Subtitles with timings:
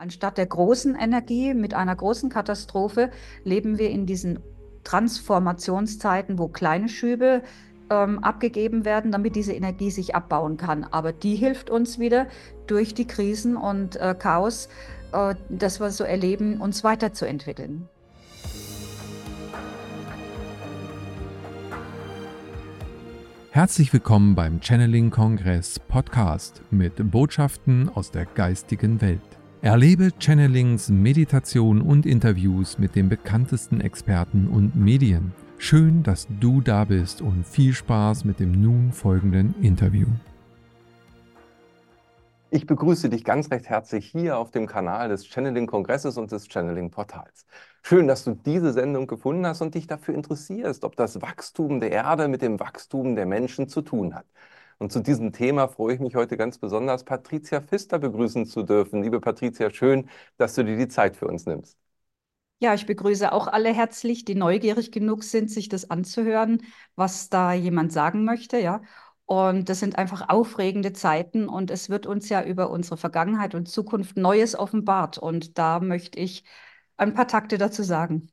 [0.00, 3.10] Anstatt der großen Energie mit einer großen Katastrophe
[3.44, 4.38] leben wir in diesen
[4.82, 7.42] Transformationszeiten, wo kleine Schübe
[7.90, 10.84] ähm, abgegeben werden, damit diese Energie sich abbauen kann.
[10.84, 12.28] Aber die hilft uns wieder
[12.66, 14.70] durch die Krisen und äh, Chaos,
[15.12, 17.86] äh, das wir so erleben, uns weiterzuentwickeln.
[23.50, 29.20] Herzlich willkommen beim Channeling Kongress Podcast mit Botschaften aus der geistigen Welt.
[29.62, 35.34] Erlebe Channelings, Meditation und Interviews mit den bekanntesten Experten und Medien.
[35.58, 40.06] Schön, dass du da bist und viel Spaß mit dem nun folgenden Interview.
[42.48, 46.48] Ich begrüße dich ganz recht herzlich hier auf dem Kanal des Channeling Kongresses und des
[46.48, 47.44] Channeling Portals.
[47.82, 51.90] Schön, dass du diese Sendung gefunden hast und dich dafür interessierst, ob das Wachstum der
[51.92, 54.24] Erde mit dem Wachstum der Menschen zu tun hat.
[54.80, 59.02] Und zu diesem Thema freue ich mich heute ganz besonders, Patricia Pfister begrüßen zu dürfen.
[59.02, 61.78] Liebe Patricia, schön, dass du dir die Zeit für uns nimmst.
[62.62, 66.62] Ja, ich begrüße auch alle herzlich, die neugierig genug sind, sich das anzuhören,
[66.94, 68.82] was da jemand sagen möchte, ja.
[69.26, 73.68] Und das sind einfach aufregende Zeiten und es wird uns ja über unsere Vergangenheit und
[73.68, 75.18] Zukunft Neues offenbart.
[75.18, 76.44] Und da möchte ich
[76.96, 78.30] ein paar Takte dazu sagen.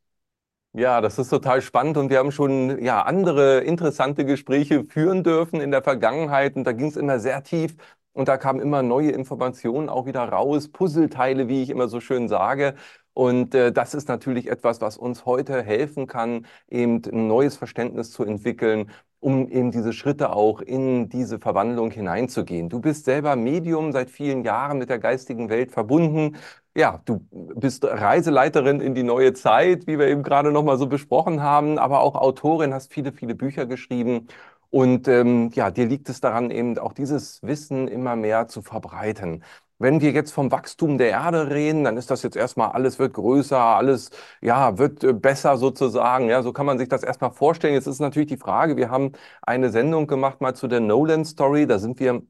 [0.77, 5.59] Ja, das ist total spannend und wir haben schon ja, andere interessante Gespräche führen dürfen
[5.59, 7.75] in der Vergangenheit und da ging es immer sehr tief
[8.13, 12.27] und da kamen immer neue Informationen auch wieder raus, Puzzleteile, wie ich immer so schön
[12.27, 12.75] sage.
[13.13, 18.11] Und äh, das ist natürlich etwas, was uns heute helfen kann, eben ein neues Verständnis
[18.11, 22.69] zu entwickeln, um eben diese Schritte auch in diese Verwandlung hineinzugehen.
[22.69, 26.35] Du bist selber Medium seit vielen Jahren mit der geistigen Welt verbunden
[26.77, 30.85] ja, du bist Reiseleiterin in die neue Zeit, wie wir eben gerade noch mal so
[30.87, 34.27] besprochen haben, aber auch Autorin, hast viele, viele Bücher geschrieben.
[34.69, 39.43] Und ähm, ja, dir liegt es daran, eben auch dieses Wissen immer mehr zu verbreiten.
[39.79, 43.13] Wenn wir jetzt vom Wachstum der Erde reden, dann ist das jetzt erstmal, alles wird
[43.13, 44.09] größer, alles,
[44.41, 46.29] ja, wird äh, besser sozusagen.
[46.29, 47.75] Ja, so kann man sich das erstmal vorstellen.
[47.75, 49.11] Jetzt ist natürlich die Frage, wir haben
[49.41, 51.67] eine Sendung gemacht mal zu der Nolan Story.
[51.67, 52.23] Da sind wir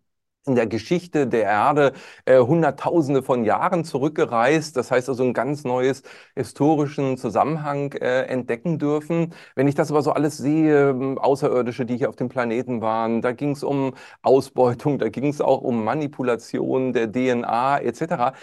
[0.47, 1.93] in der Geschichte der Erde
[2.25, 4.75] äh, Hunderttausende von Jahren zurückgereist.
[4.77, 6.03] Das heißt also ein ganz neues
[6.35, 9.33] historischen Zusammenhang äh, entdecken dürfen.
[9.55, 13.21] Wenn ich das aber so alles sehe, ähm, Außerirdische, die hier auf dem Planeten waren,
[13.21, 18.33] da ging es um Ausbeutung, da ging es auch um Manipulation der DNA etc.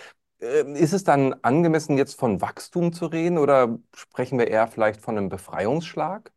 [0.40, 5.00] Äh, ist es dann angemessen, jetzt von Wachstum zu reden oder sprechen wir eher vielleicht
[5.00, 6.32] von einem Befreiungsschlag?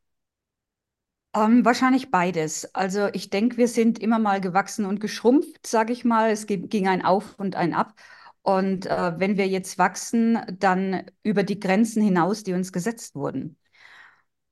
[1.38, 2.74] Ähm, wahrscheinlich beides.
[2.74, 6.32] Also ich denke, wir sind immer mal gewachsen und geschrumpft, sage ich mal.
[6.32, 7.94] Es ging ein Auf und ein Ab.
[8.42, 13.58] Und äh, wenn wir jetzt wachsen, dann über die Grenzen hinaus, die uns gesetzt wurden.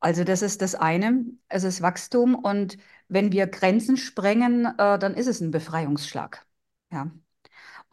[0.02, 2.36] Also das ist das eine, es ist Wachstum.
[2.36, 2.78] Und
[3.10, 6.46] wenn wir Grenzen sprengen, äh, dann ist es ein Befreiungsschlag.
[6.92, 7.12] Ja.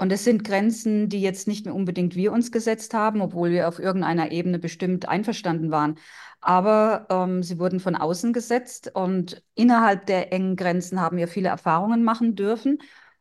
[0.03, 3.69] Und es sind Grenzen, die jetzt nicht mehr unbedingt wir uns gesetzt haben, obwohl wir
[3.69, 5.97] auf irgendeiner Ebene bestimmt einverstanden waren.
[6.41, 11.51] Aber ähm, sie wurden von außen gesetzt und innerhalb der engen Grenzen haben wir viele
[11.51, 12.79] Erfahrungen machen dürfen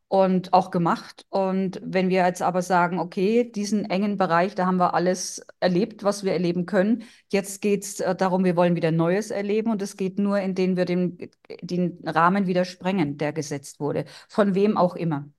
[0.08, 1.28] und auch gemacht.
[1.30, 6.04] Und wenn wir jetzt aber sagen, okay, diesen engen Bereich, da haben wir alles erlebt,
[6.04, 7.04] was wir erleben können.
[7.30, 10.78] Jetzt geht es äh, darum, wir wollen wieder Neues erleben und es geht nur, indem
[10.78, 11.30] wir den,
[11.62, 15.30] den Rahmen wieder sprengen, der gesetzt wurde, von wem auch immer.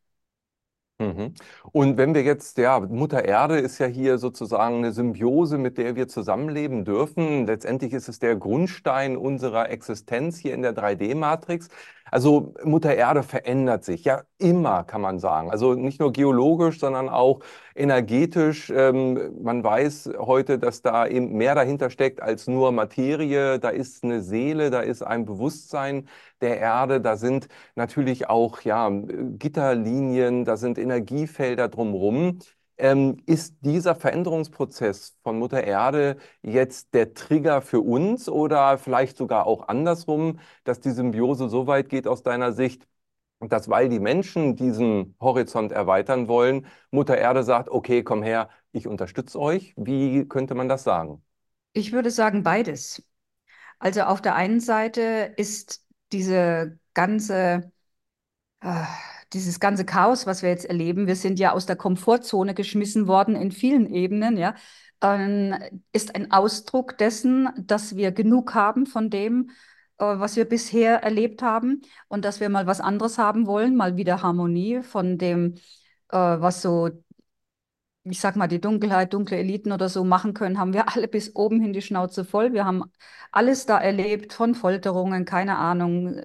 [1.02, 1.34] Mhm.
[1.72, 5.96] Und wenn wir jetzt, ja, Mutter Erde ist ja hier sozusagen eine Symbiose, mit der
[5.96, 7.46] wir zusammenleben dürfen.
[7.46, 11.68] Letztendlich ist es der Grundstein unserer Existenz hier in der 3D-Matrix.
[12.12, 15.50] Also Mutter Erde verändert sich ja immer, kann man sagen.
[15.50, 17.40] Also nicht nur geologisch, sondern auch
[17.74, 18.70] energetisch.
[18.70, 23.58] Ähm, man weiß heute, dass da eben mehr dahinter steckt als nur Materie.
[23.58, 26.06] Da ist eine Seele, da ist ein Bewusstsein
[26.42, 27.00] der Erde.
[27.00, 32.38] Da sind natürlich auch ja, Gitterlinien, da sind Energiefelder drumherum.
[32.82, 39.47] Ähm, ist dieser Veränderungsprozess von Mutter Erde jetzt der Trigger für uns oder vielleicht sogar
[39.47, 42.88] auch andersrum, dass die Symbiose so weit geht aus deiner Sicht,
[43.41, 48.88] dass weil die Menschen diesen Horizont erweitern wollen, Mutter Erde sagt, okay, komm her, ich
[48.88, 49.74] unterstütze euch.
[49.77, 51.22] Wie könnte man das sagen?
[51.72, 53.03] Ich würde sagen beides.
[53.78, 57.72] Also auf der einen Seite ist diese ganze
[58.60, 58.84] äh,
[59.32, 63.34] dieses ganze Chaos, was wir jetzt erleben, wir sind ja aus der Komfortzone geschmissen worden
[63.36, 64.54] in vielen Ebenen, ja,
[65.02, 65.54] ähm,
[65.92, 69.50] ist ein Ausdruck dessen, dass wir genug haben von dem,
[69.98, 73.96] äh, was wir bisher erlebt haben und dass wir mal was anderes haben wollen, mal
[73.96, 75.56] wieder Harmonie von dem,
[76.10, 76.90] äh, was so,
[78.04, 81.34] ich sag mal, die Dunkelheit, dunkle Eliten oder so machen können, haben wir alle bis
[81.36, 82.52] oben hin die Schnauze voll.
[82.52, 82.84] Wir haben
[83.30, 86.20] alles da erlebt, von Folterungen, keine Ahnung,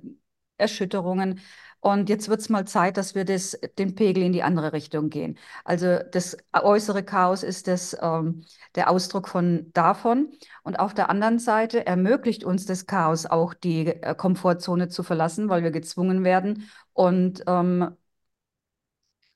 [0.57, 1.39] Erschütterungen.
[1.87, 5.09] Und jetzt wird es mal Zeit, dass wir das, den Pegel in die andere Richtung
[5.09, 5.37] gehen.
[5.63, 8.43] Also das äußere Chaos ist das, ähm,
[8.75, 10.33] der Ausdruck von davon.
[10.63, 15.47] Und auf der anderen Seite ermöglicht uns das Chaos auch die äh, Komfortzone zu verlassen,
[15.47, 17.95] weil wir gezwungen werden und ähm,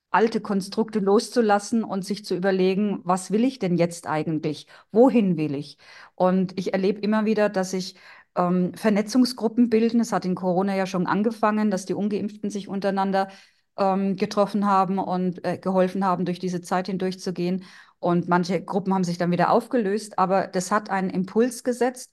[0.09, 4.67] alte Konstrukte loszulassen und sich zu überlegen, was will ich denn jetzt eigentlich?
[4.91, 5.77] Wohin will ich?
[6.15, 7.95] Und ich erlebe immer wieder, dass sich
[8.35, 9.99] ähm, Vernetzungsgruppen bilden.
[9.99, 13.29] Es hat in Corona ja schon angefangen, dass die Ungeimpften sich untereinander
[13.77, 17.65] ähm, getroffen haben und äh, geholfen haben, durch diese Zeit hindurchzugehen.
[17.99, 22.11] Und manche Gruppen haben sich dann wieder aufgelöst, aber das hat einen Impuls gesetzt,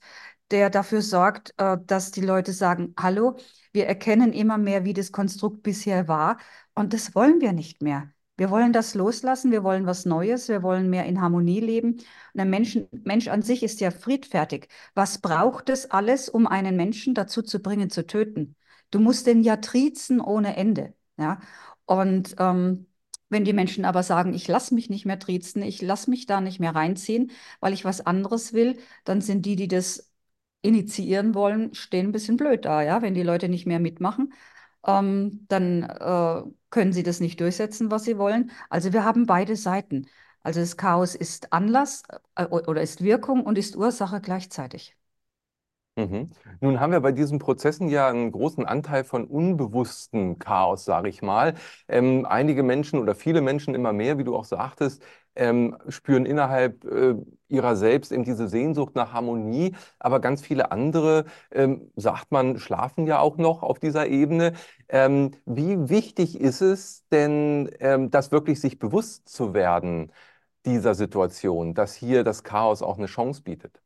[0.51, 3.37] der dafür sorgt, äh, dass die Leute sagen, hallo,
[3.71, 6.37] wir erkennen immer mehr, wie das Konstrukt bisher war
[6.75, 8.11] und das wollen wir nicht mehr.
[8.39, 11.95] Wir wollen das loslassen, wir wollen was Neues, wir wollen mehr in Harmonie leben.
[12.33, 14.69] Und ein Mensch, Mensch an sich ist ja friedfertig.
[14.95, 18.55] Was braucht es alles, um einen Menschen dazu zu bringen, zu töten?
[18.91, 20.93] Du musst den ja triezen ohne Ende.
[21.17, 21.41] Ja?
[21.85, 22.87] Und ähm,
[23.27, 26.39] wenn die Menschen aber sagen, ich lasse mich nicht mehr triezen, ich lasse mich da
[26.39, 30.13] nicht mehr reinziehen, weil ich was anderes will, dann sind die, die das
[30.61, 34.33] initiieren wollen, stehen ein bisschen blöd da, ja, wenn die Leute nicht mehr mitmachen
[34.85, 38.51] ähm, dann äh, können sie das nicht durchsetzen, was sie wollen.
[38.69, 40.07] Also wir haben beide Seiten.
[40.43, 42.03] Also das Chaos ist Anlass
[42.35, 44.95] äh, oder ist Wirkung und ist Ursache gleichzeitig.
[45.99, 46.29] Mhm.
[46.61, 51.21] Nun haben wir bei diesen Prozessen ja einen großen Anteil von unbewusstem Chaos, sage ich
[51.21, 51.55] mal.
[51.89, 55.03] Ähm, einige Menschen oder viele Menschen immer mehr, wie du auch sagtest,
[55.35, 57.15] ähm, spüren innerhalb äh,
[57.49, 63.05] ihrer selbst eben diese Sehnsucht nach Harmonie, aber ganz viele andere, ähm, sagt man, schlafen
[63.05, 64.53] ja auch noch auf dieser Ebene.
[64.87, 70.11] Ähm, wie wichtig ist es denn, ähm, das wirklich sich bewusst zu werden
[70.65, 73.81] dieser Situation, dass hier das Chaos auch eine Chance bietet?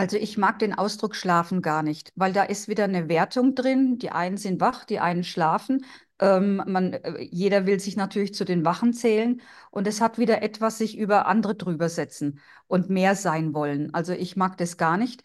[0.00, 3.98] Also ich mag den Ausdruck schlafen gar nicht, weil da ist wieder eine Wertung drin.
[3.98, 5.84] Die einen sind wach, die einen schlafen.
[6.18, 10.40] Ähm, man, äh, jeder will sich natürlich zu den Wachen zählen und es hat wieder
[10.42, 13.92] etwas sich über andere drüber setzen und mehr sein wollen.
[13.92, 15.22] Also ich mag das gar nicht.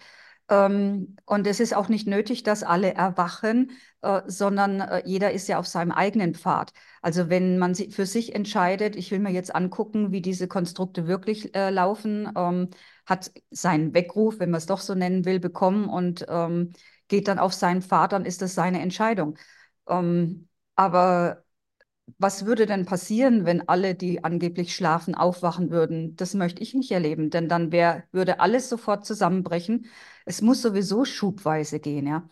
[0.49, 5.47] Ähm, und es ist auch nicht nötig, dass alle erwachen, äh, sondern äh, jeder ist
[5.47, 6.73] ja auf seinem eigenen Pfad.
[7.01, 11.55] Also wenn man für sich entscheidet, ich will mir jetzt angucken, wie diese Konstrukte wirklich
[11.55, 12.69] äh, laufen, ähm,
[13.05, 16.73] hat seinen Weckruf, wenn man es doch so nennen will, bekommen und ähm,
[17.07, 19.37] geht dann auf seinen Pfad, dann ist das seine Entscheidung.
[19.87, 21.43] Ähm, aber
[22.17, 26.15] was würde denn passieren, wenn alle, die angeblich schlafen, aufwachen würden?
[26.15, 29.87] Das möchte ich nicht erleben, denn dann wär, würde alles sofort zusammenbrechen.
[30.25, 32.27] Es muss sowieso schubweise gehen, ja.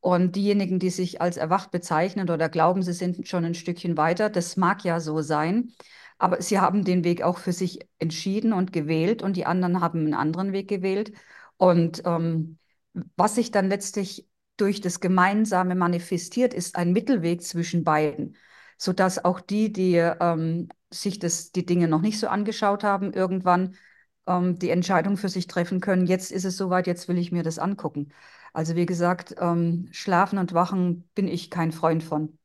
[0.00, 4.30] Und diejenigen, die sich als erwacht bezeichnen oder glauben, sie sind schon ein Stückchen weiter,
[4.30, 5.72] das mag ja so sein,
[6.18, 10.00] aber sie haben den Weg auch für sich entschieden und gewählt und die anderen haben
[10.00, 11.12] einen anderen Weg gewählt.
[11.56, 12.58] Und ähm,
[13.16, 18.36] was sich dann letztlich durch das Gemeinsame manifestiert, ist ein Mittelweg zwischen beiden
[18.78, 23.74] sodass auch die, die ähm, sich das, die Dinge noch nicht so angeschaut haben, irgendwann
[24.26, 27.42] ähm, die Entscheidung für sich treffen können, jetzt ist es soweit, jetzt will ich mir
[27.42, 28.12] das angucken.
[28.52, 32.37] Also wie gesagt, ähm, Schlafen und Wachen bin ich kein Freund von.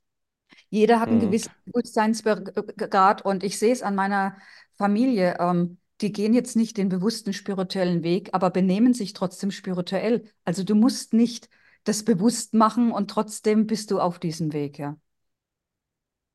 [0.74, 1.20] Jeder hat einen Mhm.
[1.20, 4.38] gewissen Bewusstseinsgrad und ich sehe es an meiner
[4.76, 5.38] Familie.
[5.40, 10.24] Ähm, die gehen jetzt nicht den bewussten spirituellen Weg, aber benehmen sich trotzdem spirituell.
[10.46, 11.48] Also du musst nicht
[11.84, 14.98] das bewusst machen und trotzdem bist du auf diesem Weg, ja.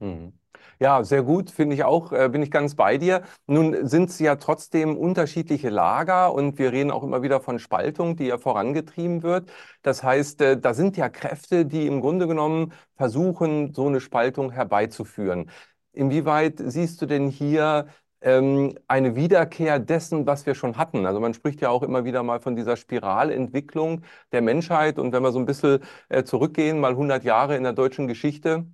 [0.00, 0.37] Mhm.
[0.80, 3.22] Ja, sehr gut, finde ich auch, äh, bin ich ganz bei dir.
[3.46, 8.14] Nun sind es ja trotzdem unterschiedliche Lager und wir reden auch immer wieder von Spaltung,
[8.16, 9.50] die ja vorangetrieben wird.
[9.82, 14.52] Das heißt, äh, da sind ja Kräfte, die im Grunde genommen versuchen, so eine Spaltung
[14.52, 15.50] herbeizuführen.
[15.92, 17.88] Inwieweit siehst du denn hier
[18.20, 21.06] ähm, eine Wiederkehr dessen, was wir schon hatten?
[21.06, 25.22] Also man spricht ja auch immer wieder mal von dieser Spiralentwicklung der Menschheit und wenn
[25.24, 28.66] wir so ein bisschen äh, zurückgehen, mal 100 Jahre in der deutschen Geschichte,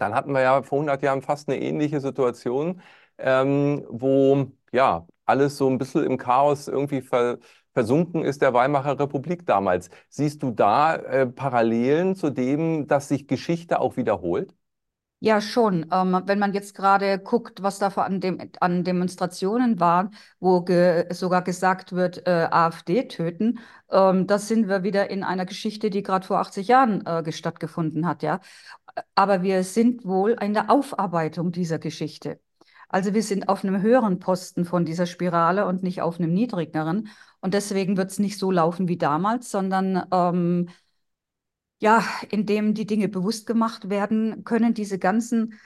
[0.00, 2.80] dann hatten wir ja vor 100 Jahren fast eine ähnliche Situation,
[3.18, 7.38] ähm, wo ja alles so ein bisschen im Chaos irgendwie ver
[7.74, 9.88] versunken ist der Weimarer Republik damals.
[10.10, 14.54] Siehst du da äh, Parallelen zu dem, dass sich Geschichte auch wiederholt?
[15.24, 15.86] Ja, schon.
[15.92, 21.06] Ähm, wenn man jetzt gerade guckt, was da an, dem, an Demonstrationen waren, wo ge
[21.14, 26.02] sogar gesagt wird, äh, AfD töten, ähm, da sind wir wieder in einer Geschichte, die
[26.02, 28.40] gerade vor 80 Jahren äh, stattgefunden hat, ja.
[29.14, 32.40] Aber wir sind wohl in der Aufarbeitung dieser Geschichte.
[32.88, 37.08] Also wir sind auf einem höheren Posten von dieser Spirale und nicht auf einem niedrigeren.
[37.40, 40.68] Und deswegen wird es nicht so laufen wie damals, sondern ähm,
[41.80, 45.58] ja, indem die Dinge bewusst gemacht werden, können diese ganzen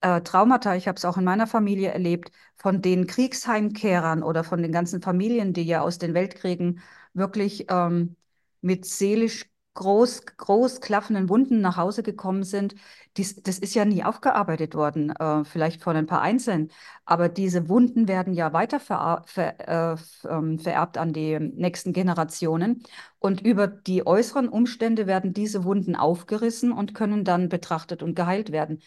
[0.00, 4.62] äh, Traumata, ich habe es auch in meiner Familie erlebt, von den Kriegsheimkehrern oder von
[4.62, 6.80] den ganzen Familien, die ja aus den Weltkriegen
[7.14, 8.16] wirklich ähm,
[8.62, 12.74] mit seelisch groß, groß klaffenden Wunden nach Hause gekommen sind,
[13.16, 16.70] dies, das ist ja nie aufgearbeitet worden, äh, vielleicht von ein paar Einzelnen,
[17.04, 19.96] aber diese Wunden werden ja weiter ver, ver, äh,
[20.28, 22.82] ähm, vererbt an die nächsten Generationen.
[23.18, 28.52] Und über die äußeren Umstände werden diese Wunden aufgerissen und können dann betrachtet und geheilt
[28.52, 28.80] werden.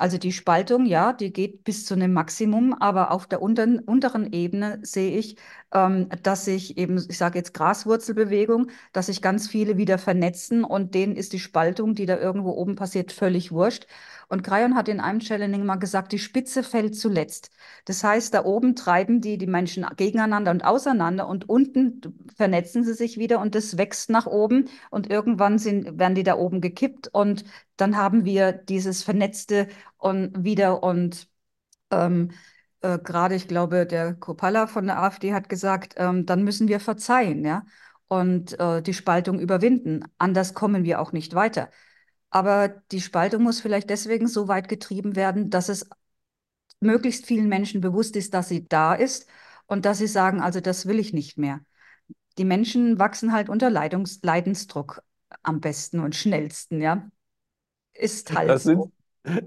[0.00, 4.32] Also die Spaltung, ja, die geht bis zu einem Maximum, aber auf der unteren, unteren
[4.32, 5.36] Ebene sehe ich,
[5.74, 10.94] ähm, dass sich eben, ich sage jetzt Graswurzelbewegung, dass sich ganz viele wieder vernetzen und
[10.94, 13.86] denen ist die Spaltung, die da irgendwo oben passiert, völlig wurscht.
[14.30, 17.50] Und Crayon hat in einem Channeling mal gesagt, die Spitze fällt zuletzt.
[17.84, 22.00] Das heißt, da oben treiben die die Menschen gegeneinander und auseinander und unten
[22.36, 26.36] vernetzen sie sich wieder und das wächst nach oben und irgendwann sind, werden die da
[26.36, 27.44] oben gekippt und
[27.76, 29.68] dann haben wir dieses Vernetzte
[29.98, 31.28] und wieder und
[31.90, 32.30] ähm,
[32.82, 36.80] äh, gerade, ich glaube, der Kopalla von der AfD hat gesagt, ähm, dann müssen wir
[36.80, 37.64] verzeihen, ja,
[38.08, 40.04] und äh, die Spaltung überwinden.
[40.18, 41.70] Anders kommen wir auch nicht weiter.
[42.30, 45.88] Aber die Spaltung muss vielleicht deswegen so weit getrieben werden, dass es
[46.80, 49.28] möglichst vielen Menschen bewusst ist, dass sie da ist
[49.66, 51.60] und dass sie sagen, also das will ich nicht mehr.
[52.38, 55.02] Die Menschen wachsen halt unter Leidungs Leidensdruck
[55.42, 57.10] am besten und schnellsten, ja.
[57.94, 58.92] Ist halt Das sind, so.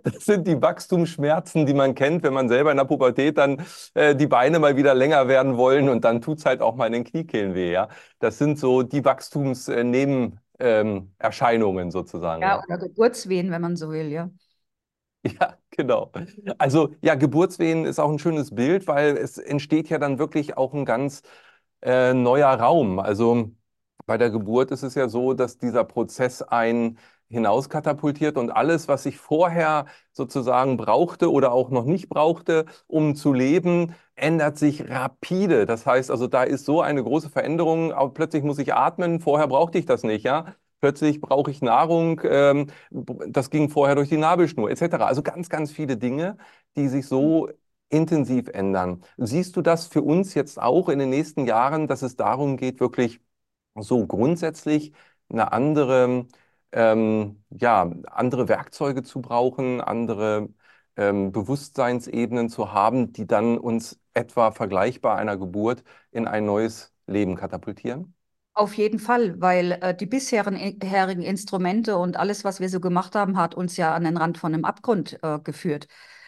[0.04, 3.62] das sind die Wachstumsschmerzen, die man kennt, wenn man selber in der Pubertät dann
[3.94, 6.94] äh, die Beine mal wieder länger werden wollen und dann tut's halt auch mal in
[6.94, 7.90] den Kniekehlen weh, ja.
[8.20, 14.12] Das sind so die Wachstumsnebenerscheinungen ähm, Erscheinungen sozusagen, Ja, oder Geburtswehen, wenn man so will,
[14.12, 14.30] ja.
[15.24, 16.12] Ja, genau.
[16.58, 20.74] Also ja, Geburtswehen ist auch ein schönes Bild, weil es entsteht ja dann wirklich auch
[20.74, 21.22] ein ganz
[21.82, 23.00] äh, neuer Raum.
[23.00, 23.52] Also
[24.06, 26.42] bei der Geburt ist es ja so, dass dieser Prozess
[27.30, 33.16] einen hinauskatapultiert und alles, was ich vorher sozusagen brauchte oder auch noch nicht brauchte, um
[33.16, 35.66] zu leben, ändert sich rapide.
[35.66, 37.92] Das heißt also, da ist so eine große Veränderung.
[37.94, 39.20] Auch plötzlich muss ich atmen.
[39.20, 40.56] Vorher brauchte ich das nicht, ja.
[40.82, 42.22] Plötzlich brauche ich Nahrung.
[42.26, 45.06] Ähm, das ging vorher durch die Nabelschnur, etc.
[45.08, 46.38] Also ganz, ganz viele Dinge,
[46.76, 47.50] die sich so
[47.90, 49.04] intensiv ändern.
[49.18, 52.80] Siehst du das für uns jetzt auch in den nächsten Jahren, dass es darum geht,
[52.80, 53.20] wirklich
[53.76, 54.94] so grundsätzlich
[55.30, 56.28] eine andere,
[56.74, 60.50] ähm, ja, andere Werkzeuge zu brauchen, andere
[60.98, 67.36] ähm, Bewusstseinsebenen zu haben, die dann uns etwa vergleichbar einer Geburt in ein neues Leben
[67.36, 68.16] katapultieren?
[68.56, 73.38] Auf jeden Fall, weil äh, die bisherigen Instrumente und alles, was wir so gemacht haben,
[73.38, 75.88] hat uns ja an den Rand von einem Abgrund äh, geführt.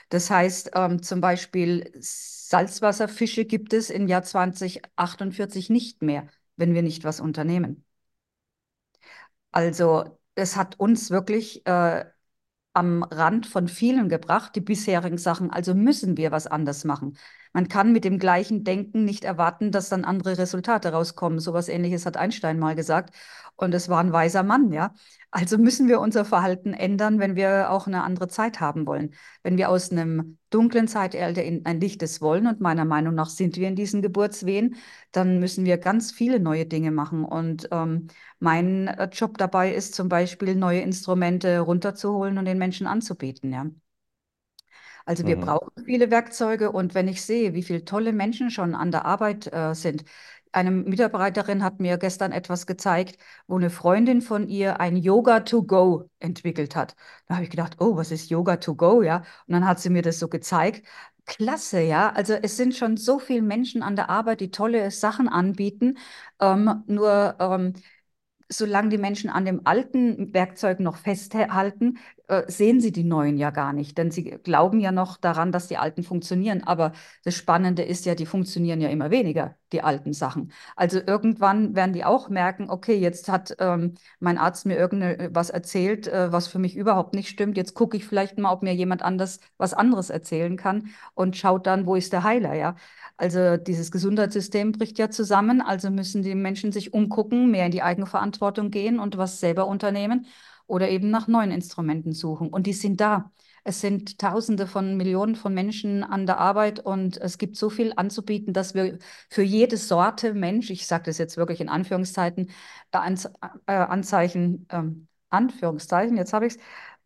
[0.09, 6.81] Das heißt, ähm, zum Beispiel Salzwasserfische gibt es im Jahr 2048 nicht mehr, wenn wir
[6.81, 7.85] nicht was unternehmen.
[9.51, 12.05] Also es hat uns wirklich äh,
[12.73, 15.51] am Rand von vielen gebracht, die bisherigen Sachen.
[15.51, 17.17] Also müssen wir was anders machen.
[17.55, 21.39] Man kann mit dem gleichen Denken nicht erwarten, dass dann andere Resultate rauskommen.
[21.39, 23.15] So was Ähnliches hat Einstein mal gesagt.
[23.55, 24.93] Und es war ein weiser Mann, ja.
[25.31, 29.13] Also müssen wir unser Verhalten ändern, wenn wir auch eine andere Zeit haben wollen.
[29.41, 33.55] Wenn wir aus einem dunklen Zeitalter in ein lichtes wollen, und meiner Meinung nach sind
[33.55, 34.75] wir in diesen Geburtswehen,
[35.13, 37.23] dann müssen wir ganz viele neue Dinge machen.
[37.23, 38.07] Und ähm,
[38.39, 43.65] mein äh, Job dabei ist zum Beispiel, neue Instrumente runterzuholen und den Menschen anzubieten, ja.
[45.05, 45.39] Also wir Mhm.
[45.39, 49.51] brauchen viele Werkzeuge und wenn ich sehe, wie viele tolle Menschen schon an der Arbeit
[49.53, 50.03] äh, sind.
[50.51, 55.63] Eine Mitarbeiterin hat mir gestern etwas gezeigt, wo eine Freundin von ihr ein Yoga to
[55.63, 56.95] go entwickelt hat.
[57.27, 59.17] Da habe ich gedacht, oh, was ist Yoga to go, ja?
[59.47, 60.85] Und dann hat sie mir das so gezeigt.
[61.25, 62.09] Klasse, ja.
[62.13, 65.97] Also es sind schon so viele Menschen an der Arbeit, die tolle Sachen anbieten.
[66.39, 67.73] Ähm, nur ähm,
[68.49, 71.97] solange die Menschen an dem alten Werkzeug noch festhalten,
[72.47, 75.77] sehen sie die neuen ja gar nicht, denn sie glauben ja noch daran, dass die
[75.77, 76.63] alten funktionieren.
[76.63, 76.91] Aber
[77.23, 80.51] das Spannende ist ja, die funktionieren ja immer weniger, die alten Sachen.
[80.75, 86.07] Also irgendwann werden die auch merken, okay, jetzt hat ähm, mein Arzt mir irgendwas erzählt,
[86.07, 87.57] äh, was für mich überhaupt nicht stimmt.
[87.57, 91.67] Jetzt gucke ich vielleicht mal, ob mir jemand anders was anderes erzählen kann und schaut
[91.67, 92.75] dann, wo ist der Heiler, ja.
[93.17, 97.81] Also dieses Gesundheitssystem bricht ja zusammen, also müssen die Menschen sich umgucken, mehr in die
[97.81, 100.27] Eigenverantwortung gehen und was selber unternehmen
[100.67, 102.49] oder eben nach neuen Instrumenten suchen.
[102.49, 103.31] Und die sind da.
[103.63, 107.93] Es sind Tausende von Millionen von Menschen an der Arbeit und es gibt so viel
[107.95, 112.51] anzubieten, dass wir für jede Sorte Mensch, ich sage das jetzt wirklich in Anführungszeiten,
[112.91, 113.15] äh,
[113.65, 116.59] äh, Anzeichen, ähm, Anführungszeichen, jetzt habe ich es,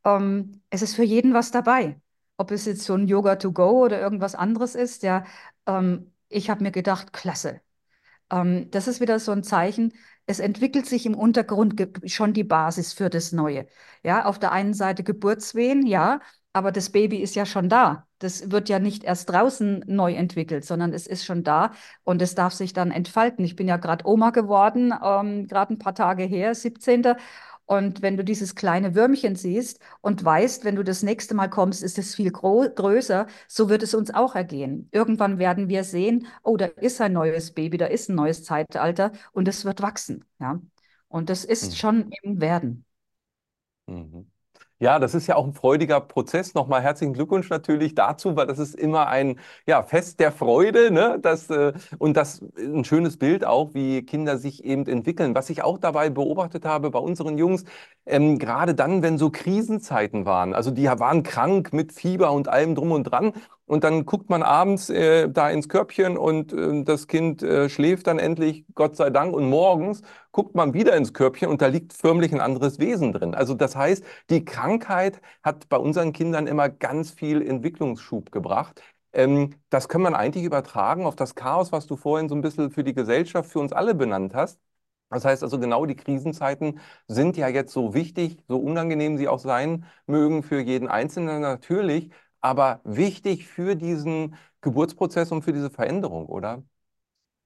[0.04, 2.00] ähm, es ist für jeden was dabei.
[2.38, 5.26] Ob es jetzt so ein Yoga to go oder irgendwas anderes ist, ja,
[5.66, 7.62] ähm, ich habe mir gedacht, klasse.
[8.32, 9.94] Ähm, das ist wieder so ein Zeichen,
[10.30, 13.68] es entwickelt sich im Untergrund schon die Basis für das Neue.
[14.04, 16.22] Ja, auf der einen Seite Geburtswehen, ja,
[16.54, 18.08] aber das Baby ist ja schon da.
[18.20, 21.72] Das wird ja nicht erst draußen neu entwickelt, sondern es ist schon da
[22.04, 23.46] und es darf sich dann entfalten.
[23.46, 27.16] Ich bin ja gerade Oma geworden, ähm, gerade ein paar Tage her, 17.
[27.70, 31.84] Und wenn du dieses kleine Würmchen siehst und weißt, wenn du das nächste Mal kommst,
[31.84, 34.90] ist es viel größer, so wird es uns auch ergehen.
[34.92, 39.12] Irgendwann werden wir sehen, oh, da ist ein neues Baby, da ist ein neues Zeitalter
[39.34, 40.26] und es wird wachsen.
[40.40, 40.60] Ja?
[41.10, 41.78] Und das ist Mhm.
[41.78, 42.86] schon im Werden.
[43.88, 44.30] Mhm.
[44.82, 46.54] Ja, das ist ja auch ein freudiger Prozess.
[46.54, 51.20] Nochmal herzlichen Glückwunsch natürlich dazu, weil das ist immer ein ja, Fest der Freude, ne?
[51.22, 55.36] Das, äh, und das ein schönes Bild auch, wie Kinder sich eben entwickeln.
[55.36, 57.66] Was ich auch dabei beobachtet habe bei unseren Jungs,
[58.06, 62.74] ähm, gerade dann, wenn so Krisenzeiten waren, also die waren krank mit Fieber und allem
[62.76, 63.34] drum und dran.
[63.70, 68.08] Und dann guckt man abends äh, da ins Körbchen und äh, das Kind äh, schläft
[68.08, 69.34] dann endlich, Gott sei Dank.
[69.36, 73.36] Und morgens guckt man wieder ins Körbchen und da liegt förmlich ein anderes Wesen drin.
[73.36, 78.82] Also das heißt, die Krankheit hat bei unseren Kindern immer ganz viel Entwicklungsschub gebracht.
[79.14, 82.72] Ähm, das kann man eigentlich übertragen auf das Chaos, was du vorhin so ein bisschen
[82.72, 84.60] für die Gesellschaft, für uns alle benannt hast.
[85.10, 89.40] Das heißt also, genau die Krisenzeiten sind ja jetzt so wichtig, so unangenehm sie auch
[89.40, 96.28] sein mögen für jeden Einzelnen natürlich, aber wichtig für diesen Geburtsprozess und für diese Veränderung,
[96.28, 96.64] oder?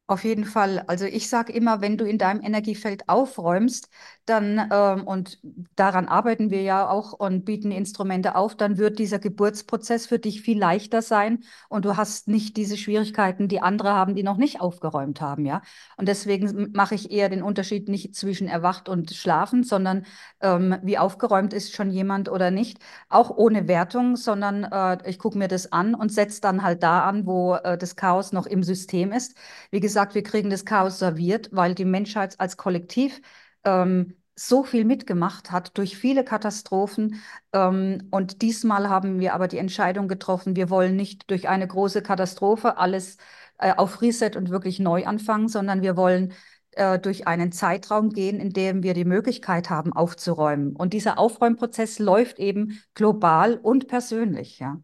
[0.05, 0.83] Auf jeden Fall.
[0.88, 3.88] Also ich sage immer, wenn du in deinem Energiefeld aufräumst,
[4.25, 5.39] dann, ähm, und
[5.77, 10.41] daran arbeiten wir ja auch und bieten Instrumente auf, dann wird dieser Geburtsprozess für dich
[10.41, 14.60] viel leichter sein und du hast nicht diese Schwierigkeiten, die andere haben, die noch nicht
[14.60, 15.62] aufgeräumt haben, ja.
[15.98, 20.05] Und deswegen mache ich eher den Unterschied nicht zwischen erwacht und schlafen, sondern
[20.41, 22.79] ähm, wie aufgeräumt ist schon jemand oder nicht,
[23.10, 27.03] auch ohne Wertung, sondern äh, ich gucke mir das an und setze dann halt da
[27.05, 29.36] an, wo äh, das Chaos noch im System ist.
[29.72, 33.21] Wie gesagt, wir kriegen das Chaos serviert, weil die Menschheit als Kollektiv
[33.63, 37.21] ähm, so viel mitgemacht hat durch viele Katastrophen.
[37.53, 42.01] Ähm, und diesmal haben wir aber die Entscheidung getroffen, wir wollen nicht durch eine große
[42.01, 43.17] Katastrophe alles
[43.59, 46.33] äh, auf Reset und wirklich neu anfangen, sondern wir wollen
[46.71, 50.75] äh, durch einen Zeitraum gehen, in dem wir die Möglichkeit haben, aufzuräumen.
[50.75, 54.81] Und dieser Aufräumprozess läuft eben global und persönlich, ja.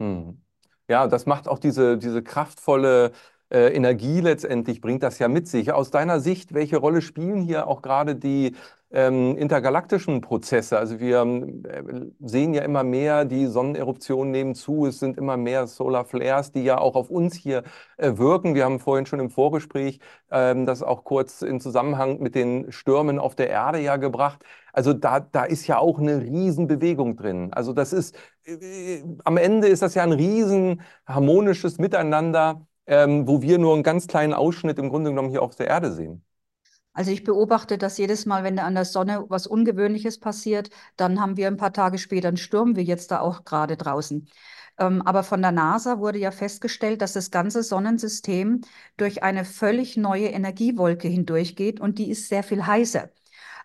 [0.00, 0.40] Hm.
[0.88, 3.12] Ja, das macht auch diese, diese kraftvolle
[3.54, 5.72] äh, Energie letztendlich, bringt das ja mit sich.
[5.72, 8.56] Aus deiner Sicht, welche Rolle spielen hier auch gerade die
[8.90, 10.76] ähm, intergalaktischen Prozesse?
[10.76, 11.82] Also wir äh,
[12.20, 16.64] sehen ja immer mehr, die Sonneneruptionen nehmen zu, es sind immer mehr Solar Flares, die
[16.64, 17.62] ja auch auf uns hier
[17.96, 18.56] äh, wirken.
[18.56, 20.00] Wir haben vorhin schon im Vorgespräch
[20.32, 24.44] ähm, das auch kurz in Zusammenhang mit den Stürmen auf der Erde ja gebracht.
[24.72, 27.52] Also da, da ist ja auch eine Riesenbewegung drin.
[27.52, 33.42] Also das ist, äh, am Ende ist das ja ein riesen harmonisches Miteinander, ähm, wo
[33.42, 36.24] wir nur einen ganz kleinen Ausschnitt im Grunde genommen hier auf der Erde sehen.
[36.92, 41.36] Also ich beobachte das jedes Mal, wenn an der Sonne was Ungewöhnliches passiert, dann haben
[41.36, 44.28] wir ein paar Tage später einen Sturm, wie jetzt da auch gerade draußen.
[44.78, 48.60] Ähm, aber von der NASA wurde ja festgestellt, dass das ganze Sonnensystem
[48.96, 53.10] durch eine völlig neue Energiewolke hindurchgeht und die ist sehr viel heißer.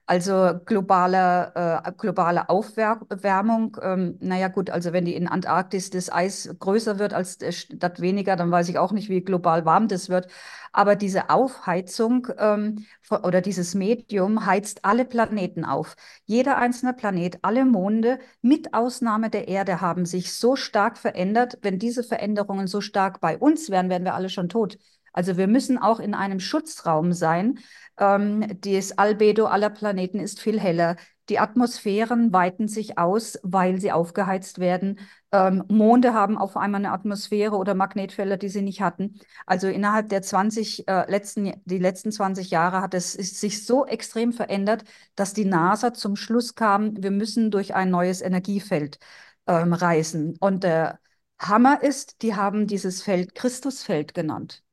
[0.09, 1.51] Also globale,
[1.85, 7.13] äh, globale Aufwärmung, ähm, naja gut, also wenn die in Antarktis das Eis größer wird
[7.13, 10.27] als statt weniger, dann weiß ich auch nicht, wie global warm das wird.
[10.71, 12.87] Aber diese Aufheizung ähm,
[13.21, 15.95] oder dieses Medium heizt alle Planeten auf.
[16.25, 21.59] Jeder einzelne Planet, alle Monde, mit Ausnahme der Erde, haben sich so stark verändert.
[21.61, 24.79] Wenn diese Veränderungen so stark bei uns wären, wären wir alle schon tot.
[25.13, 27.59] Also wir müssen auch in einem Schutzraum sein.
[27.99, 30.95] Ähm, das Albedo aller Planeten ist viel heller.
[31.29, 34.99] Die Atmosphären weiten sich aus, weil sie aufgeheizt werden.
[35.31, 39.19] Ähm, Monde haben auf einmal eine Atmosphäre oder Magnetfelder, die sie nicht hatten.
[39.45, 44.33] Also innerhalb der 20, äh, letzten, die letzten 20 Jahre hat es sich so extrem
[44.33, 44.85] verändert,
[45.15, 48.97] dass die NASA zum Schluss kam, wir müssen durch ein neues Energiefeld
[49.45, 50.35] ähm, reisen.
[50.39, 50.99] Und der
[51.37, 54.63] Hammer ist, die haben dieses Feld Christusfeld genannt.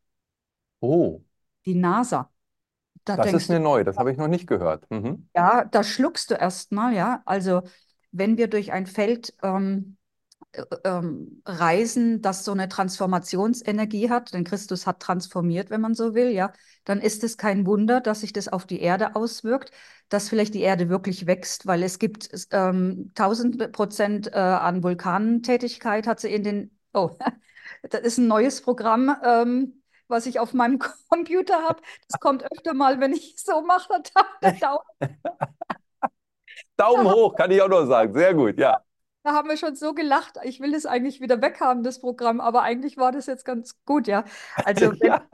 [0.80, 1.22] Oh.
[1.66, 2.30] Die NASA.
[3.06, 4.84] Da das ist mir neu, das habe ich noch nicht gehört.
[4.90, 5.28] Mhm.
[5.34, 7.22] Ja, da schluckst du erstmal, ja.
[7.24, 7.62] Also
[8.10, 9.96] wenn wir durch ein Feld ähm,
[10.52, 16.14] äh, ähm, reisen, das so eine Transformationsenergie hat, denn Christus hat transformiert, wenn man so
[16.14, 16.52] will, ja,
[16.84, 19.70] dann ist es kein Wunder, dass sich das auf die Erde auswirkt,
[20.08, 26.06] dass vielleicht die Erde wirklich wächst, weil es gibt ähm, 1000 Prozent äh, an Vulkanentätigkeit,
[26.08, 27.10] hat sie in den, oh,
[27.90, 29.75] das ist ein neues Programm, ähm,
[30.08, 31.82] was ich auf meinem Computer habe.
[32.08, 34.02] Das kommt öfter mal, wenn ich so mache.
[34.60, 34.80] Daumen,
[36.76, 38.14] Daumen hoch, kann ich auch nur sagen.
[38.14, 38.82] Sehr gut, ja.
[39.22, 40.38] Da haben wir schon so gelacht.
[40.44, 44.06] Ich will es eigentlich wieder weghaben, das Programm, aber eigentlich war das jetzt ganz gut,
[44.06, 44.24] ja.
[44.64, 45.26] Also wenn, ja.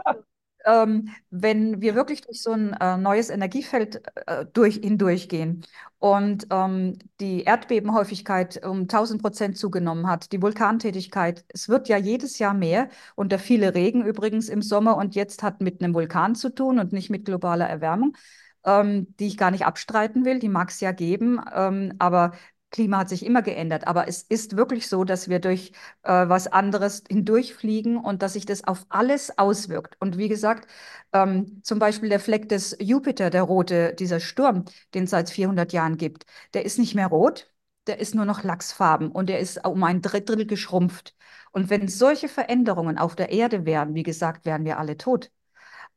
[0.64, 5.64] Ähm, wenn wir wirklich durch so ein äh, neues Energiefeld äh, durch, hindurchgehen
[5.98, 12.38] und ähm, die Erdbebenhäufigkeit um 1000 Prozent zugenommen hat, die Vulkantätigkeit, es wird ja jedes
[12.38, 16.34] Jahr mehr und der viele Regen übrigens im Sommer und jetzt hat mit einem Vulkan
[16.34, 18.16] zu tun und nicht mit globaler Erwärmung.
[18.64, 22.30] Ähm, die ich gar nicht abstreiten will, die mag es ja geben, ähm, aber
[22.72, 26.48] Klima hat sich immer geändert, aber es ist wirklich so, dass wir durch äh, was
[26.48, 29.96] anderes hindurchfliegen und dass sich das auf alles auswirkt.
[30.00, 30.66] Und wie gesagt,
[31.12, 35.72] ähm, zum Beispiel der Fleck des Jupiter, der rote, dieser Sturm, den es seit 400
[35.72, 37.48] Jahren gibt, der ist nicht mehr rot,
[37.86, 41.14] der ist nur noch lachsfarben und der ist um ein Drittel geschrumpft.
[41.52, 45.30] Und wenn solche Veränderungen auf der Erde wären, wie gesagt, wären wir alle tot.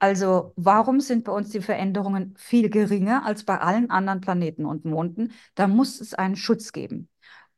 [0.06, 4.86] Also warum sind bei uns die Veränderungen viel geringer als bei allen anderen Planeten und
[4.86, 5.34] Monden?
[5.56, 7.10] Da muss es einen Schutz geben.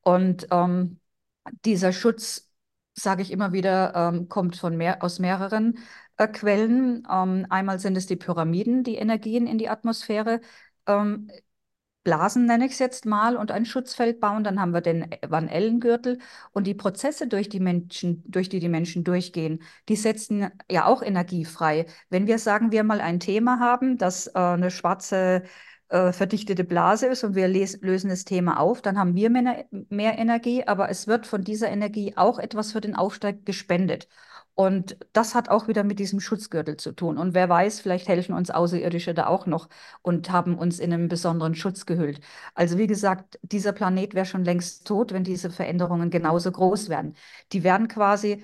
[0.02, 1.02] Und ähm,
[1.66, 2.50] dieser Schutz,
[2.94, 5.78] sage ich immer wieder, ähm, kommt von mehr, aus mehreren
[6.16, 7.06] äh, Quellen.
[7.12, 10.40] Ähm, einmal sind es die Pyramiden, die Energien in die Atmosphäre
[10.88, 11.30] ähm,
[12.08, 14.46] Blasen, nenne ich es jetzt mal, und ein Schutzfeld bauen.
[14.46, 16.20] Dann haben wir den Van Ellengürtel
[16.54, 21.02] und die Prozesse, durch die Menschen, durch die die Menschen durchgehen, die setzen ja auch
[21.02, 21.86] Energie frei.
[22.10, 25.44] Wenn wir sagen, wir mal ein Thema haben, das äh, eine schwarze
[25.90, 30.18] äh, verdichtete Blase ist und wir lösen das Thema auf, dann haben wir mehr, mehr
[30.18, 34.08] Energie, aber es wird von dieser Energie auch etwas für den Aufstieg gespendet.
[34.60, 37.20] Und das hat auch wieder mit diesem Schutzgürtel zu tun.
[37.20, 39.70] Und wer weiß, vielleicht helfen uns Außerirdische da auch noch
[40.02, 42.22] und haben uns in einen besonderen Schutz gehüllt.
[42.56, 47.14] Also wie gesagt, dieser Planet wäre schon längst tot, wenn diese Veränderungen genauso groß wären.
[47.52, 48.44] Die werden quasi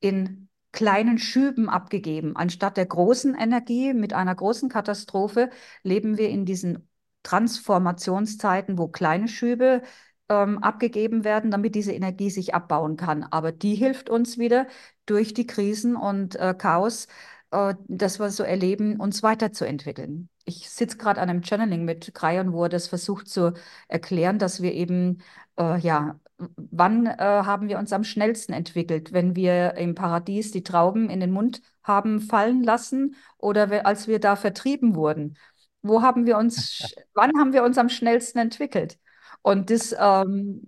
[0.00, 2.34] in kleinen Schüben abgegeben.
[2.34, 5.48] Anstatt der großen Energie mit einer großen Katastrophe
[5.84, 6.88] leben wir in diesen
[7.22, 9.82] Transformationszeiten, wo kleine Schübe
[10.28, 13.22] ähm, abgegeben werden, damit diese Energie sich abbauen kann.
[13.24, 14.66] Aber die hilft uns wieder
[15.06, 17.06] durch die Krisen und äh, Chaos,
[17.50, 20.28] äh, das wir so erleben, uns weiterzuentwickeln.
[20.44, 23.52] Ich sitze gerade an einem Channeling mit Krayon, wo er das versucht zu
[23.88, 25.22] erklären, dass wir eben,
[25.58, 26.18] äh, ja,
[26.56, 29.12] wann äh, haben wir uns am schnellsten entwickelt?
[29.12, 34.18] Wenn wir im Paradies die Trauben in den Mund haben fallen lassen oder als wir
[34.18, 35.36] da vertrieben wurden?
[35.82, 38.98] Wo haben wir uns, wann haben wir uns am schnellsten entwickelt?
[39.42, 40.64] Und das, ähm,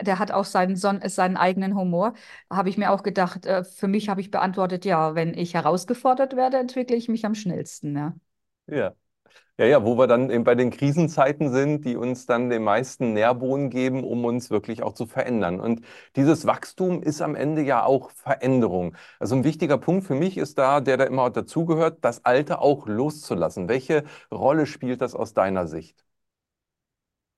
[0.00, 2.14] der hat auch seinen, seinen eigenen Humor.
[2.50, 6.36] Habe ich mir auch gedacht, äh, für mich habe ich beantwortet, ja, wenn ich herausgefordert
[6.36, 7.96] werde, entwickle ich mich am schnellsten.
[7.96, 8.14] Ja.
[8.66, 8.94] Ja.
[9.58, 13.12] Ja, ja, wo wir dann eben bei den Krisenzeiten sind, die uns dann den meisten
[13.14, 15.60] Nährboden geben, um uns wirklich auch zu verändern.
[15.60, 15.82] Und
[16.16, 18.96] dieses Wachstum ist am Ende ja auch Veränderung.
[19.20, 22.86] Also ein wichtiger Punkt für mich ist da, der da immer dazugehört, das Alte auch
[22.88, 23.68] loszulassen.
[23.68, 26.04] Welche Rolle spielt das aus deiner Sicht?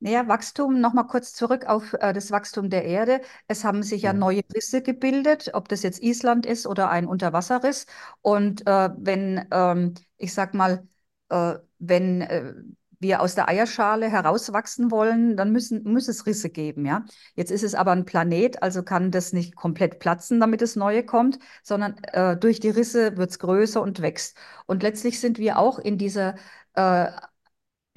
[0.02, 3.20] Naja, Wachstum, nochmal kurz zurück auf äh, das Wachstum der Erde.
[3.46, 7.86] Es haben sich ja neue Risse gebildet, ob das jetzt Island ist oder ein Unterwasserriss.
[8.20, 10.88] Und äh, wenn, ähm, ich sag mal,
[11.28, 12.52] äh, wenn äh,
[12.98, 17.04] wir aus der Eierschale herauswachsen wollen, dann müssen, muss es Risse geben, ja.
[17.36, 21.04] Jetzt ist es aber ein Planet, also kann das nicht komplett platzen, damit das Neue
[21.04, 24.36] kommt, sondern äh, durch die Risse wird es größer und wächst.
[24.66, 26.34] Und letztlich sind wir auch in dieser
[26.74, 27.06] äh,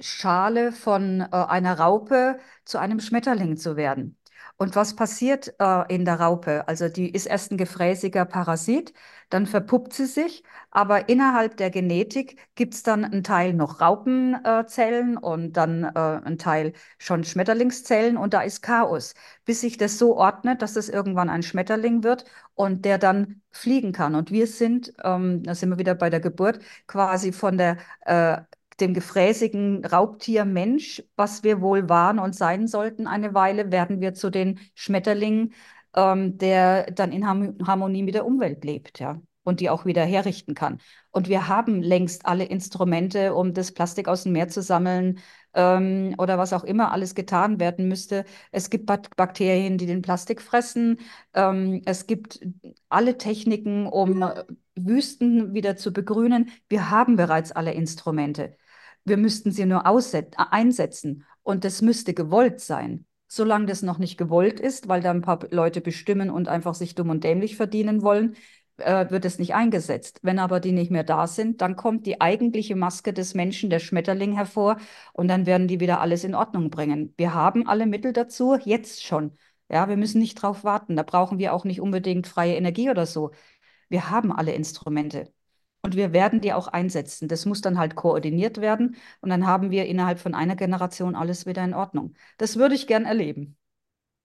[0.00, 4.18] Schale von äh, einer Raupe zu einem Schmetterling zu werden.
[4.58, 6.66] Und was passiert äh, in der Raupe?
[6.68, 8.92] Also die ist erst ein gefräßiger Parasit,
[9.28, 15.16] dann verpuppt sie sich, aber innerhalb der Genetik gibt es dann einen Teil noch Raupenzellen
[15.18, 15.90] und dann äh,
[16.24, 20.88] einen Teil schon Schmetterlingszellen und da ist Chaos, bis sich das so ordnet, dass es
[20.88, 24.14] irgendwann ein Schmetterling wird und der dann fliegen kann.
[24.14, 28.38] Und wir sind, ähm, da sind wir wieder bei der Geburt, quasi von der äh,
[28.80, 34.14] dem gefräßigen Raubtier Mensch, was wir wohl waren und sein sollten eine Weile, werden wir
[34.14, 35.54] zu den Schmetterlingen,
[35.94, 40.54] ähm, der dann in Harmonie mit der Umwelt lebt, ja, und die auch wieder herrichten
[40.54, 40.78] kann.
[41.10, 45.20] Und wir haben längst alle Instrumente, um das Plastik aus dem Meer zu sammeln
[45.54, 48.24] ähm, oder was auch immer alles getan werden müsste.
[48.52, 50.98] Es gibt Bakterien, die den Plastik fressen.
[51.32, 52.40] Ähm, es gibt
[52.88, 54.24] alle Techniken, um
[54.74, 56.50] Wüsten wieder zu begrünen.
[56.68, 58.56] Wir haben bereits alle Instrumente.
[59.06, 63.06] Wir müssten sie nur einsetzen und das müsste gewollt sein.
[63.28, 66.94] Solange das noch nicht gewollt ist, weil da ein paar Leute bestimmen und einfach sich
[66.96, 68.36] dumm und dämlich verdienen wollen,
[68.78, 70.18] äh, wird es nicht eingesetzt.
[70.22, 73.78] Wenn aber die nicht mehr da sind, dann kommt die eigentliche Maske des Menschen, der
[73.78, 74.76] Schmetterling, hervor
[75.12, 77.14] und dann werden die wieder alles in Ordnung bringen.
[77.16, 79.38] Wir haben alle Mittel dazu, jetzt schon.
[79.68, 80.96] Ja, wir müssen nicht drauf warten.
[80.96, 83.30] Da brauchen wir auch nicht unbedingt freie Energie oder so.
[83.88, 85.32] Wir haben alle Instrumente.
[85.86, 87.28] Und wir werden die auch einsetzen.
[87.28, 88.96] Das muss dann halt koordiniert werden.
[89.20, 92.14] Und dann haben wir innerhalb von einer Generation alles wieder in Ordnung.
[92.38, 93.56] Das würde ich gern erleben.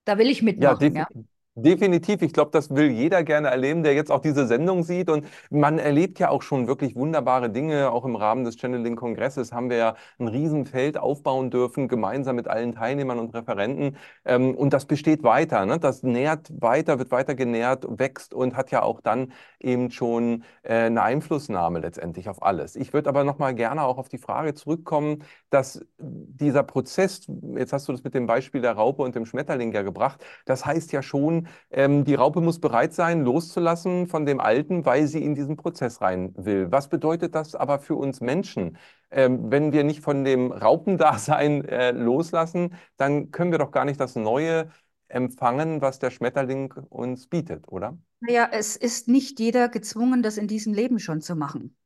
[0.04, 1.08] Da will ich Ja, mitmachen, def ja.
[1.54, 5.10] Definitiv, ich glaube, das will jeder gerne erleben, der jetzt auch diese Sendung sieht.
[5.10, 7.90] Und man erlebt ja auch schon wirklich wunderbare Dinge.
[7.90, 12.72] Auch im Rahmen des Channeling-Kongresses haben wir ja ein Riesenfeld aufbauen dürfen, gemeinsam mit allen
[12.72, 13.98] Teilnehmern und Referenten.
[14.24, 15.66] Ähm, und das besteht weiter.
[15.66, 15.78] Ne?
[15.78, 20.86] Das nährt weiter, wird weiter genährt, wächst und hat ja auch dann eben schon äh,
[20.86, 22.76] eine Einflussnahme letztendlich auf alles.
[22.76, 27.88] Ich würde aber nochmal gerne auch auf die Frage zurückkommen, dass dieser Prozess, jetzt hast
[27.88, 31.02] du das mit dem Beispiel der Raupe und dem Schmetterling ja gebracht, das heißt ja
[31.02, 35.56] schon, ähm, die Raupe muss bereit sein, loszulassen von dem Alten, weil sie in diesen
[35.56, 36.70] Prozess rein will.
[36.70, 38.78] Was bedeutet das aber für uns Menschen?
[39.10, 44.00] Ähm, wenn wir nicht von dem Raupendasein äh, loslassen, dann können wir doch gar nicht
[44.00, 44.70] das Neue
[45.08, 47.98] empfangen, was der Schmetterling uns bietet, oder?
[48.20, 51.76] Naja, es ist nicht jeder gezwungen, das in diesem Leben schon zu machen.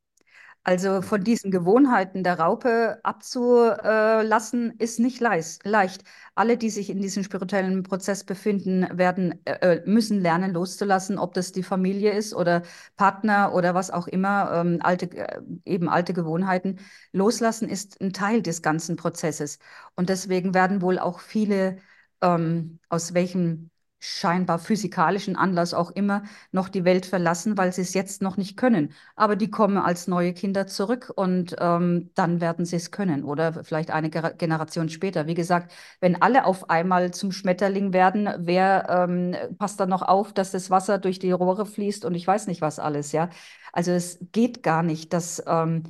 [0.69, 6.03] Also von diesen Gewohnheiten der Raupe abzulassen, ist nicht leicht.
[6.35, 11.35] Alle, die sich in diesem spirituellen Prozess befinden, werden, äh, äh, müssen lernen loszulassen, ob
[11.35, 12.63] das die Familie ist oder
[12.97, 16.81] Partner oder was auch immer, ähm, alte, äh, eben alte Gewohnheiten.
[17.13, 19.61] Loslassen ist ein Teil des ganzen Prozesses.
[19.95, 21.77] Und deswegen werden wohl auch viele,
[22.23, 23.71] ähm, aus welchem
[24.07, 28.57] scheinbar physikalischen Anlass auch immer noch die Welt verlassen, weil sie es jetzt noch nicht
[28.57, 28.93] können.
[29.17, 33.65] Aber die kommen als neue Kinder zurück und ähm, dann werden sie es können oder
[33.65, 35.27] vielleicht eine Generation später.
[35.27, 40.33] Wie gesagt, wenn alle auf einmal zum Schmetterling werden, wer ähm, passt dann noch auf,
[40.33, 43.29] dass das Wasser durch die Rohre fließt und ich weiß nicht was alles, ja.
[43.73, 45.83] Also es geht gar nicht, dass ähm,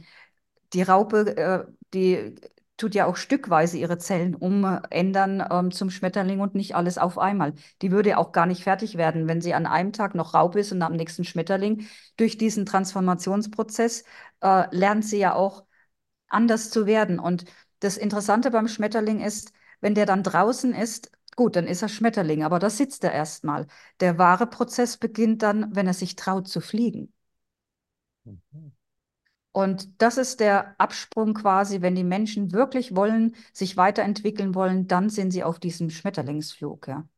[0.73, 2.35] die Raupe, äh, die
[2.77, 7.55] tut ja auch stückweise ihre Zellen umändern ähm, zum Schmetterling und nicht alles auf einmal.
[7.83, 10.73] Die würde auch gar nicht fertig werden, wenn sie an einem Tag noch Raupe ist
[10.73, 11.87] und am nächsten Schmetterling.
[12.17, 14.05] Durch diesen Transformationsprozess
[14.43, 15.65] äh, lernt sie ja auch
[16.29, 17.19] anders zu werden.
[17.19, 17.45] Und
[17.81, 22.43] das Interessante beim Schmetterling ist, wenn der dann draußen ist, gut, dann ist er Schmetterling,
[22.45, 23.67] aber da sitzt er erstmal.
[24.01, 27.13] Der wahre Prozess beginnt dann, wenn er sich traut zu fliegen.
[28.25, 28.76] Mhm.
[29.57, 35.09] Und das ist der Absprung quasi, wenn die Menschen wirklich wollen, sich weiterentwickeln wollen, dann
[35.09, 37.09] sind sie auf diesem Schmetterlingsflug, ja.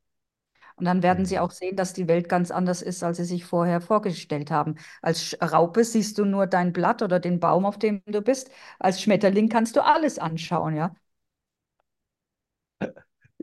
[0.77, 1.41] Und dann werden sie mhm.
[1.43, 4.77] auch sehen, dass die Welt ganz anders ist, als sie sich vorher vorgestellt haben.
[5.03, 8.51] Als Raupe siehst du nur dein Blatt oder den Baum, auf dem du bist.
[8.79, 10.95] Als Schmetterling kannst du alles anschauen, ja.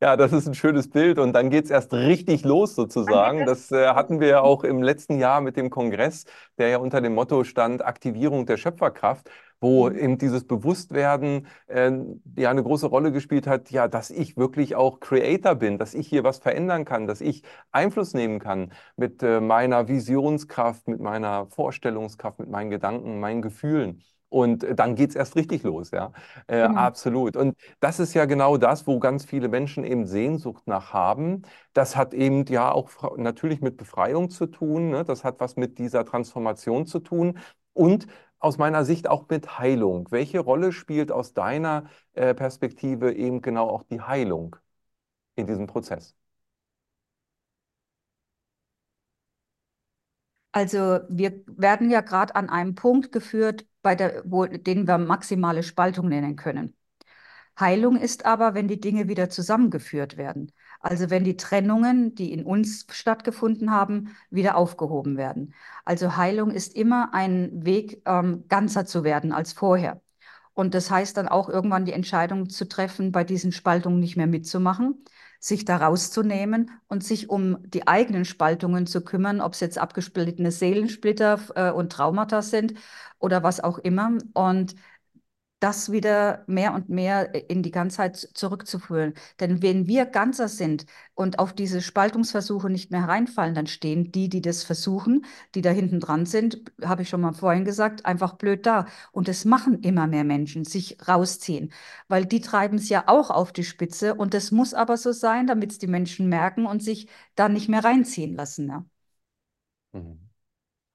[0.02, 3.46] Ja, das ist ein schönes Bild und dann geht es erst richtig los sozusagen.
[3.46, 6.26] Das äh, hatten wir ja auch im letzten Jahr mit dem Kongress,
[6.58, 9.30] der ja unter dem Motto stand Aktivierung der Schöpferkraft,
[9.62, 9.98] wo mhm.
[9.98, 11.92] eben dieses Bewusstwerden äh,
[12.36, 16.08] ja eine große Rolle gespielt hat, ja, dass ich wirklich auch Creator bin, dass ich
[16.10, 21.48] hier was verändern kann, dass ich Einfluss nehmen kann mit äh, meiner Visionskraft, mit meiner
[21.48, 24.02] Vorstellungskraft, mit meinen Gedanken, meinen Gefühlen.
[24.36, 26.12] Und dann geht es erst richtig los, ja.
[26.48, 26.76] Äh, genau.
[26.78, 27.38] Absolut.
[27.38, 31.44] Und das ist ja genau das, wo ganz viele Menschen eben Sehnsucht nach haben.
[31.72, 34.90] Das hat eben ja auch natürlich mit Befreiung zu tun.
[34.90, 35.06] Ne?
[35.06, 37.40] Das hat was mit dieser Transformation zu tun.
[37.72, 38.08] Und
[38.40, 40.08] aus meiner Sicht auch mit Heilung.
[40.12, 44.58] Welche Rolle spielt aus deiner äh, Perspektive eben genau auch die Heilung
[45.36, 46.16] in diesem Prozess?
[50.52, 55.62] Also wir werden ja gerade an einem Punkt geführt, bei der, wo, den wir maximale
[55.62, 56.76] Spaltung nennen können.
[57.60, 60.52] Heilung ist aber, wenn die Dinge wieder zusammengeführt werden.
[60.80, 65.54] Also wenn die Trennungen, die in uns stattgefunden haben, wieder aufgehoben werden.
[65.86, 70.02] Also Heilung ist immer ein Weg, ähm, ganzer zu werden als vorher.
[70.56, 74.28] Und das heißt dann auch irgendwann die Entscheidung zu treffen, bei diesen Spaltungen nicht mehr
[74.28, 75.06] mitzumachen,
[75.46, 80.52] sich da rauszunehmen und sich um die eigenen Spaltungen zu kümmern, ob es jetzt abgesplittene
[80.52, 82.74] Seelensplitter äh, und Traumata sind
[83.20, 84.18] oder was auch immer.
[84.34, 84.76] Und
[85.66, 89.14] das wieder mehr und mehr in die Ganzheit zurückzuführen.
[89.40, 94.30] Denn wenn wir ganzer sind und auf diese Spaltungsversuche nicht mehr hereinfallen, dann stehen die,
[94.30, 95.26] die das versuchen,
[95.56, 98.86] die da hinten dran sind, habe ich schon mal vorhin gesagt, einfach blöd da.
[99.12, 101.74] Und es machen immer mehr Menschen, sich rausziehen,
[102.08, 104.14] weil die treiben es ja auch auf die Spitze.
[104.16, 107.70] Und das muss aber so sein, damit es die Menschen merken und sich da nicht
[107.70, 108.68] mehr reinziehen lassen.
[108.70, 108.86] Ja.
[109.94, 110.25] Mhm.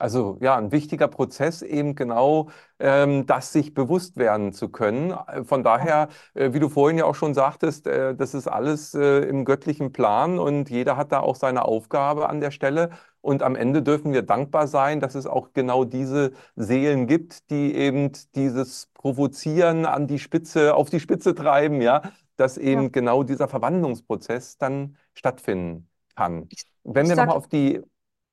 [0.00, 5.14] Also ja, ein wichtiger Prozess, eben genau ähm, das sich bewusst werden zu können.
[5.44, 9.20] Von daher, äh, wie du vorhin ja auch schon sagtest, äh, das ist alles äh,
[9.28, 12.90] im göttlichen Plan und jeder hat da auch seine Aufgabe an der Stelle.
[13.20, 17.74] Und am Ende dürfen wir dankbar sein, dass es auch genau diese Seelen gibt, die
[17.74, 22.00] eben dieses Provozieren an die Spitze, auf die Spitze treiben, ja,
[22.36, 22.88] dass eben ja.
[22.88, 26.48] genau dieser Verwandlungsprozess dann stattfinden kann.
[26.84, 27.82] Wenn wir nochmal auf die,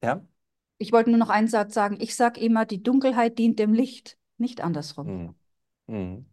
[0.01, 0.21] ja?
[0.77, 1.97] Ich wollte nur noch einen Satz sagen.
[1.99, 5.07] Ich sage immer, die Dunkelheit dient dem Licht, nicht andersrum.
[5.07, 5.35] Mhm.
[5.87, 6.25] Mhm.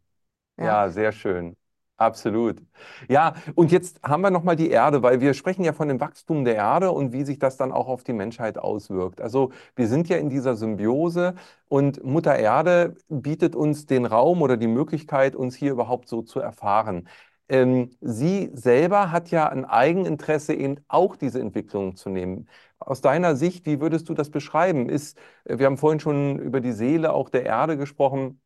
[0.58, 0.64] Ja.
[0.64, 1.56] ja, sehr schön.
[1.96, 2.60] Absolut.
[3.08, 6.44] Ja, und jetzt haben wir nochmal die Erde, weil wir sprechen ja von dem Wachstum
[6.44, 9.20] der Erde und wie sich das dann auch auf die Menschheit auswirkt.
[9.20, 11.34] Also wir sind ja in dieser Symbiose
[11.68, 16.40] und Mutter Erde bietet uns den Raum oder die Möglichkeit, uns hier überhaupt so zu
[16.40, 17.08] erfahren.
[17.48, 22.48] Ähm, sie selber hat ja ein Eigeninteresse, eben auch diese Entwicklung zu nehmen.
[22.78, 24.88] Aus deiner Sicht, wie würdest du das beschreiben?
[24.88, 28.40] Ist, wir haben vorhin schon über die Seele auch der Erde gesprochen.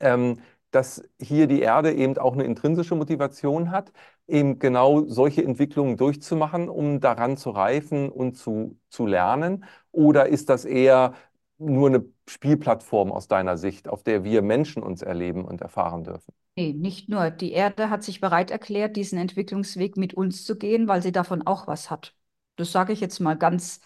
[0.00, 3.92] Ähm, dass hier die Erde eben auch eine intrinsische Motivation hat,
[4.28, 9.64] eben genau solche Entwicklungen durchzumachen, um daran zu reifen und zu, zu lernen?
[9.90, 11.14] Oder ist das eher
[11.60, 16.32] nur eine Spielplattform aus deiner Sicht, auf der wir Menschen uns erleben und erfahren dürfen?
[16.56, 17.30] Nee, nicht nur.
[17.30, 21.46] Die Erde hat sich bereit erklärt, diesen Entwicklungsweg mit uns zu gehen, weil sie davon
[21.46, 22.14] auch was hat.
[22.56, 23.80] Das sage ich jetzt mal ganz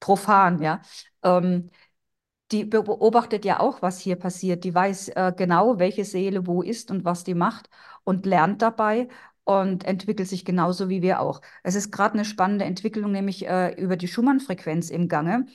[0.00, 0.82] profan, ja.
[1.22, 1.70] Ähm,
[2.52, 4.64] die beobachtet ja auch, was hier passiert.
[4.64, 7.68] Die weiß äh, genau, welche Seele wo ist und was die macht
[8.04, 9.08] und lernt dabei
[9.44, 11.40] und entwickelt sich genauso wie wir auch.
[11.64, 15.46] Es ist gerade eine spannende Entwicklung, nämlich äh, über die Schumann-Frequenz im Gange.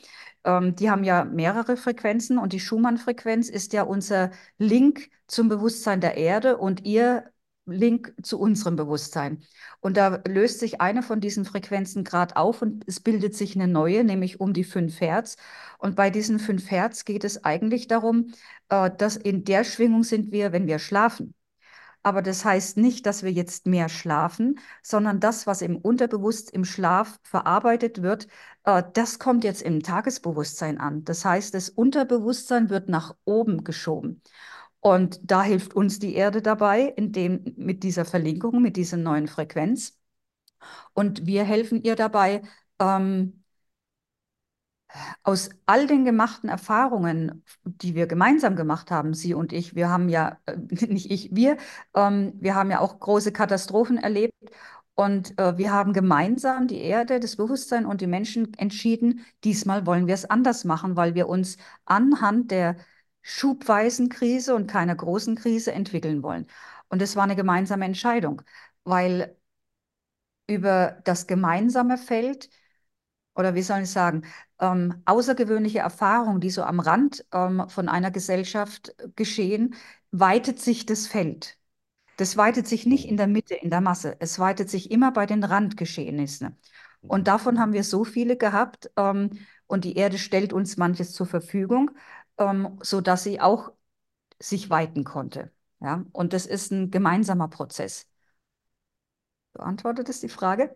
[0.45, 6.01] Ähm, die haben ja mehrere Frequenzen und die Schumann-Frequenz ist ja unser Link zum Bewusstsein
[6.01, 7.31] der Erde und ihr
[7.65, 9.43] Link zu unserem Bewusstsein.
[9.81, 13.67] Und da löst sich eine von diesen Frequenzen gerade auf und es bildet sich eine
[13.67, 15.37] neue, nämlich um die 5 Hertz.
[15.77, 18.33] Und bei diesen 5 Hertz geht es eigentlich darum,
[18.69, 21.33] äh, dass in der Schwingung sind wir, wenn wir schlafen.
[22.03, 26.65] Aber das heißt nicht, dass wir jetzt mehr schlafen, sondern das, was im Unterbewusst im
[26.65, 28.27] Schlaf verarbeitet wird,
[28.63, 31.03] das kommt jetzt im Tagesbewusstsein an.
[31.03, 34.21] Das heißt, das Unterbewusstsein wird nach oben geschoben.
[34.79, 39.97] Und da hilft uns die Erde dabei, indem mit dieser Verlinkung, mit dieser neuen Frequenz.
[40.93, 42.41] Und wir helfen ihr dabei,
[42.79, 43.43] ähm,
[45.23, 50.09] aus all den gemachten Erfahrungen, die wir gemeinsam gemacht haben, Sie und ich, wir haben
[50.09, 51.57] ja, äh, nicht ich, wir,
[51.95, 54.33] ähm, wir haben ja auch große Katastrophen erlebt
[55.01, 60.07] und äh, wir haben gemeinsam die Erde, das Bewusstsein und die Menschen entschieden, diesmal wollen
[60.07, 62.77] wir es anders machen, weil wir uns anhand der
[63.23, 66.47] schubweisen Krise und keiner großen Krise entwickeln wollen.
[66.89, 68.41] Und es war eine gemeinsame Entscheidung,
[68.83, 69.35] weil
[70.47, 72.49] über das gemeinsame Feld,
[73.35, 74.23] oder wie soll ich sagen,
[74.59, 79.75] ähm, außergewöhnliche Erfahrungen, die so am Rand ähm, von einer Gesellschaft geschehen,
[80.11, 81.59] weitet sich das Feld.
[82.21, 84.15] Das weitet sich nicht in der Mitte, in der Masse.
[84.19, 86.55] Es weitet sich immer bei den Randgeschehnissen.
[87.01, 88.91] Und davon haben wir so viele gehabt.
[88.95, 89.31] Ähm,
[89.65, 91.89] und die Erde stellt uns manches zur Verfügung
[92.37, 93.71] ähm, sodass sie auch
[94.39, 95.51] sich weiten konnte.
[95.79, 96.05] Ja?
[96.11, 98.07] Und das ist ein gemeinsamer Prozess.
[99.53, 100.75] Beantwortet es die Frage?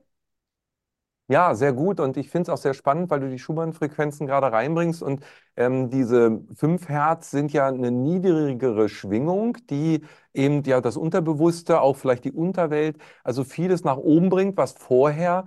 [1.27, 1.99] Ja, sehr gut.
[1.99, 5.01] Und ich finde es auch sehr spannend, weil du die Schumann-Frequenzen gerade reinbringst.
[5.01, 11.81] Und ähm, diese 5 Hertz sind ja eine niedrigere Schwingung, die eben ja das Unterbewusste,
[11.81, 15.45] auch vielleicht die Unterwelt, also vieles nach oben bringt, was vorher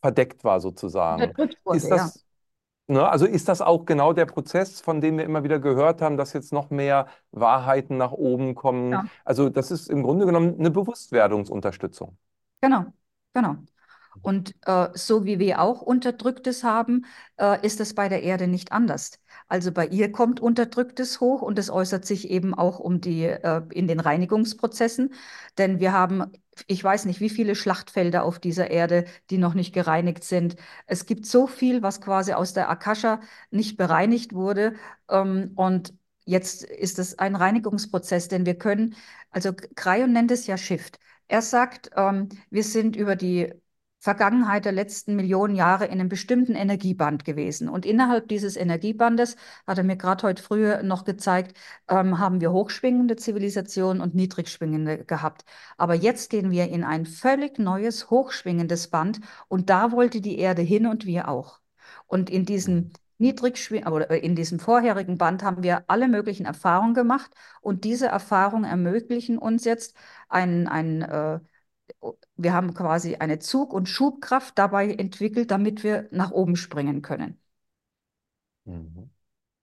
[0.00, 1.32] verdeckt war sozusagen.
[1.36, 2.24] Wurde, Ist das,
[2.88, 6.16] Ne, also ist das auch genau der Prozess, von dem wir immer wieder gehört haben,
[6.16, 8.92] dass jetzt noch mehr Wahrheiten nach oben kommen?
[8.92, 9.04] Ja.
[9.24, 12.18] Also das ist im Grunde genommen eine Bewusstwerdungsunterstützung.
[12.62, 12.92] Genau,
[13.34, 13.56] genau.
[14.22, 17.06] Und äh, so wie wir auch Unterdrücktes haben,
[17.38, 19.12] äh, ist es bei der Erde nicht anders.
[19.48, 23.62] Also bei ihr kommt Unterdrücktes hoch und es äußert sich eben auch um die, äh,
[23.72, 25.12] in den Reinigungsprozessen.
[25.58, 26.30] Denn wir haben,
[26.66, 30.56] ich weiß nicht, wie viele Schlachtfelder auf dieser Erde, die noch nicht gereinigt sind.
[30.86, 33.20] Es gibt so viel, was quasi aus der Akasha
[33.50, 34.74] nicht bereinigt wurde.
[35.08, 35.94] Ähm, und
[36.24, 38.94] jetzt ist es ein Reinigungsprozess, denn wir können,
[39.30, 40.98] also Krayon nennt es ja Shift.
[41.28, 43.52] Er sagt, ähm, wir sind über die
[44.00, 47.68] Vergangenheit der letzten Millionen Jahre in einem bestimmten Energieband gewesen.
[47.68, 49.36] Und innerhalb dieses Energiebandes,
[49.66, 51.56] hat er mir gerade heute früh noch gezeigt,
[51.88, 55.44] ähm, haben wir hochschwingende Zivilisationen und niedrigschwingende gehabt.
[55.76, 60.62] Aber jetzt gehen wir in ein völlig neues, hochschwingendes Band und da wollte die Erde
[60.62, 61.60] hin und wir auch.
[62.06, 67.84] Und in diesem oder in diesem vorherigen Band haben wir alle möglichen Erfahrungen gemacht und
[67.84, 69.94] diese Erfahrungen ermöglichen uns jetzt
[70.30, 71.40] ein, ein äh,
[72.36, 77.40] wir haben quasi eine Zug- und Schubkraft dabei entwickelt, damit wir nach oben springen können.
[78.64, 79.10] Mhm.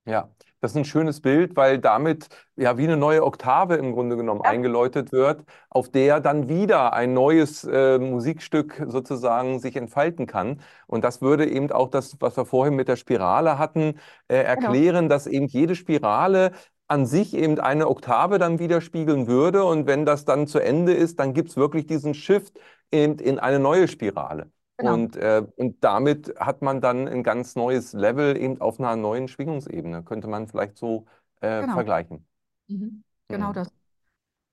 [0.05, 0.29] Ja,
[0.61, 4.41] das ist ein schönes Bild, weil damit ja wie eine neue Oktave im Grunde genommen
[4.43, 4.49] ja.
[4.49, 10.61] eingeläutet wird, auf der dann wieder ein neues äh, Musikstück sozusagen sich entfalten kann.
[10.87, 14.49] Und das würde eben auch das, was wir vorhin mit der Spirale hatten, äh, genau.
[14.49, 15.09] erklären, genau.
[15.09, 16.53] dass eben jede Spirale
[16.87, 19.65] an sich eben eine Oktave dann widerspiegeln würde.
[19.65, 22.59] Und wenn das dann zu Ende ist, dann gibt es wirklich diesen Shift
[22.91, 24.51] eben in eine neue Spirale.
[24.77, 24.93] Genau.
[24.93, 29.27] Und, äh, und damit hat man dann ein ganz neues Level eben auf einer neuen
[29.27, 31.05] Schwingungsebene, könnte man vielleicht so
[31.41, 31.73] äh, genau.
[31.73, 32.25] vergleichen.
[32.67, 33.03] Mhm.
[33.27, 33.53] Genau mhm.
[33.53, 33.69] das.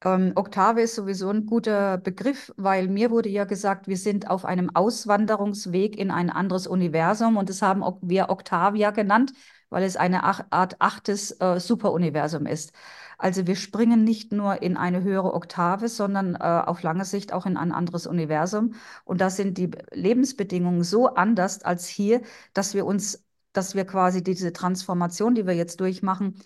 [0.03, 4.45] Ähm, Oktave ist sowieso ein guter Begriff, weil mir wurde ja gesagt, wir sind auf
[4.45, 9.33] einem Auswanderungsweg in ein anderes Universum und das haben wir Octavia genannt,
[9.75, 12.73] weil es eine Art achtes äh, Superuniversum ist.
[13.19, 17.45] Also wir springen nicht nur in eine höhere Oktave, sondern äh, auf lange Sicht auch
[17.45, 18.75] in ein anderes Universum.
[19.05, 22.23] Und da sind die Lebensbedingungen so anders als hier,
[22.53, 26.37] dass wir uns, dass wir quasi diese Transformation, die wir jetzt durchmachen,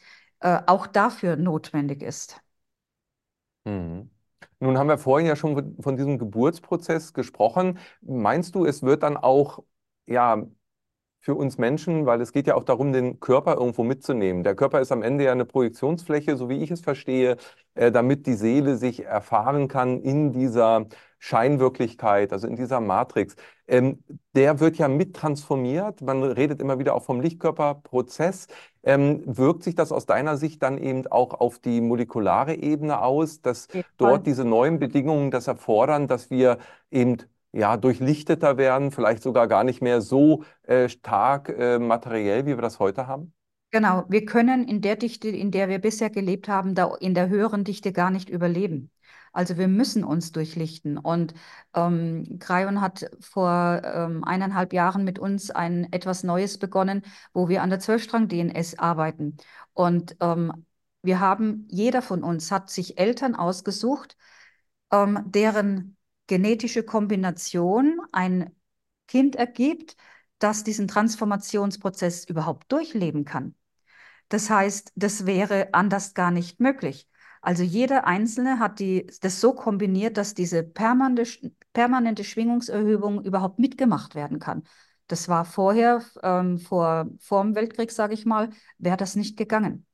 [0.41, 2.41] äh, auch dafür notwendig ist.
[3.67, 4.09] Mhm.
[4.61, 7.79] Nun haben wir vorhin ja schon von diesem Geburtsprozess gesprochen.
[8.01, 9.65] Meinst du, es wird dann auch
[10.07, 10.47] ja,
[11.21, 14.45] für uns Menschen, weil es geht ja auch darum, den Körper irgendwo mitzunehmen.
[14.45, 17.37] Der Körper ist am Ende ja eine Projektionsfläche, so wie ich es verstehe,
[17.75, 20.87] äh, damit die Seele sich erfahren kann in dieser
[21.19, 23.35] Scheinwirklichkeit, also in dieser Matrix.
[23.67, 24.03] Ähm,
[24.35, 26.01] der wird ja mittransformiert.
[26.01, 28.47] Man redet immer wieder auch vom Lichtkörperprozess.
[28.83, 33.43] Ähm, wirkt sich das aus deiner Sicht dann eben auch auf die molekulare Ebene aus,
[33.43, 36.59] dass dort diese neuen Bedingungen das erfordern, dass wir
[36.91, 37.19] eben
[37.53, 42.63] ja, durchlichteter werden, vielleicht sogar gar nicht mehr so äh, stark äh, materiell, wie wir
[42.63, 43.33] das heute haben?
[43.71, 47.29] Genau, wir können in der Dichte, in der wir bisher gelebt haben, da in der
[47.29, 48.91] höheren Dichte gar nicht überleben.
[49.33, 50.97] Also wir müssen uns durchlichten.
[50.97, 51.35] Und
[51.75, 57.03] ähm, Crayon hat vor ähm, eineinhalb Jahren mit uns ein etwas Neues begonnen,
[57.35, 59.37] wo wir an der Zwölfstrang-DNS arbeiten.
[59.75, 60.65] Und ähm,
[61.03, 64.17] wir haben, jeder von uns hat sich Eltern ausgesucht,
[64.91, 65.98] ähm, deren
[66.29, 68.55] genetische Kombination ein
[69.09, 69.97] Kind ergibt,
[70.39, 73.57] das diesen Transformationsprozess überhaupt durchleben kann.
[74.29, 77.09] Das heißt, das wäre anders gar nicht möglich.
[77.41, 84.15] Also jeder Einzelne hat die, das so kombiniert, dass diese permanente, permanente Schwingungserhöhung überhaupt mitgemacht
[84.15, 84.65] werden kann.
[85.07, 89.87] Das war vorher, ähm, vor, vor dem Weltkrieg, sage ich mal, wäre das nicht gegangen.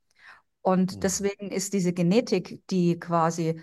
[0.62, 1.01] Und mhm.
[1.01, 3.61] deswegen ist diese Genetik, die quasi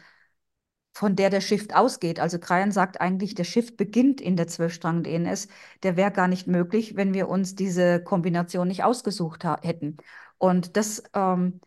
[0.93, 2.19] von der der Shift ausgeht.
[2.19, 5.47] Also Kreien sagt eigentlich, der Shift beginnt in der Zwölfstrang-DNS.
[5.83, 9.97] Der wäre gar nicht möglich, wenn wir uns diese Kombination nicht ausgesucht hätten.
[10.37, 11.61] Und das ähm,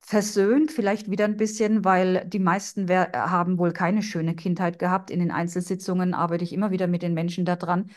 [0.00, 5.10] versöhnt vielleicht wieder ein bisschen, weil die meisten haben wohl keine schöne Kindheit gehabt.
[5.10, 7.90] In den Einzelsitzungen arbeite ich immer wieder mit den Menschen daran.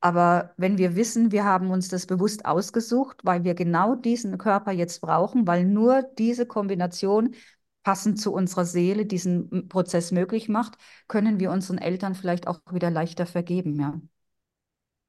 [0.00, 4.72] Aber wenn wir wissen, wir haben uns das bewusst ausgesucht, weil wir genau diesen Körper
[4.72, 7.34] jetzt brauchen, weil nur diese Kombination
[7.82, 10.76] passend zu unserer Seele diesen Prozess möglich macht,
[11.08, 14.00] können wir unseren Eltern vielleicht auch wieder leichter vergeben, ja.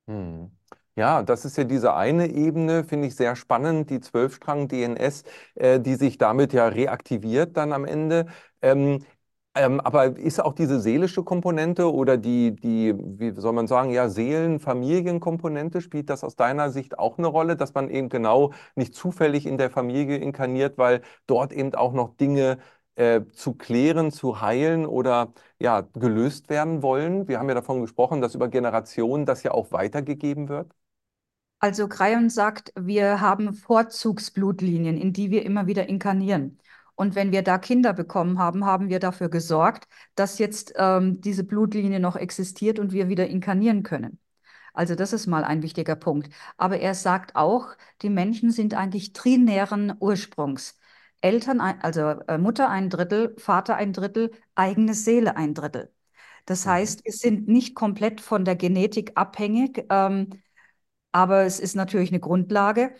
[0.08, 0.52] Hm.
[0.96, 5.24] Ja, das ist ja diese eine Ebene, finde ich sehr spannend, die Zwölfstrang-DNS,
[5.56, 8.28] äh, die sich damit ja reaktiviert dann am Ende.
[8.62, 9.04] Ähm,
[9.56, 14.10] ähm, aber ist auch diese seelische Komponente oder die, die, wie soll man sagen, ja,
[14.10, 19.46] Seelen-Familienkomponente, spielt das aus deiner Sicht auch eine Rolle, dass man eben genau nicht zufällig
[19.46, 22.58] in der Familie inkarniert, weil dort eben auch noch Dinge
[22.96, 27.28] äh, zu klären, zu heilen oder ja, gelöst werden wollen?
[27.28, 30.72] Wir haben ja davon gesprochen, dass über Generationen das ja auch weitergegeben wird.
[31.60, 36.60] Also Crayon sagt, wir haben Vorzugsblutlinien, in die wir immer wieder inkarnieren.
[36.96, 41.44] Und wenn wir da Kinder bekommen haben, haben wir dafür gesorgt, dass jetzt ähm, diese
[41.44, 44.20] Blutlinie noch existiert und wir wieder inkarnieren können.
[44.74, 46.34] Also das ist mal ein wichtiger Punkt.
[46.58, 50.80] Aber er sagt auch, die Menschen sind eigentlich trinären Ursprungs.
[51.22, 55.94] Eltern, also äh, Mutter ein Drittel, Vater ein Drittel, eigene Seele ein Drittel.
[56.46, 56.72] Das mhm.
[56.72, 60.30] heißt, wir sind nicht komplett von der Genetik abhängig, ähm,
[61.12, 62.96] aber es ist natürlich eine Grundlage.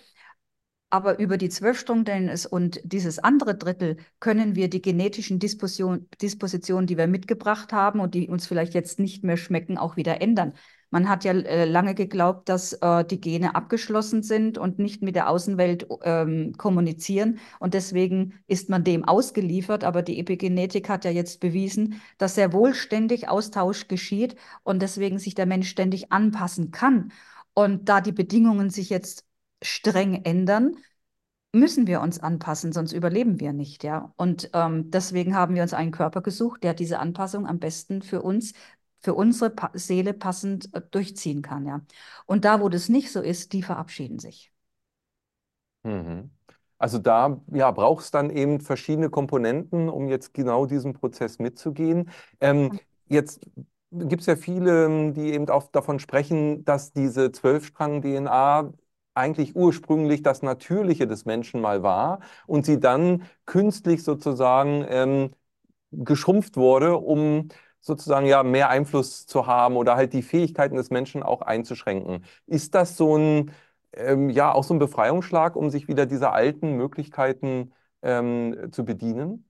[0.94, 6.86] Aber über die zwölf Stunden und dieses andere Drittel können wir die genetischen Disposition, Dispositionen,
[6.86, 10.54] die wir mitgebracht haben und die uns vielleicht jetzt nicht mehr schmecken, auch wieder ändern.
[10.92, 15.16] Man hat ja äh, lange geglaubt, dass äh, die Gene abgeschlossen sind und nicht mit
[15.16, 17.40] der Außenwelt ähm, kommunizieren.
[17.60, 19.84] Und deswegen ist man dem ausgeliefert.
[19.84, 25.18] Aber die Epigenetik hat ja jetzt bewiesen, dass sehr wohl ständig Austausch geschieht und deswegen
[25.18, 27.12] sich der Mensch ständig anpassen kann.
[27.56, 29.26] Und da die Bedingungen sich jetzt
[29.64, 30.76] streng ändern,
[31.54, 34.14] müssen wir uns anpassen, sonst überleben wir nicht, ja.
[34.18, 38.22] Und ähm, deswegen haben wir uns einen Körper gesucht, der diese Anpassung am besten für
[38.22, 38.54] uns,
[39.00, 41.82] für unsere pa Seele passend äh, durchziehen kann, ja.
[42.26, 44.52] Und da, wo das nicht so ist, die verabschieden sich.
[45.84, 46.32] Mhm.
[46.78, 52.10] Also da ja, braucht es dann eben verschiedene Komponenten, um jetzt genau diesen Prozess mitzugehen.
[52.42, 53.40] Ähm, jetzt
[53.92, 58.74] gibt es ja viele, die eben auch davon sprechen, dass diese Zwölfstrang-DNA
[59.16, 65.32] eigentlich ursprünglich das Natürliche des Menschen mal war und sie dann künstlich sozusagen ähm,
[65.92, 67.50] geschrumpft wurde, um
[67.82, 72.26] sozusagen ja mehr Einfluss zu haben oder halt die Fähigkeiten des Menschen auch einzuschränken.
[72.48, 73.52] Ist das so ein,
[73.94, 79.46] ähm, ja, auch so ein Befreiungsschlag, um sich wieder dieser alten Möglichkeiten ähm, zu bedienen?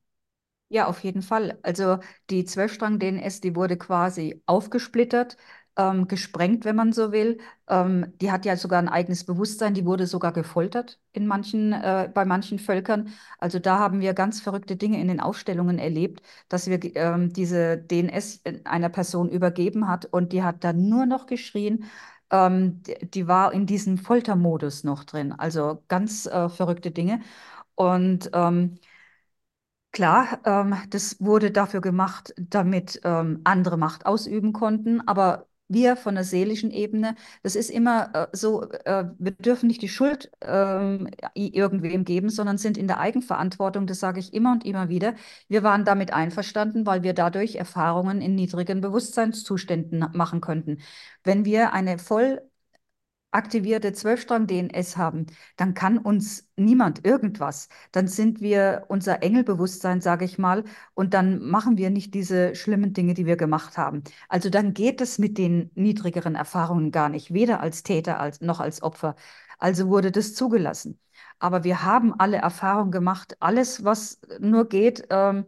[0.70, 1.60] Ja, auf jeden Fall.
[1.62, 2.00] Also
[2.32, 5.38] die Zwölfstrang-DNS, die wurde quasi aufgesplittert,
[5.78, 7.40] ähm, gesprengt, wenn man so will.
[7.68, 12.10] Ähm, die hat ja sogar ein eigenes Bewusstsein, die wurde sogar gefoltert in manchen, äh,
[12.14, 13.10] bei manchen Völkern.
[13.40, 17.78] Also da haben wir ganz verrückte Dinge in den Aufstellungen erlebt, dass wir ähm, diese
[17.78, 21.86] DNS einer Person übergeben hat und die hat dann nur noch geschrien.
[22.30, 25.32] Ähm, die, die war in diesem Foltermodus noch drin.
[25.34, 27.22] Also ganz äh, verrückte Dinge.
[27.76, 28.78] Und ähm,
[29.92, 36.16] Klar, ähm, das wurde dafür gemacht, damit ähm, andere Macht ausüben konnten, aber wir von
[36.16, 41.10] der seelischen Ebene, das ist immer äh, so, äh, wir dürfen nicht die Schuld ähm,
[41.34, 45.16] irgendwem geben, sondern sind in der Eigenverantwortung, das sage ich immer und immer wieder.
[45.48, 50.80] Wir waren damit einverstanden, weil wir dadurch Erfahrungen in niedrigen Bewusstseinszuständen machen könnten.
[51.24, 52.42] Wenn wir eine voll
[53.34, 55.26] aktivierte Zwölfstrang-DNS haben,
[55.58, 57.68] dann kann uns niemand irgendwas.
[57.92, 60.64] Dann sind wir unser Engelbewusstsein, sage ich mal,
[60.94, 64.04] und dann machen wir nicht diese schlimmen Dinge, die wir gemacht haben.
[64.30, 68.60] Also dann geht es mit den niedrigeren Erfahrungen gar nicht, weder als Täter als, noch
[68.60, 69.16] als Opfer.
[69.58, 71.00] Also wurde das zugelassen.
[71.40, 75.06] Aber wir haben alle Erfahrungen gemacht, alles, was nur geht.
[75.10, 75.46] Ähm,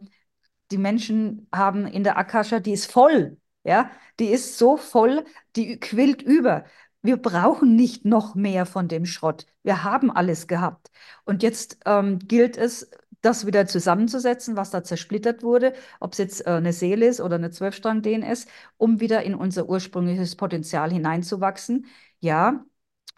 [0.70, 3.38] die Menschen haben in der Akasha, die ist voll.
[3.64, 5.24] Ja, die ist so voll,
[5.56, 6.64] die quillt über.
[7.06, 9.46] Wir brauchen nicht noch mehr von dem Schrott.
[9.62, 10.90] Wir haben alles gehabt.
[11.24, 12.90] Und jetzt ähm, gilt es,
[13.20, 17.36] das wieder zusammenzusetzen, was da zersplittert wurde, ob es jetzt äh, eine Seele ist oder
[17.36, 18.46] eine Zwölfstrang-DNS,
[18.76, 21.86] um wieder in unser ursprüngliches Potenzial hineinzuwachsen.
[22.20, 22.64] Ja,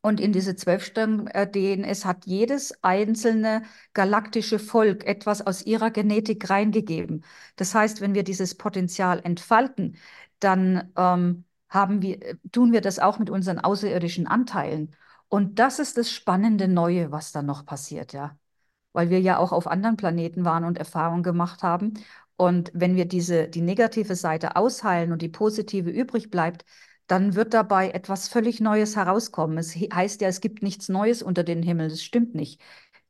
[0.03, 3.63] und in diese Zwölfstrang-DNS hat jedes einzelne
[3.95, 7.25] galaktische Volk etwas aus ihrer Genetik reingegeben.
[7.57, 9.97] Das heißt, wenn wir dieses Potenzial entfalten,
[10.41, 14.95] dann ähm, haben wir, äh, tun wir das auch mit unseren außerirdischen Anteilen.
[15.29, 18.39] Und das ist das spannende Neue, was da noch passiert, ja.
[18.93, 21.95] Weil wir ja auch auf anderen Planeten waren und Erfahrungen gemacht haben.
[22.37, 26.65] Und wenn wir diese, die negative Seite ausheilen und die positive übrig bleibt,
[27.09, 29.59] dann wird dabei etwas völlig Neues herauskommen.
[29.59, 31.89] Es heißt ja, es gibt nichts Neues unter den Himmel.
[31.89, 32.61] Das stimmt nicht.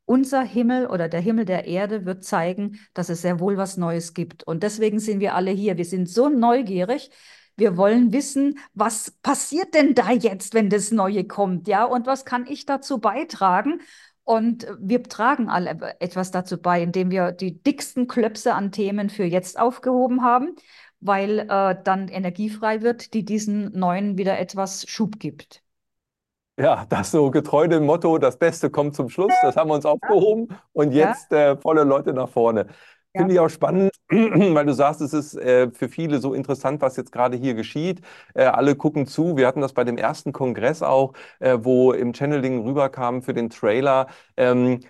[0.05, 4.15] Unser Himmel oder der Himmel der Erde wird zeigen, dass es sehr wohl was Neues
[4.15, 4.43] gibt.
[4.45, 5.77] Und deswegen sind wir alle hier.
[5.77, 7.11] Wir sind so neugierig,
[7.59, 11.85] wir wollen wissen, was passiert denn da jetzt, wenn das Neue kommt, ja?
[11.85, 13.81] Und was kann ich dazu beitragen?
[14.25, 19.25] Und wir tragen alle etwas dazu bei, indem wir die dicksten Klöpse an Themen für
[19.25, 20.55] jetzt aufgehoben haben,
[21.01, 25.63] weil äh, dann Energie frei wird, die diesen neuen wieder etwas Schub gibt.
[26.59, 29.87] Ja, das so getreu dem Motto, das Beste kommt zum Schluss, das haben wir uns
[29.87, 32.67] aufgehoben und jetzt äh, volle Leute nach vorne.
[33.19, 33.23] Ja.
[33.23, 36.97] Finde ich auch spannend, weil du sagst, es ist äh, für viele so interessant, was
[36.97, 38.01] jetzt gerade hier geschieht.
[38.35, 39.37] Äh, alle gucken zu.
[39.37, 43.51] Wir hatten das bei dem ersten Kongress auch, äh, wo im Channeling rüberkam für den
[43.51, 44.07] Trailer.
[44.37, 44.81] Ähm,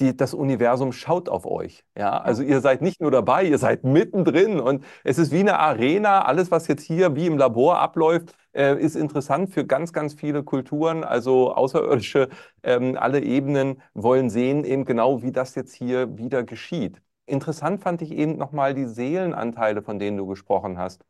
[0.00, 1.84] die, das Universum schaut auf euch.
[1.96, 5.58] Ja, also ihr seid nicht nur dabei, ihr seid mittendrin und es ist wie eine
[5.58, 6.24] Arena.
[6.24, 10.44] Alles, was jetzt hier wie im Labor abläuft, äh, ist interessant für ganz, ganz viele
[10.44, 11.04] Kulturen.
[11.04, 12.28] Also Außerirdische,
[12.62, 17.00] ähm, alle Ebenen wollen sehen eben genau, wie das jetzt hier wieder geschieht.
[17.28, 21.04] Interessant fand ich eben nochmal die Seelenanteile, von denen du gesprochen hast.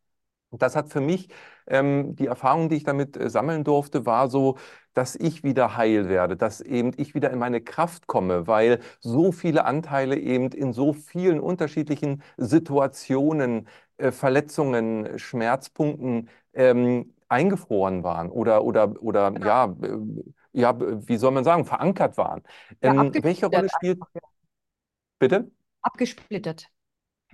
[0.51, 1.29] Das hat für mich,
[1.67, 4.57] ähm, die Erfahrung, die ich damit äh, sammeln durfte, war so,
[4.95, 9.31] dass ich wieder heil werde, dass eben ich wieder in meine Kraft komme, weil so
[9.33, 18.65] viele Anteile eben in so vielen unterschiedlichen Situationen, äh, Verletzungen, Schmerzpunkten ähm, eingefroren waren oder,
[18.65, 19.47] oder, oder genau.
[19.47, 19.99] ja, äh,
[20.53, 22.43] ja, wie soll man sagen, verankert waren.
[22.81, 24.01] Ähm, ja, welche Rolle spielt.
[25.19, 25.51] Bitte?
[25.89, 26.69] Abgesplittert.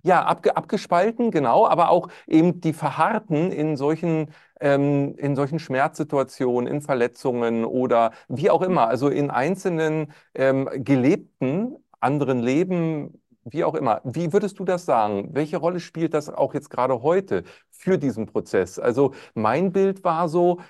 [0.03, 4.31] Ja, abge abgespalten, genau, aber auch eben die Verharrten in solchen,
[4.61, 11.77] ähm, in solchen Schmerzsituationen, in Verletzungen oder wie auch immer, also in einzelnen ähm, gelebten
[12.01, 14.03] anderen Leben, wie auch immer.
[14.05, 15.31] Wie würdest du das sagen?
[15.33, 18.79] Welche Rolle spielt das auch jetzt gerade heute für diesen Prozess?
[18.79, 20.61] Also mein Bild war so,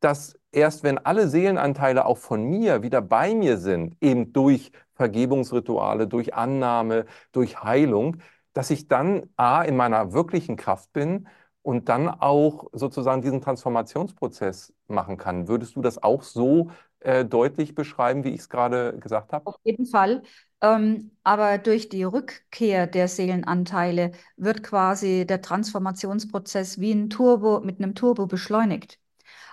[0.00, 6.06] dass erst wenn alle Seelenanteile auch von mir wieder bei mir sind, eben durch Vergebungsrituale,
[6.06, 8.18] durch Annahme, durch Heilung,
[8.52, 11.26] dass ich dann A in meiner wirklichen Kraft bin
[11.62, 15.48] und dann auch sozusagen diesen Transformationsprozess machen kann.
[15.48, 19.46] Würdest du das auch so äh, deutlich beschreiben, wie ich es gerade gesagt habe?
[19.46, 20.22] Auf jeden Fall.
[20.60, 27.78] Ähm, aber durch die Rückkehr der Seelenanteile wird quasi der Transformationsprozess wie ein Turbo mit
[27.78, 28.98] einem Turbo beschleunigt.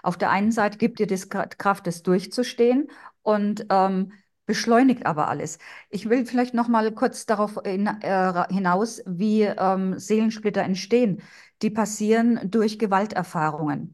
[0.04, 2.90] Auf der einen Seite gibt dir das Kraft, das durchzustehen
[3.22, 4.12] und ähm,
[4.46, 5.60] beschleunigt aber alles.
[5.90, 11.22] Ich will vielleicht noch mal kurz darauf in, äh, hinaus, wie ähm, Seelensplitter entstehen.
[11.62, 13.94] Die passieren durch Gewalterfahrungen.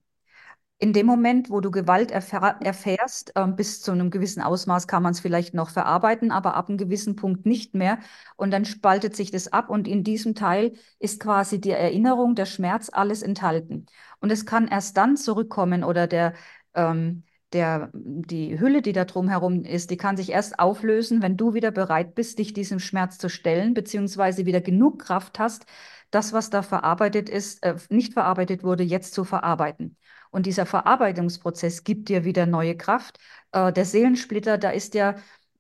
[0.78, 5.04] In dem Moment, wo du Gewalt erfähr erfährst, äh, bis zu einem gewissen Ausmaß kann
[5.04, 8.00] man es vielleicht noch verarbeiten, aber ab einem gewissen Punkt nicht mehr.
[8.36, 12.46] Und dann spaltet sich das ab und in diesem Teil ist quasi die Erinnerung, der
[12.46, 13.86] Schmerz, alles enthalten.
[14.20, 16.34] Und es kann erst dann zurückkommen oder der,
[16.74, 17.24] ähm,
[17.54, 21.72] der, die Hülle, die da drumherum ist, die kann sich erst auflösen, wenn du wieder
[21.72, 25.66] bereit bist, dich diesem Schmerz zu stellen, beziehungsweise wieder genug Kraft hast,
[26.12, 29.98] das, was da verarbeitet ist, äh, nicht verarbeitet wurde, jetzt zu verarbeiten.
[30.36, 33.20] Und dieser Verarbeitungsprozess gibt dir wieder neue Kraft.
[33.54, 35.16] Äh, der Seelensplitter, da ist ja,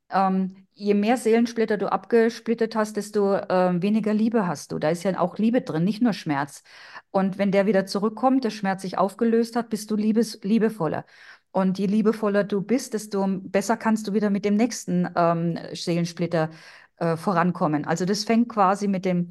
[0.10, 4.78] ähm, je mehr Seelensplitter du abgesplittet hast, desto äh, weniger Liebe hast du.
[4.78, 6.62] Da ist ja auch Liebe drin, nicht nur Schmerz.
[7.10, 11.06] Und wenn der wieder zurückkommt, der Schmerz sich aufgelöst hat, bist du liebes, liebevoller.
[11.52, 16.50] Und je liebevoller du bist, desto besser kannst du wieder mit dem nächsten ähm, Seelensplitter
[16.98, 17.86] äh, vorankommen.
[17.86, 19.30] Also das fängt quasi mit dem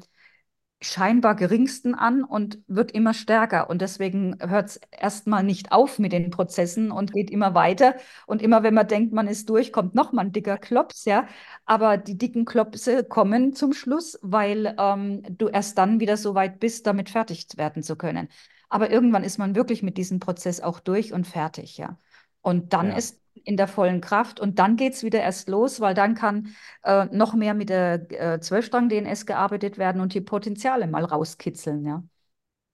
[0.81, 3.69] scheinbar geringsten an und wird immer stärker.
[3.69, 7.95] Und deswegen hört es erstmal nicht auf mit den Prozessen und geht immer weiter.
[8.27, 11.27] Und immer wenn man denkt, man ist durch, kommt noch mal ein dicker Klops, ja.
[11.65, 16.59] Aber die dicken Klopse kommen zum Schluss, weil ähm, du erst dann wieder so weit
[16.59, 18.27] bist, damit fertig werden zu können.
[18.69, 21.97] Aber irgendwann ist man wirklich mit diesem Prozess auch durch und fertig, ja.
[22.41, 22.97] Und dann ja.
[22.97, 26.55] ist in der vollen Kraft und dann geht es wieder erst los, weil dann kann
[26.83, 32.03] äh, noch mehr mit der äh, Zwölfstrang-DNS gearbeitet werden und die Potenziale mal rauskitzeln, ja.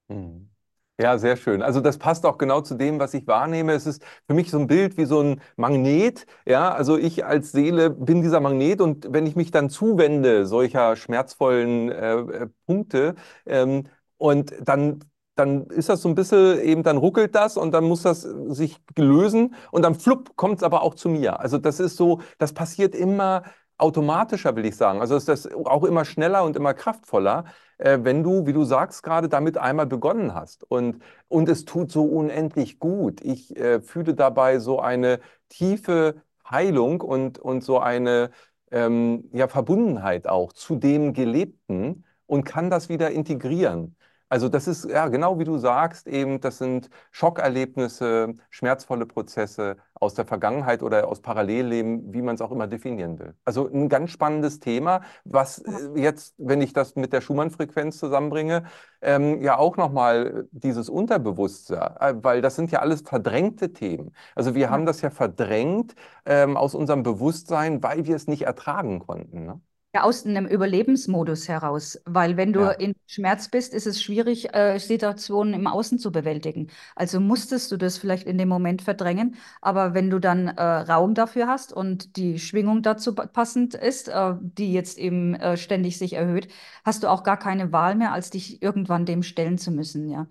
[0.08, 0.48] Mhm.
[1.00, 1.62] Ja, sehr schön.
[1.62, 3.72] Also das passt auch genau zu dem, was ich wahrnehme.
[3.72, 6.26] Es ist für mich so ein Bild wie so ein Magnet.
[6.46, 10.94] Ja, also ich als Seele bin dieser Magnet und wenn ich mich dann zuwende solcher
[10.96, 13.14] schmerzvollen äh, äh Punkte
[13.46, 13.84] ähm,
[14.18, 15.00] und dann
[15.34, 18.76] dann ist das so ein bisschen eben, dann ruckelt das und dann muss das sich
[18.96, 21.40] lösen und dann flupp kommt es aber auch zu mir.
[21.40, 23.42] Also das ist so, das passiert immer
[23.78, 25.00] automatischer, will ich sagen.
[25.00, 27.44] Also ist das auch immer schneller und immer kraftvoller,
[27.78, 30.64] äh, wenn du, wie du sagst, gerade damit einmal begonnen hast.
[30.70, 33.20] Und, und es tut so unendlich gut.
[33.22, 38.30] Ich äh, fühle dabei so eine tiefe Heilung und, und so eine
[38.70, 43.96] ähm, ja, Verbundenheit auch zu dem Gelebten und kann das wieder integrieren.
[44.32, 50.14] Also das ist ja genau wie du sagst, eben das sind Schockerlebnisse, schmerzvolle Prozesse aus
[50.14, 53.34] der Vergangenheit oder aus Parallelleben, wie man es auch immer definieren will.
[53.44, 58.64] Also ein ganz spannendes Thema, was äh, jetzt, wenn ich das mit der Schumann-Frequenz zusammenbringe,
[59.02, 64.14] ähm, ja auch nochmal dieses Unterbewusstsein, äh, weil das sind ja alles verdrängte Themen.
[64.34, 69.00] Also wir haben das ja verdrängt ähm, aus unserem Bewusstsein, weil wir es nicht ertragen
[69.00, 69.44] konnten.
[69.44, 69.60] Ne?
[69.94, 72.70] Ja, aus einem Überlebensmodus heraus, weil wenn du ja.
[72.70, 76.70] in Schmerz bist, ist es schwierig, äh, Situationen im Außen zu bewältigen.
[76.96, 81.12] Also musstest du das vielleicht in dem Moment verdrängen, aber wenn du dann äh, Raum
[81.12, 86.14] dafür hast und die Schwingung dazu passend ist, äh, die jetzt eben äh, ständig sich
[86.14, 86.48] erhöht,
[86.86, 90.26] hast du auch gar keine Wahl mehr, als dich irgendwann dem stellen zu müssen, ja.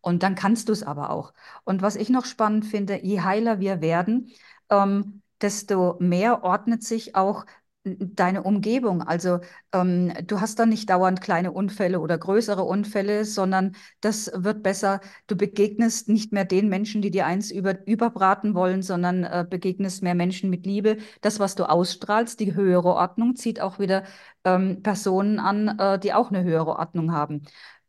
[0.00, 1.32] Und dann kannst du es aber auch.
[1.64, 4.32] Und was ich noch spannend finde, je heiler wir werden,
[4.70, 7.46] ähm, desto mehr ordnet sich auch
[7.84, 9.02] deine Umgebung.
[9.02, 9.40] Also
[9.72, 15.00] ähm, du hast dann nicht dauernd kleine Unfälle oder größere Unfälle, sondern das wird besser.
[15.26, 20.02] Du begegnest nicht mehr den Menschen, die dir eins über, überbraten wollen, sondern äh, begegnest
[20.02, 20.96] mehr Menschen mit Liebe.
[21.20, 24.04] Das, was du ausstrahlst, die höhere Ordnung, zieht auch wieder
[24.44, 27.42] ähm, Personen an, äh, die auch eine höhere Ordnung haben.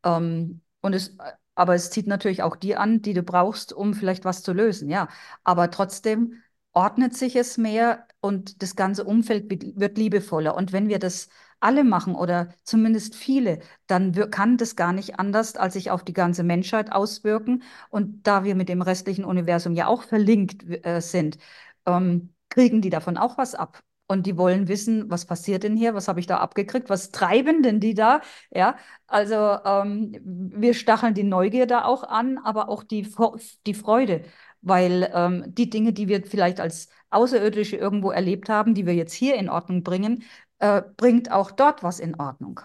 [0.04, 1.18] Ähm, und es,
[1.56, 4.90] aber es zieht natürlich auch die an, die du brauchst, um vielleicht was zu lösen.
[4.90, 5.08] Ja,
[5.44, 6.42] aber trotzdem
[6.76, 9.50] ordnet sich es mehr und das ganze Umfeld
[9.80, 10.56] wird liebevoller.
[10.56, 15.56] Und wenn wir das alle machen oder zumindest viele, dann kann das gar nicht anders,
[15.56, 17.64] als sich auf die ganze Menschheit auswirken.
[17.90, 21.38] Und da wir mit dem restlichen Universum ja auch verlinkt äh, sind,
[21.86, 23.82] ähm, kriegen die davon auch was ab.
[24.08, 25.96] Und die wollen wissen, was passiert denn hier?
[25.96, 26.90] Was habe ich da abgekriegt?
[26.92, 28.22] Was treiben denn die da?
[28.52, 28.76] Ja,
[29.08, 33.08] also ähm, wir stacheln die Neugier auch an, aber auch die,
[33.66, 34.22] die Freude
[34.66, 39.14] weil ähm, die Dinge, die wir vielleicht als Außerirdische irgendwo erlebt haben, die wir jetzt
[39.14, 40.24] hier in Ordnung bringen,
[40.60, 42.60] äh, bringt auch dort was in Ordnung.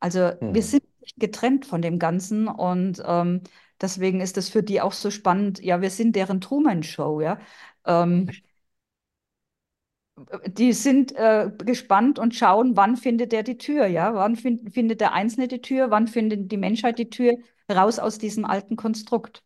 [0.00, 0.54] Also hm.
[0.54, 3.42] wir sind nicht getrennt von dem Ganzen und ähm,
[3.80, 5.60] deswegen ist es für die auch so spannend.
[5.60, 7.38] Ja, wir sind deren Truman-Show, ja.
[7.84, 8.30] Ähm,
[10.46, 14.14] die sind äh, gespannt und schauen, wann findet der die Tür, ja?
[14.14, 15.90] Wann find, findet der Einzelne die Tür?
[15.90, 17.34] Wann findet die Menschheit die Tür
[17.70, 19.42] raus aus diesem alten Konstrukt?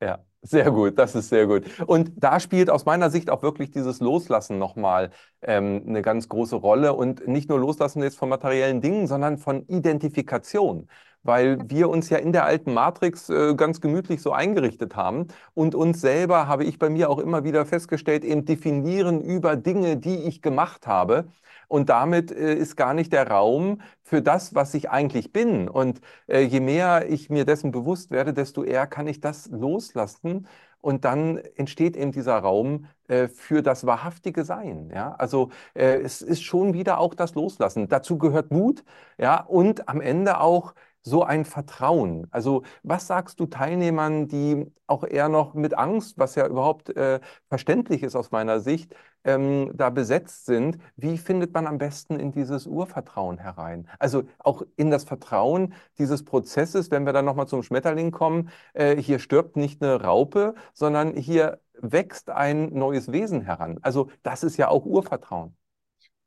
[0.00, 0.24] Ja.
[0.42, 1.64] Sehr gut, das ist sehr gut.
[1.86, 5.10] Und da spielt aus meiner Sicht auch wirklich dieses Loslassen nochmal
[5.42, 6.94] ähm, eine ganz große Rolle.
[6.94, 10.88] Und nicht nur Loslassen jetzt von materiellen Dingen, sondern von Identifikation.
[11.24, 15.74] weil wir uns ja in der alten Matrix äh, ganz gemütlich so eingerichtet haben und
[15.74, 20.14] uns selber, habe ich bei mir auch immer wieder festgestellt, eben definieren über Dinge, die
[20.28, 21.26] ich gemacht habe.
[21.68, 25.68] Und damit äh, ist gar nicht der Raum für das, was ich eigentlich bin.
[25.68, 30.48] Und äh, je mehr ich mir dessen bewusst werde, desto eher kann ich das loslassen.
[30.80, 34.90] Und dann entsteht eben dieser Raum äh, für das wahrhaftige Sein.
[34.94, 35.14] Ja?
[35.16, 37.88] Also äh, es ist schon wieder auch das Loslassen.
[37.88, 38.84] Dazu gehört Mut,
[39.18, 42.26] ja, und am Ende auch so ein Vertrauen?
[42.30, 47.20] Also was sagst du Teilnehmern, die auch eher noch mit Angst, was ja überhaupt äh,
[47.48, 48.94] verständlich ist aus meiner Sicht,
[49.24, 50.78] ähm, da besetzt sind?
[50.96, 53.88] Wie findet man am besten in dieses Urvertrauen herein?
[53.98, 58.96] Also auch in das Vertrauen dieses Prozesses, wenn wir dann nochmal zum Schmetterling kommen, äh,
[58.96, 63.78] hier stirbt nicht eine Raupe, sondern hier wächst ein neues Wesen heran.
[63.82, 65.57] Also das ist ja auch Urvertrauen.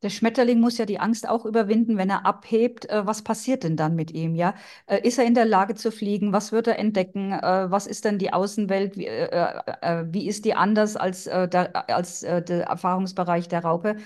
[0.04, 2.89] Der Schmetterling muss ja die Angst auch überwinden, wenn er abhebt.
[2.89, 4.34] Äh, was passiert denn dann mit ihm?
[4.34, 4.56] Ja,
[4.88, 6.34] äh, ist er in der Lage zu fliegen?
[6.34, 7.32] Was wird er entdecken?
[7.32, 8.97] Äh, was ist denn die Außenwelt?
[8.97, 13.97] Wie, ist die anders als, der, als der Erfahrungsbereich der Raupe?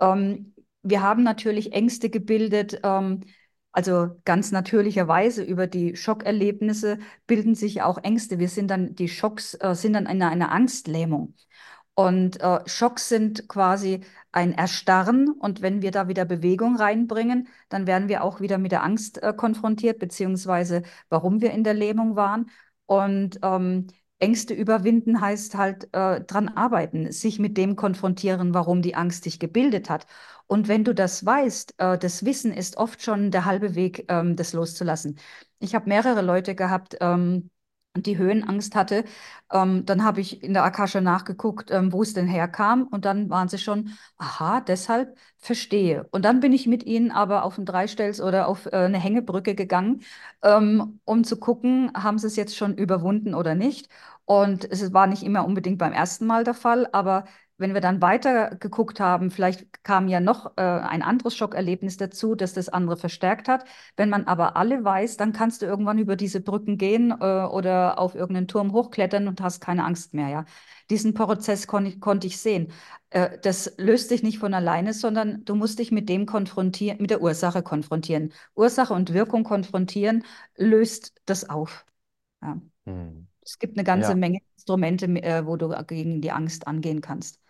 [0.00, 2.80] Ähm, wir haben natürlich Ängste gebildet.
[2.82, 3.20] Ähm,
[3.72, 8.38] also ganz natürlicherweise über die Schockerlebnisse bilden sich auch Ängste.
[8.38, 11.34] Wir sind dann, die Schocks sind dann in einer Angstlähmung.
[11.98, 15.30] Und äh, Schocks sind quasi ein Erstarren.
[15.30, 19.22] Und wenn wir da wieder Bewegung reinbringen, dann werden wir auch wieder mit der Angst
[19.22, 22.50] äh, konfrontiert, beziehungsweise warum wir in der Lähmung waren.
[22.84, 23.86] Und ähm,
[24.18, 29.38] Ängste überwinden heißt halt äh, dran arbeiten, sich mit dem konfrontieren, warum die Angst dich
[29.38, 30.06] gebildet hat.
[30.46, 34.36] Und wenn du das weißt, äh, das Wissen ist oft schon der halbe Weg, ähm,
[34.36, 35.18] das loszulassen.
[35.60, 37.50] Ich habe mehrere Leute gehabt, ähm,
[38.02, 39.04] die Höhenangst hatte.
[39.52, 42.84] Ähm, dann habe ich in der Akasha nachgeguckt, ähm, wo es denn herkam.
[42.88, 46.06] Und dann waren sie schon, aha, deshalb verstehe.
[46.10, 49.54] Und dann bin ich mit ihnen aber auf ein Dreistelz oder auf äh, eine Hängebrücke
[49.54, 50.02] gegangen,
[50.42, 53.88] ähm, um zu gucken, haben sie es jetzt schon überwunden oder nicht.
[54.24, 57.24] Und es war nicht immer unbedingt beim ersten Mal der Fall, aber
[57.58, 62.34] wenn wir dann weiter geguckt haben, vielleicht kam ja noch äh, ein anderes Schockerlebnis dazu,
[62.34, 63.64] das das andere verstärkt hat.
[63.96, 67.98] Wenn man aber alle weiß, dann kannst du irgendwann über diese Brücken gehen äh, oder
[67.98, 70.28] auf irgendeinen Turm hochklettern und hast keine Angst mehr.
[70.28, 70.44] Ja?
[70.90, 72.72] Diesen Prozess kon ich, konnte ich sehen.
[73.10, 77.10] Äh, das löst sich nicht von alleine, sondern du musst dich mit dem konfrontieren, mit
[77.10, 78.32] der Ursache konfrontieren.
[78.54, 80.24] Ursache und Wirkung konfrontieren
[80.56, 81.86] löst das auf.
[82.42, 82.60] Ja.
[82.84, 83.28] Hm.
[83.40, 84.16] Es gibt eine ganze ja.
[84.16, 87.40] Menge Instrumente, äh, wo du gegen die Angst angehen kannst.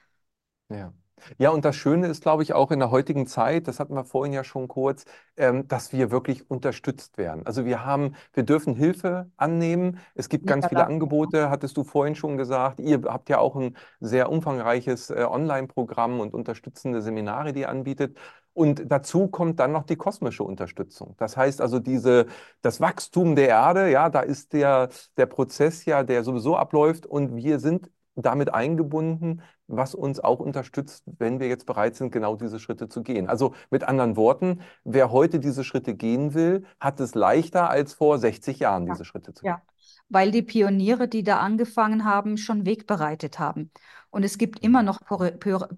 [0.68, 0.92] Ja.
[1.38, 4.04] Ja, und das Schöne ist, glaube ich, auch in der heutigen Zeit, das hatten wir
[4.04, 5.06] vorhin ja schon kurz,
[5.38, 7.46] ähm, dass wir wirklich unterstützt werden.
[7.46, 9.98] Also wir haben, wir dürfen Hilfe annehmen.
[10.14, 12.80] Es gibt ganz viele Angebote, hattest du vorhin schon gesagt.
[12.80, 18.16] Ihr habt ja auch ein sehr umfangreiches äh, Online-Programm und unterstützende Seminare, die ihr anbietet.
[18.52, 21.14] Und dazu kommt dann noch die kosmische Unterstützung.
[21.18, 22.26] Das heißt also, diese,
[22.60, 27.36] das Wachstum der Erde, ja, da ist der, der Prozess ja, der sowieso abläuft und
[27.36, 32.58] wir sind damit eingebunden, was uns auch unterstützt, wenn wir jetzt bereit sind, genau diese
[32.60, 33.28] Schritte zu gehen.
[33.28, 38.18] Also mit anderen Worten, wer heute diese Schritte gehen will, hat es leichter als vor
[38.18, 38.94] 60 Jahren, ja.
[38.94, 39.50] diese Schritte zu gehen.
[39.50, 39.62] Ja,
[40.08, 43.70] weil die Pioniere, die da angefangen haben, schon Weg bereitet haben.
[44.10, 45.00] Und es gibt immer noch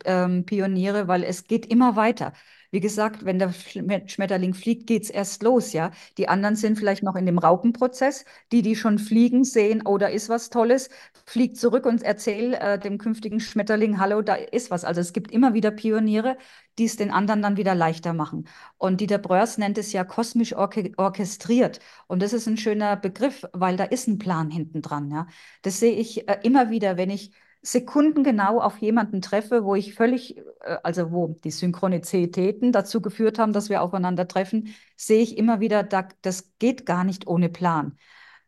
[0.05, 2.33] ähm, Pioniere, weil es geht immer weiter.
[2.71, 5.91] Wie gesagt, wenn der Schmetterling fliegt, geht es erst los, ja.
[6.19, 8.25] Die anderen sind vielleicht noch in dem Raupenprozess.
[8.53, 10.91] Die, die schon fliegen, sehen, oh, da ist was Tolles,
[11.25, 14.85] fliegt zurück und erzählt äh, dem künftigen Schmetterling, hallo, da ist was.
[14.85, 16.37] Also es gibt immer wieder Pioniere,
[16.79, 18.49] die es den anderen dann wieder leichter machen.
[18.77, 21.81] Und Dieter Bröers nennt es ja kosmisch orche orchestriert.
[22.07, 25.27] Und das ist ein schöner Begriff, weil da ist ein Plan hinten dran, ja.
[25.63, 27.33] Das sehe ich äh, immer wieder, wenn ich
[27.63, 33.53] sekundengenau auf jemanden treffe, wo ich völlig, äh, also wo die Synchronizitäten dazu geführt haben,
[33.53, 37.97] dass wir aufeinandertreffen, sehe ich immer wieder, das geht gar nicht ohne Plan.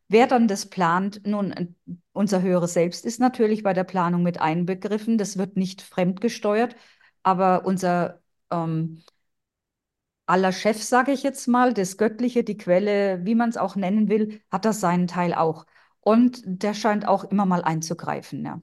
[0.08, 1.66] Wer dann das plant, nun, äh,
[2.12, 6.76] unser höheres Selbst ist natürlich bei der Planung mit einbegriffen, das wird nicht fremdgesteuert,
[7.22, 9.02] aber unser ähm,
[10.26, 14.08] aller Chef, sage ich jetzt mal, das Göttliche, die Quelle, wie man es auch nennen
[14.08, 15.66] will, hat das seinen Teil auch.
[16.00, 18.62] Und der scheint auch immer mal einzugreifen, ja.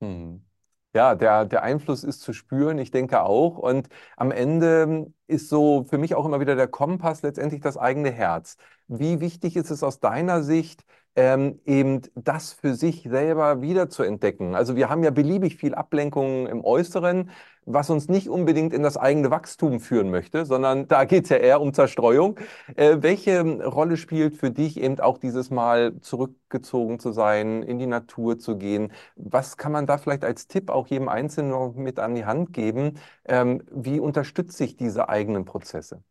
[0.00, 0.44] Hm.
[0.92, 3.58] Ja, der, der Einfluss ist zu spüren, ich denke auch.
[3.58, 8.10] Und am Ende ist so für mich auch immer wieder der Kompass letztendlich das eigene
[8.10, 8.56] Herz.
[8.88, 10.84] Wie wichtig ist es aus deiner Sicht,
[11.16, 14.54] ähm, eben das für sich selber wieder zu entdecken.
[14.54, 17.30] Also wir haben ja beliebig viel Ablenkung im Äußeren,
[17.66, 21.36] was uns nicht unbedingt in das eigene Wachstum führen möchte, sondern da geht es ja
[21.36, 22.38] eher um Zerstreuung.
[22.76, 27.86] Äh, welche Rolle spielt für dich eben auch dieses Mal zurückgezogen zu sein, in die
[27.86, 28.92] Natur zu gehen?
[29.16, 32.52] Was kann man da vielleicht als Tipp auch jedem Einzelnen noch mit an die Hand
[32.52, 32.98] geben?
[33.24, 36.02] Ähm, wie unterstütze ich diese eigenen Prozesse?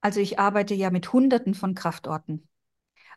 [0.00, 2.46] Also ich arbeite ja mit Hunderten von Kraftorten.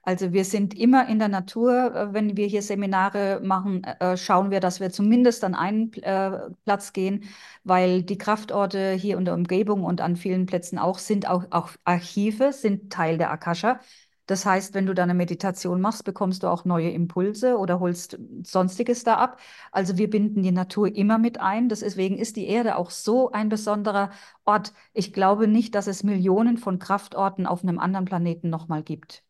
[0.07, 1.93] Also wir sind immer in der Natur.
[1.93, 6.49] Äh, wenn wir hier Seminare machen, äh, schauen wir, dass wir zumindest an einen äh,
[6.63, 7.25] Platz gehen,
[7.65, 11.71] weil die Kraftorte hier in der Umgebung und an vielen Plätzen auch sind auch, auch
[11.83, 13.81] Archive, sind Teil der Akasha.
[14.27, 18.17] Das heißt, wenn du da eine Meditation machst, bekommst du auch neue Impulse oder holst
[18.43, 19.39] Sonstiges da ab.
[19.73, 21.67] Also wir binden die Natur immer mit ein.
[21.69, 24.11] Deswegen ist die Erde auch so ein besonderer
[24.45, 24.73] Ort.
[24.93, 29.23] Ich glaube nicht, dass es Millionen von Kraftorten auf einem anderen Planeten nochmal gibt,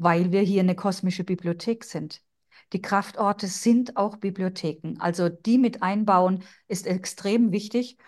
[0.00, 2.22] weil wir hier eine kosmische Bibliothek sind.
[2.72, 4.94] Die Kraftorte sind auch Bibliotheken.
[4.98, 7.98] Also die mit einbauen ist extrem wichtig.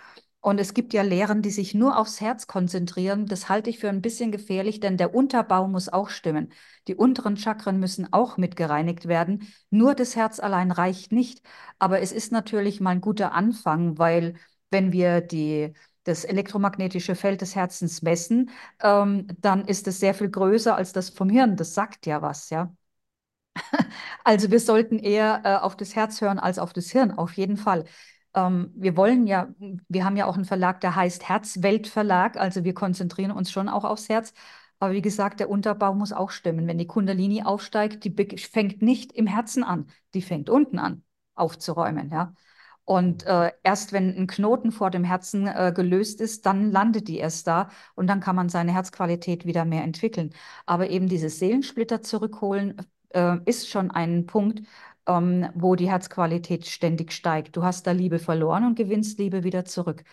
[0.40, 3.26] Und es gibt ja Lehren, die sich nur aufs Herz konzentrieren.
[3.26, 6.52] Das halte ich für ein bisschen gefährlich, denn der Unterbau muss auch stimmen.
[6.88, 9.52] Die unteren Chakren müssen auch mit gereinigt werden.
[9.70, 11.42] Nur das Herz allein reicht nicht.
[11.78, 14.34] Aber es ist natürlich mal ein guter Anfang, weil
[14.70, 15.74] wenn wir die,
[16.04, 18.50] das elektromagnetische Feld des Herzens messen,
[18.82, 21.56] ähm, dann ist es sehr viel größer als das vom Hirn.
[21.56, 22.74] Das sagt ja was, ja.
[24.24, 27.56] Also wir sollten eher äh, auf das Herz hören als auf das Hirn, auf jeden
[27.56, 27.84] Fall
[28.34, 29.48] ähm, wir wollen ja,
[29.88, 33.84] wir haben ja auch einen Verlag, der heißt Herzweltverlag, also wir konzentrieren uns schon auch
[33.84, 34.32] aufs Herz.
[34.78, 36.66] Aber wie gesagt, der Unterbau muss auch stimmen.
[36.66, 42.10] Wenn die Kundalini aufsteigt, die fängt nicht im Herzen an, die fängt unten an aufzuräumen,
[42.10, 42.34] ja.
[42.84, 47.18] Und äh, erst wenn ein Knoten vor dem Herzen äh, gelöst ist, dann landet die
[47.18, 50.30] erst da und dann kann man seine Herzqualität wieder mehr entwickeln.
[50.66, 52.76] Aber eben diese Seelensplitter zurückholen,
[53.10, 54.62] äh, ist schon ein Punkt,
[55.06, 57.56] ähm, wo die Herzqualität ständig steigt.
[57.56, 60.04] Du hast da Liebe verloren und gewinnst Liebe wieder zurück.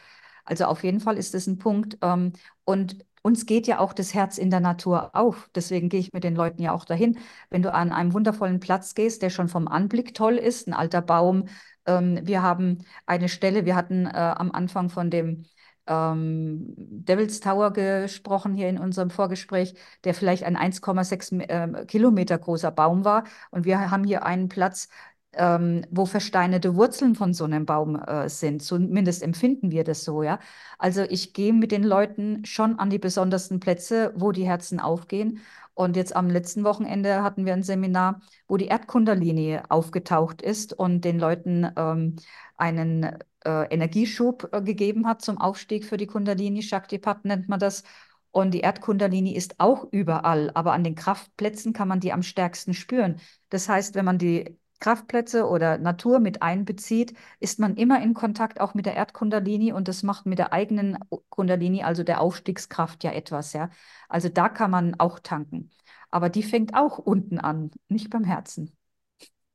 [0.45, 1.97] Also auf jeden Fall ist das ein Punkt.
[2.01, 2.33] Ähm,
[2.65, 5.49] und uns geht ja auch das Herz in der Natur auf.
[5.53, 7.17] Deswegen gehe ich mit den Leuten ja auch dahin.
[7.49, 11.01] Wenn du an einem wundervollen Platz gehst, der schon vom Anblick toll ist, ein alter
[11.01, 11.45] Baum.
[11.89, 15.45] Ähm, wir haben eine Stelle, wir hatten äh, am Anfang von dem
[15.87, 19.73] ähm, Devil's Tower gesprochen hier in unserem Vorgespräch,
[20.03, 23.23] der vielleicht ein 1,6 äh, Kilometer großer Baum war.
[23.51, 24.89] Und wir haben hier einen Platz,
[25.33, 28.61] ähm, wo versteinerte Wurzeln von so einem Baum äh, sind.
[28.63, 30.39] Zumindest empfinden wir das so, ja.
[30.77, 35.39] Also ich gehe mit den Leuten schon an die besondersten Plätze, wo die Herzen aufgehen.
[35.79, 38.19] Und jetzt am letzten Wochenende hatten wir ein Seminar,
[38.49, 42.17] wo die Erdkundalini aufgetaucht ist und den Leuten ähm,
[42.57, 43.03] einen
[43.45, 46.63] äh, Energieschub äh, gegeben hat zum Aufstieg für die Kundalini.
[46.63, 47.83] Shaktipat nennt man das.
[48.31, 52.73] Und die Erdkundalini ist auch überall, aber an den Kraftplätzen kann man die am stärksten
[52.73, 53.21] spüren.
[53.47, 58.59] Das heißt, wenn man die Kraftplätze oder Natur mit einbezieht, ist man immer in Kontakt
[58.61, 60.97] auch mit der Erdkundalini und das macht mit der eigenen
[61.29, 63.69] Kundalini, also der Aufstiegskraft, ja etwas, ja.
[64.07, 65.69] Also da kann man auch tanken.
[66.11, 68.71] Aber die fängt auch unten an, nicht beim Herzen.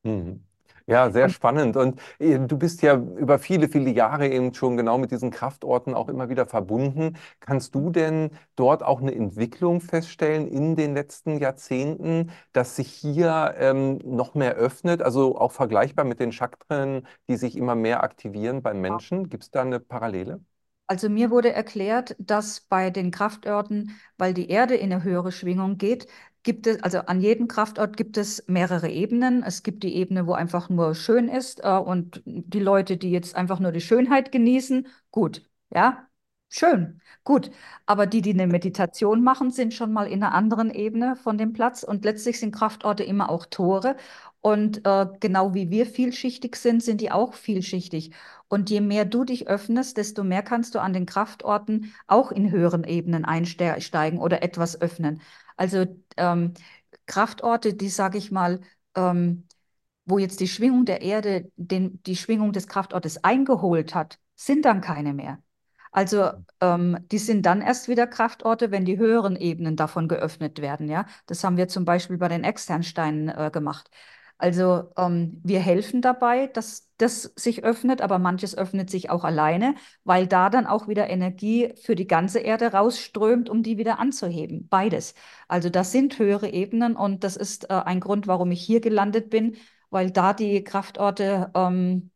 [0.05, 0.45] Mhm.
[0.87, 1.77] Ja, sehr spannend.
[1.79, 5.95] Und äh, du bist ja über viele, viele Jahre eben schon genau mit diesen Kraftorten
[5.95, 7.17] auch immer wieder verbunden.
[7.41, 13.55] Kannst du denn dort auch eine Entwicklung feststellen in den letzten Jahrzehnten, dass sich hier
[13.57, 15.01] ähm, noch mehr öffnet?
[15.01, 19.31] Also auch vergleichbar mit den Chakren, die sich immer mehr aktivieren beim Menschen?
[19.31, 20.41] Gibt es da eine Parallele?
[20.87, 25.79] Also mir wurde erklärt, dass bei den Kraftorten, weil die Erde in eine höhere Schwingung
[25.79, 26.07] geht,
[26.45, 29.43] gibt es, also an jedem Kraftort gibt es mehrere Ebenen.
[29.43, 33.35] Es gibt die Ebene, wo einfach nur schön ist äh, und die Leute, die jetzt
[33.35, 36.07] einfach nur die Schönheit genießen, gut, ja,
[36.51, 37.51] schön, gut.
[37.87, 41.53] Aber die, die eine Meditation machen, sind schon mal in einer anderen Ebene von dem
[41.53, 43.97] Platz und letztlich sind Kraftorte immer auch Tore.
[44.41, 48.13] Und äh, genau wie wir vielschichtig sind, sind die auch vielschichtig.
[48.49, 52.51] Und je mehr du dich öffnest, desto mehr kannst du an den Kraftorten auch in
[52.51, 55.23] höheren Ebenen einsteigen oder etwas öffnen.
[55.57, 55.87] Also
[56.17, 56.55] ähm,
[57.07, 58.61] Kraftorte, die, sage ich mal,
[58.95, 59.47] ähm,
[60.07, 64.81] wo jetzt die Schwingung der Erde den, die Schwingung des Kraftortes eingeholt hat, sind dann
[64.81, 65.39] keine mehr.
[65.93, 70.89] Also ähm, die sind dann erst wieder Kraftorte, wenn die höheren Ebenen davon geöffnet werden.
[70.89, 73.91] Ja, das haben wir zum Beispiel bei den Externsteinen äh, gemacht.
[74.39, 79.75] Also ähm, wir helfen dabei, dass das sich öffnet, aber manches öffnet sich auch alleine,
[80.05, 84.69] weil da dann auch wieder Energie für die ganze Erde rausströmt, um die wieder anzuheben.
[84.69, 85.15] Beides.
[85.49, 89.31] Also das sind höhere Ebenen und das ist äh, ein Grund, warum ich hier gelandet
[89.31, 89.57] bin,
[89.91, 92.11] weil da die Kraftorte, ähm,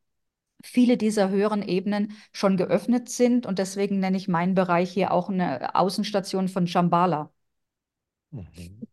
[0.65, 5.29] viele dieser höheren Ebenen schon geöffnet sind und deswegen nenne ich meinen Bereich hier auch
[5.31, 7.33] eine Außenstation von Shambhala.
[8.33, 8.88] Mhm.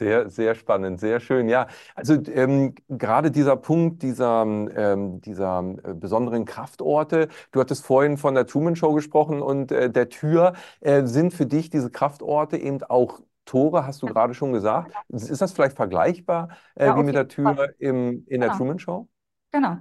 [0.00, 1.50] Sehr, sehr spannend, sehr schön.
[1.50, 8.16] Ja, also ähm, gerade dieser Punkt dieser, ähm, dieser äh, besonderen Kraftorte, du hattest vorhin
[8.16, 12.56] von der Truman Show gesprochen und äh, der Tür, äh, sind für dich diese Kraftorte
[12.56, 14.94] eben auch Tore, hast du gerade schon gesagt.
[15.10, 18.56] Ist das vielleicht vergleichbar äh, ja, wie mit der Tür im, in der genau.
[18.56, 19.06] Truman Show?
[19.52, 19.76] Genau,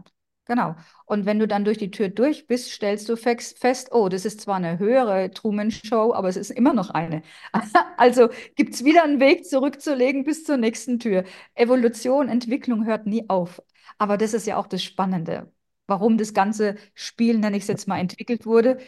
[0.49, 0.75] Genau.
[1.05, 4.41] Und wenn du dann durch die Tür durch bist, stellst du fest, oh, das ist
[4.41, 7.21] zwar eine höhere Truman-Show, aber es ist immer noch eine.
[7.97, 11.23] Also gibt es wieder einen Weg zurückzulegen bis zur nächsten Tür.
[11.53, 13.61] Evolution, Entwicklung hört nie auf.
[13.99, 15.51] Aber das ist ja auch das Spannende,
[15.87, 18.79] warum das ganze Spiel, nenne ich es jetzt mal, entwickelt wurde.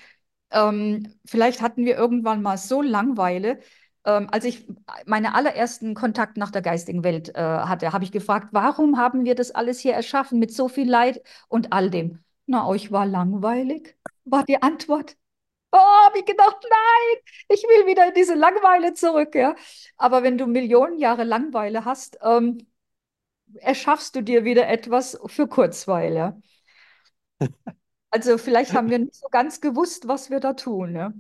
[0.52, 3.60] Ähm, vielleicht hatten wir irgendwann mal so Langweile,
[4.06, 4.68] ähm, als ich
[5.06, 9.36] meinen allerersten Kontakt nach der geistigen Welt äh, hatte, habe ich gefragt, warum haben wir
[9.36, 12.24] das alles hier erschaffen mit so viel Leid und all dem?
[12.48, 13.96] Na, euch war langweilig,
[14.26, 15.16] war die Antwort.
[15.74, 19.36] Oh, habe ich gedacht, nein, ich will wieder in diese Langweile zurück.
[19.36, 19.56] Ja?
[19.98, 22.68] Aber wenn du Millionen Jahre Langweile hast, ähm,
[23.56, 26.42] erschaffst du dir wieder etwas für Kurzweile.
[28.14, 30.96] Also vielleicht haben wir nicht so ganz gewusst, was wir da tun.
[30.96, 31.14] Ja?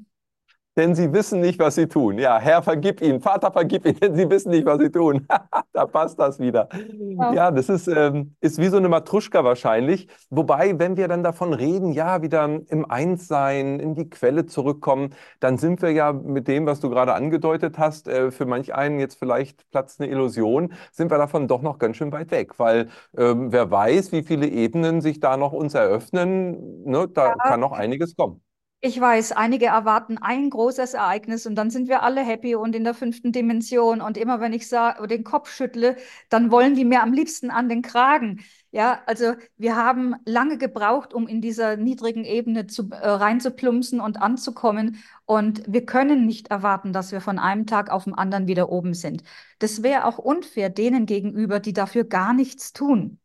[0.77, 2.17] Denn sie wissen nicht, was sie tun.
[2.17, 5.27] Ja, Herr, vergib ihnen, Vater, vergib ihnen, denn sie wissen nicht, was sie tun.
[5.73, 6.69] da passt das wieder.
[6.99, 10.07] Ja, ja das ist, ähm, ist wie so eine Matruschka wahrscheinlich.
[10.29, 15.57] Wobei, wenn wir dann davon reden, ja, wieder im Einssein, in die Quelle zurückkommen, dann
[15.57, 19.19] sind wir ja mit dem, was du gerade angedeutet hast, äh, für manch einen jetzt
[19.19, 23.51] vielleicht platzt eine Illusion, sind wir davon doch noch ganz schön weit weg, weil ähm,
[23.51, 27.35] wer weiß, wie viele Ebenen sich da noch uns eröffnen, ne, da ja.
[27.35, 28.41] kann noch einiges kommen.
[28.83, 32.83] Ich weiß, einige erwarten ein großes Ereignis und dann sind wir alle happy und in
[32.83, 34.01] der fünften Dimension.
[34.01, 35.97] Und immer wenn ich den Kopf schüttle,
[36.29, 38.39] dann wollen die mir am liebsten an den Kragen.
[38.71, 44.19] Ja, also wir haben lange gebraucht, um in dieser niedrigen Ebene zu, äh, reinzuplumpsen und
[44.19, 44.97] anzukommen.
[45.25, 48.95] Und wir können nicht erwarten, dass wir von einem Tag auf den anderen wieder oben
[48.95, 49.21] sind.
[49.59, 53.19] Das wäre auch unfair denen gegenüber, die dafür gar nichts tun.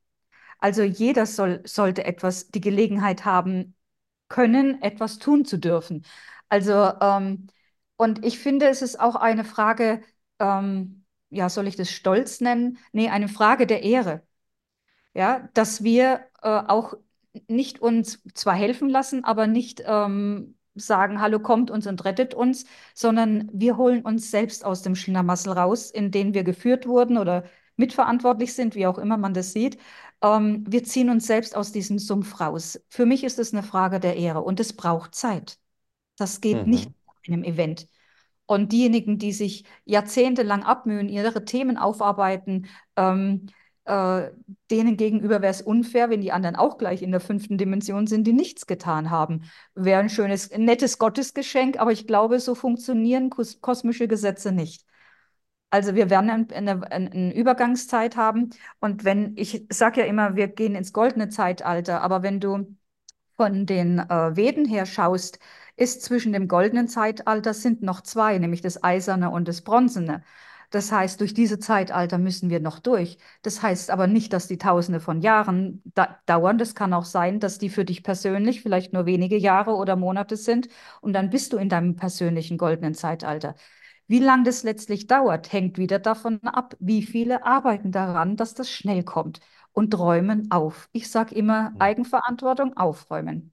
[0.59, 3.76] Also jeder soll, sollte etwas, die Gelegenheit haben,
[4.29, 6.05] können, etwas tun zu dürfen.
[6.49, 7.47] Also, ähm,
[7.97, 10.03] und ich finde, es ist auch eine Frage,
[10.39, 12.79] ähm, ja, soll ich das Stolz nennen?
[12.93, 14.22] Nee, eine Frage der Ehre.
[15.14, 16.95] Ja, dass wir äh, auch
[17.49, 22.66] nicht uns zwar helfen lassen, aber nicht ähm, sagen, hallo, kommt uns und rettet uns,
[22.95, 27.45] sondern wir holen uns selbst aus dem Schlamassel raus, in den wir geführt wurden oder
[27.77, 29.79] mitverantwortlich sind, wie auch immer man das sieht.
[30.23, 32.81] Ähm, wir ziehen uns selbst aus diesem Sumpf raus.
[32.89, 35.59] Für mich ist es eine Frage der Ehre und es braucht Zeit.
[36.17, 36.71] Das geht mhm.
[36.71, 36.91] nicht
[37.23, 37.89] in einem Event.
[38.47, 43.49] Und diejenigen, die sich jahrzehntelang abmühen, ihre Themen aufarbeiten, ähm,
[43.87, 44.31] äh,
[44.71, 48.27] denen gegenüber wäre es unfair, wenn die anderen auch gleich in der fünften Dimension sind,
[48.27, 49.45] die nichts getan haben.
[49.75, 54.85] Wäre ein schönes, nettes Gottesgeschenk, aber ich glaube, so funktionieren kos kosmische Gesetze nicht.
[55.71, 58.51] Also wir werden eine, eine, Übergangszeit haben.
[58.81, 62.77] Und wenn, ich sage ja immer, wir gehen ins goldene Zeitalter, aber wenn du
[63.37, 65.39] von den äh, Veden her schaust,
[65.77, 70.25] ist zwischen dem goldenen Zeitalter sind noch zwei, nämlich das eiserne und das bronzene.
[70.71, 73.19] Das heißt, durch diese Zeitalter müssen wir noch durch.
[73.43, 76.59] Das heißt aber nicht, dass die Tausende von Jahren da dauern.
[76.59, 80.37] Das kann auch sein, dass die für dich persönlich vielleicht nur wenige Jahre oder Monate
[80.37, 80.69] sind
[81.01, 83.55] und dann bist du in deinem persönlichen goldenen Zeitalter.
[84.09, 88.71] Wie lange das letztlich dauert, hängt wieder davon ab, wie viele arbeiten daran, dass das
[88.71, 89.41] schnell kommt
[89.73, 90.89] und räumen auf.
[90.93, 91.81] Ich sage immer hm.
[91.81, 93.53] Eigenverantwortung aufräumen.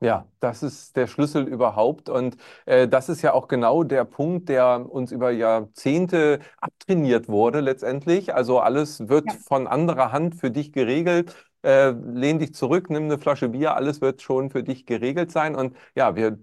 [0.00, 2.10] Ja, das ist der Schlüssel überhaupt.
[2.10, 7.60] Und äh, das ist ja auch genau der Punkt, der uns über Jahrzehnte abtrainiert wurde
[7.60, 8.34] letztendlich.
[8.34, 9.38] Also alles wird ja.
[9.46, 14.00] von anderer Hand für dich geregelt äh, lehn dich zurück, nimm eine Flasche Bier, alles
[14.00, 15.56] wird schon für dich geregelt sein.
[15.56, 16.38] Und ja, wir,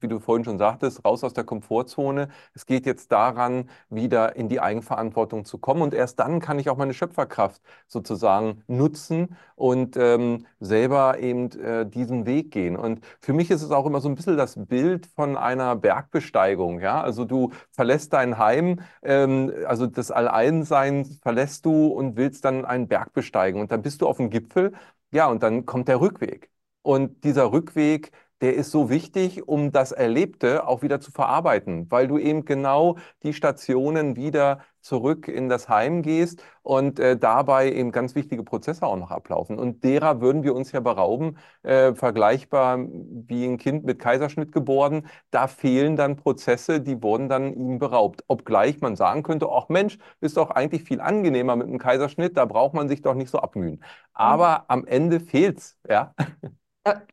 [0.00, 2.28] wie du vorhin schon sagtest, raus aus der Komfortzone.
[2.54, 5.82] Es geht jetzt daran, wieder in die Eigenverantwortung zu kommen.
[5.82, 11.86] Und erst dann kann ich auch meine Schöpferkraft sozusagen nutzen und ähm, selber eben äh,
[11.86, 12.76] diesen Weg gehen.
[12.76, 16.80] Und für mich ist es auch immer so ein bisschen das Bild von einer Bergbesteigung.
[16.80, 22.64] Ja, also du verlässt dein Heim, ähm, also das Alleinsein verlässt du und willst dann
[22.64, 23.60] einen Berg besteigen.
[23.60, 24.65] Und dann bist du auf dem Gipfel
[25.10, 26.50] ja, und dann kommt der Rückweg.
[26.82, 32.06] Und dieser Rückweg, der ist so wichtig, um das Erlebte auch wieder zu verarbeiten, weil
[32.08, 37.90] du eben genau die Stationen wieder zurück in das Heim gehst und äh, dabei eben
[37.90, 39.58] ganz wichtige Prozesse auch noch ablaufen.
[39.58, 45.08] Und derer würden wir uns ja berauben, äh, vergleichbar wie ein Kind mit Kaiserschnitt geboren.
[45.30, 48.22] Da fehlen dann Prozesse, die wurden dann ihm beraubt.
[48.28, 52.44] Obgleich man sagen könnte, ach Mensch, ist doch eigentlich viel angenehmer mit einem Kaiserschnitt, da
[52.44, 53.82] braucht man sich doch nicht so abmühen.
[54.12, 54.64] Aber mhm.
[54.68, 56.14] am Ende fehlt's, ja.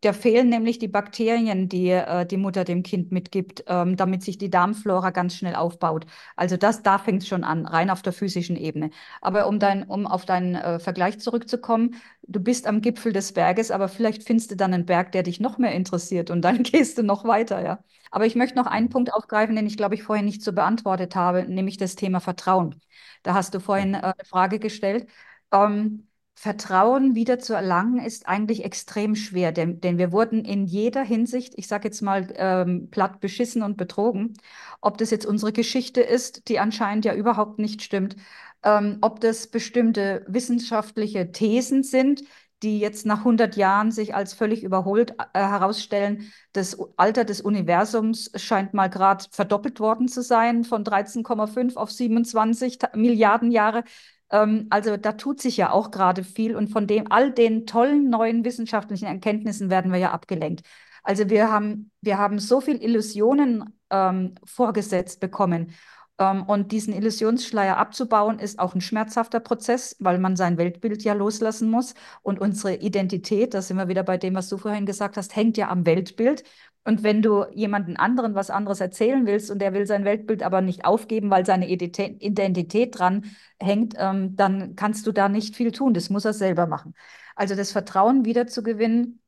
[0.02, 4.38] Da fehlen nämlich die Bakterien, die äh, die Mutter dem Kind mitgibt, ähm, damit sich
[4.38, 6.06] die Darmflora ganz schnell aufbaut.
[6.36, 8.92] Also das, da fängt es schon an, rein auf der physischen Ebene.
[9.22, 11.96] Aber um, dein, um auf deinen äh, Vergleich zurückzukommen,
[12.28, 15.40] du bist am Gipfel des Berges, aber vielleicht findest du dann einen Berg, der dich
[15.40, 17.80] noch mehr interessiert und dann gehst du noch weiter, ja.
[18.12, 21.16] Aber ich möchte noch einen Punkt aufgreifen, den ich, glaube ich, vorhin nicht so beantwortet
[21.16, 22.80] habe, nämlich das Thema Vertrauen.
[23.24, 25.08] Da hast du vorhin äh, eine Frage gestellt.
[25.52, 26.08] Ähm,
[26.44, 31.54] Vertrauen wieder zu erlangen, ist eigentlich extrem schwer, denn, denn wir wurden in jeder Hinsicht,
[31.56, 34.34] ich sage jetzt mal, ähm, platt beschissen und betrogen.
[34.82, 38.18] Ob das jetzt unsere Geschichte ist, die anscheinend ja überhaupt nicht stimmt,
[38.62, 42.24] ähm, ob das bestimmte wissenschaftliche Thesen sind,
[42.62, 46.34] die jetzt nach 100 Jahren sich als völlig überholt äh, herausstellen.
[46.52, 52.80] Das Alter des Universums scheint mal gerade verdoppelt worden zu sein, von 13,5 auf 27
[52.96, 53.86] Milliarden Jahre.
[54.34, 58.10] Ähm, also da tut sich ja auch gerade viel und von dem all den tollen
[58.10, 60.68] neuen wissenschaftlichen Erkenntnissen werden wir ja abgelenkt.
[61.04, 65.74] Also wir haben, wir haben so viel Illusionen ähm, vorgesetzt bekommen.
[66.20, 71.14] Ähm, und diesen Illusionsschleier abzubauen, ist auch ein schmerzhafter Prozess, weil man sein Weltbild ja
[71.14, 71.96] loslassen muss.
[72.22, 75.58] Und unsere Identität, da sind wir wieder bei dem, was du vorhin gesagt hast, hängt
[75.58, 76.44] ja am Weltbild.
[76.86, 80.62] Und wenn du jemanden anderen was anderes erzählen willst und der will sein Weltbild aber
[80.62, 83.26] nicht aufgeben, weil seine Identität dran
[83.60, 85.94] hängt, ähm, dann kannst du da nicht viel tun.
[85.94, 86.94] Das muss er selber machen.
[87.36, 89.22] Also das Vertrauen wiederzugewinnen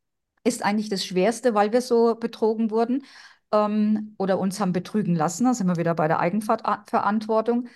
[0.43, 3.03] ist eigentlich das Schwerste, weil wir so betrogen wurden
[3.56, 5.45] ähm, oder uns haben betrügen lassen.
[5.45, 7.68] Da sind wir wieder bei der Eigenverantwortung.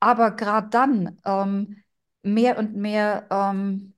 [0.00, 1.82] Aber gerade dann ähm,
[2.22, 3.94] mehr und mehr ähm,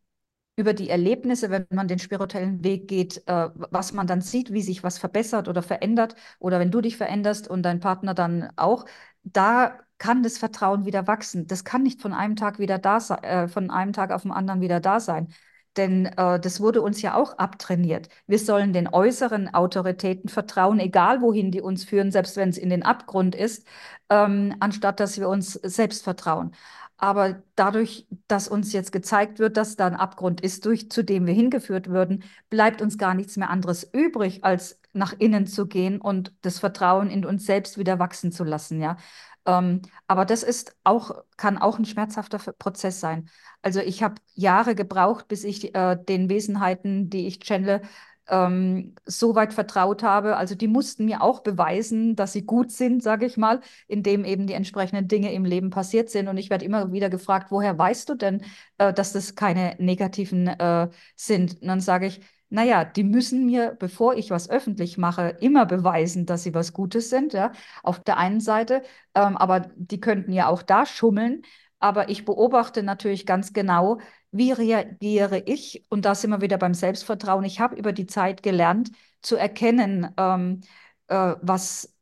[0.56, 4.62] über die Erlebnisse, wenn man den spirituellen Weg geht, äh, was man dann sieht, wie
[4.62, 8.84] sich was verbessert oder verändert oder wenn du dich veränderst und dein Partner dann auch,
[9.22, 11.46] da kann das Vertrauen wieder wachsen.
[11.46, 14.32] Das kann nicht von einem Tag wieder da sein, äh, von einem Tag auf den
[14.32, 15.28] anderen wieder da sein.
[15.76, 18.08] Denn äh, das wurde uns ja auch abtrainiert.
[18.26, 22.70] Wir sollen den äußeren Autoritäten vertrauen, egal wohin die uns führen, selbst wenn es in
[22.70, 23.66] den Abgrund ist,
[24.08, 26.52] ähm, anstatt dass wir uns selbst vertrauen.
[26.96, 31.26] Aber dadurch, dass uns jetzt gezeigt wird, dass da ein Abgrund ist, durch, zu dem
[31.26, 36.00] wir hingeführt würden, bleibt uns gar nichts mehr anderes übrig, als nach innen zu gehen
[36.00, 38.82] und das Vertrauen in uns selbst wieder wachsen zu lassen.
[38.82, 38.98] Ja?
[39.46, 43.28] Ähm, aber das ist auch, kann auch ein schmerzhafter Prozess sein.
[43.62, 47.82] Also ich habe Jahre gebraucht, bis ich äh, den Wesenheiten, die ich channele,
[48.28, 50.36] ähm, so weit vertraut habe.
[50.36, 54.46] Also die mussten mir auch beweisen, dass sie gut sind, sage ich mal, indem eben
[54.46, 56.28] die entsprechenden Dinge im Leben passiert sind.
[56.28, 58.42] Und ich werde immer wieder gefragt, woher weißt du denn,
[58.78, 61.60] äh, dass das keine negativen äh, sind?
[61.60, 62.20] Und dann sage ich,
[62.50, 67.08] naja, die müssen mir, bevor ich was öffentlich mache, immer beweisen, dass sie was Gutes
[67.10, 68.82] sind, ja, auf der einen Seite.
[69.14, 71.42] Ähm, aber die könnten ja auch da schummeln.
[71.78, 73.98] Aber ich beobachte natürlich ganz genau,
[74.32, 75.86] wie reagiere ich?
[75.88, 77.44] Und da sind wir wieder beim Selbstvertrauen.
[77.44, 78.90] Ich habe über die Zeit gelernt
[79.22, 80.60] zu erkennen, ähm,
[81.08, 81.94] äh, was,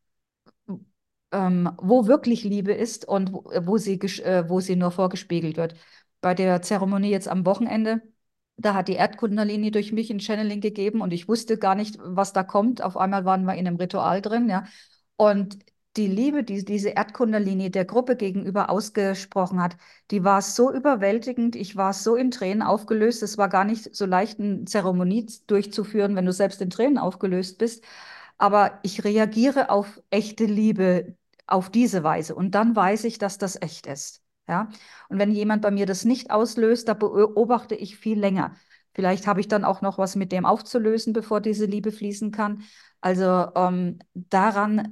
[1.32, 5.74] ähm, wo wirklich Liebe ist und wo, wo sie, äh, wo sie nur vorgespiegelt wird.
[6.20, 8.03] Bei der Zeremonie jetzt am Wochenende
[8.59, 12.32] da hat die Erdkundalini durch mich ein Channeling gegeben und ich wusste gar nicht, was
[12.32, 12.82] da kommt.
[12.82, 14.64] Auf einmal waren wir in einem Ritual drin, ja.
[15.16, 15.59] Und
[15.96, 19.76] die Liebe, die diese Erdkundalini der Gruppe gegenüber ausgesprochen hat,
[20.11, 21.56] die war so überwältigend.
[21.56, 23.22] Ich war so in Tränen aufgelöst.
[23.22, 27.59] Es war gar nicht so leicht, eine Zeremonie durchzuführen, wenn du selbst in Tränen aufgelöst
[27.59, 27.84] bist.
[28.38, 32.34] Aber ich reagiere auf echte Liebe auf diese Weise.
[32.34, 34.22] Und dann weiß ich, dass das echt ist.
[34.49, 34.68] Ja?
[35.09, 38.55] Und wenn jemand bei mir das nicht auslöst, da beobachte ich viel länger.
[38.92, 42.62] Vielleicht habe ich dann auch noch was mit dem aufzulösen, bevor diese Liebe fließen kann.
[43.01, 43.24] Also
[43.55, 44.90] ähm, daran,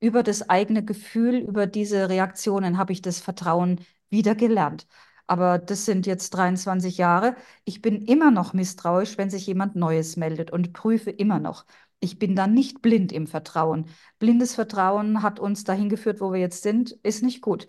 [0.00, 3.80] über das eigene Gefühl, über diese Reaktionen habe ich das Vertrauen
[4.10, 4.86] wieder gelernt.
[5.26, 7.36] Aber das sind jetzt 23 Jahre.
[7.64, 11.64] Ich bin immer noch misstrauisch, wenn sich jemand Neues meldet und prüfe immer noch.
[12.00, 13.86] Ich bin dann nicht blind im Vertrauen.
[14.18, 17.66] Blindes Vertrauen hat uns dahin geführt, wo wir jetzt sind, ist nicht gut.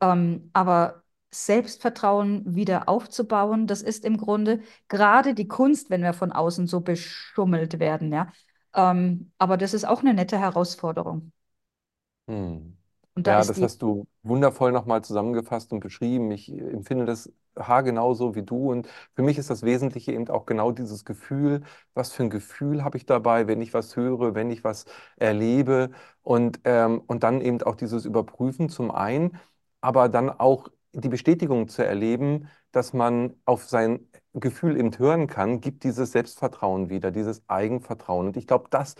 [0.00, 6.32] Ähm, aber Selbstvertrauen wieder aufzubauen, das ist im Grunde gerade die Kunst, wenn wir von
[6.32, 8.32] außen so beschummelt werden, ja.
[8.74, 11.32] Ähm, aber das ist auch eine nette Herausforderung.
[12.28, 12.76] Hm.
[13.16, 16.30] Da Ja, das hast du wundervoll nochmal zusammengefasst und beschrieben.
[16.30, 18.70] Ich empfinde das haargenau so wie du.
[18.70, 21.62] Und für mich ist das Wesentliche eben auch genau dieses Gefühl.
[21.94, 24.84] Was für ein Gefühl habe ich dabei, wenn ich was höre, wenn ich was
[25.16, 25.90] erlebe?
[26.22, 29.38] Und, ähm, und dann eben auch dieses Überprüfen zum einen
[29.84, 35.60] aber dann auch die Bestätigung zu erleben, dass man auf sein Gefühl eben hören kann,
[35.60, 38.28] gibt dieses Selbstvertrauen wieder, dieses Eigenvertrauen.
[38.28, 38.96] Und ich glaube, das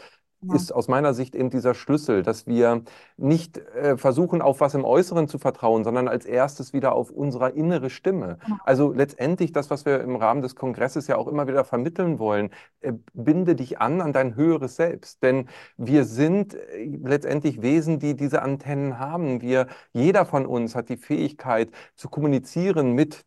[0.49, 0.55] ja.
[0.55, 2.83] ist aus meiner Sicht eben dieser Schlüssel, dass wir
[3.17, 7.51] nicht äh, versuchen, auf was im Äußeren zu vertrauen, sondern als erstes wieder auf unsere
[7.51, 8.39] innere Stimme.
[8.49, 8.59] Ja.
[8.65, 12.51] Also letztendlich das, was wir im Rahmen des Kongresses ja auch immer wieder vermitteln wollen,
[12.81, 15.23] äh, binde dich an an dein höheres Selbst.
[15.23, 19.41] Denn wir sind äh, letztendlich Wesen, die diese Antennen haben.
[19.41, 23.25] Wir, jeder von uns hat die Fähigkeit zu kommunizieren mit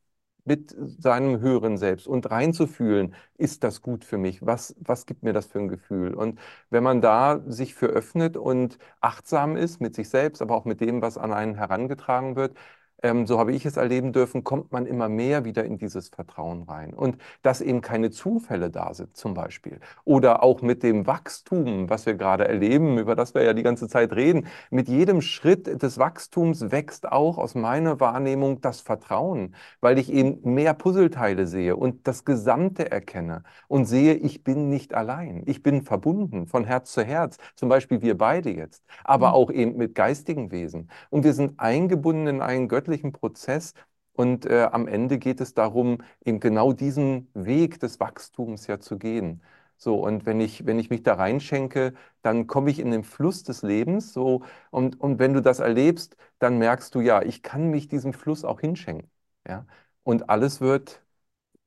[0.47, 4.45] mit seinem höheren Selbst und reinzufühlen, ist das gut für mich?
[4.45, 6.13] Was, was gibt mir das für ein Gefühl?
[6.13, 10.65] Und wenn man da sich für öffnet und achtsam ist mit sich selbst, aber auch
[10.65, 12.55] mit dem, was an einen herangetragen wird,
[13.03, 16.63] ähm, so habe ich es erleben dürfen, kommt man immer mehr wieder in dieses Vertrauen
[16.63, 16.93] rein.
[16.93, 19.79] Und dass eben keine Zufälle da sind, zum Beispiel.
[20.03, 23.87] Oder auch mit dem Wachstum, was wir gerade erleben, über das wir ja die ganze
[23.87, 24.47] Zeit reden.
[24.71, 30.39] Mit jedem Schritt des Wachstums wächst auch aus meiner Wahrnehmung das Vertrauen, weil ich eben
[30.53, 35.43] mehr Puzzleteile sehe und das Gesamte erkenne und sehe, ich bin nicht allein.
[35.45, 39.33] Ich bin verbunden von Herz zu Herz, zum Beispiel wir beide jetzt, aber mhm.
[39.35, 40.89] auch eben mit geistigen Wesen.
[41.09, 43.73] Und wir sind eingebunden in einen göttlichen göttlichen Prozess.
[44.13, 48.97] Und äh, am Ende geht es darum, eben genau diesen Weg des Wachstums ja zu
[48.97, 49.43] gehen.
[49.77, 51.93] So, und wenn ich, wenn ich mich da reinschenke,
[52.23, 54.13] dann komme ich in den Fluss des Lebens.
[54.13, 58.13] So, und, und wenn du das erlebst, dann merkst du, ja, ich kann mich diesem
[58.13, 59.09] Fluss auch hinschenken.
[59.47, 59.67] Ja?
[60.03, 61.03] Und alles wird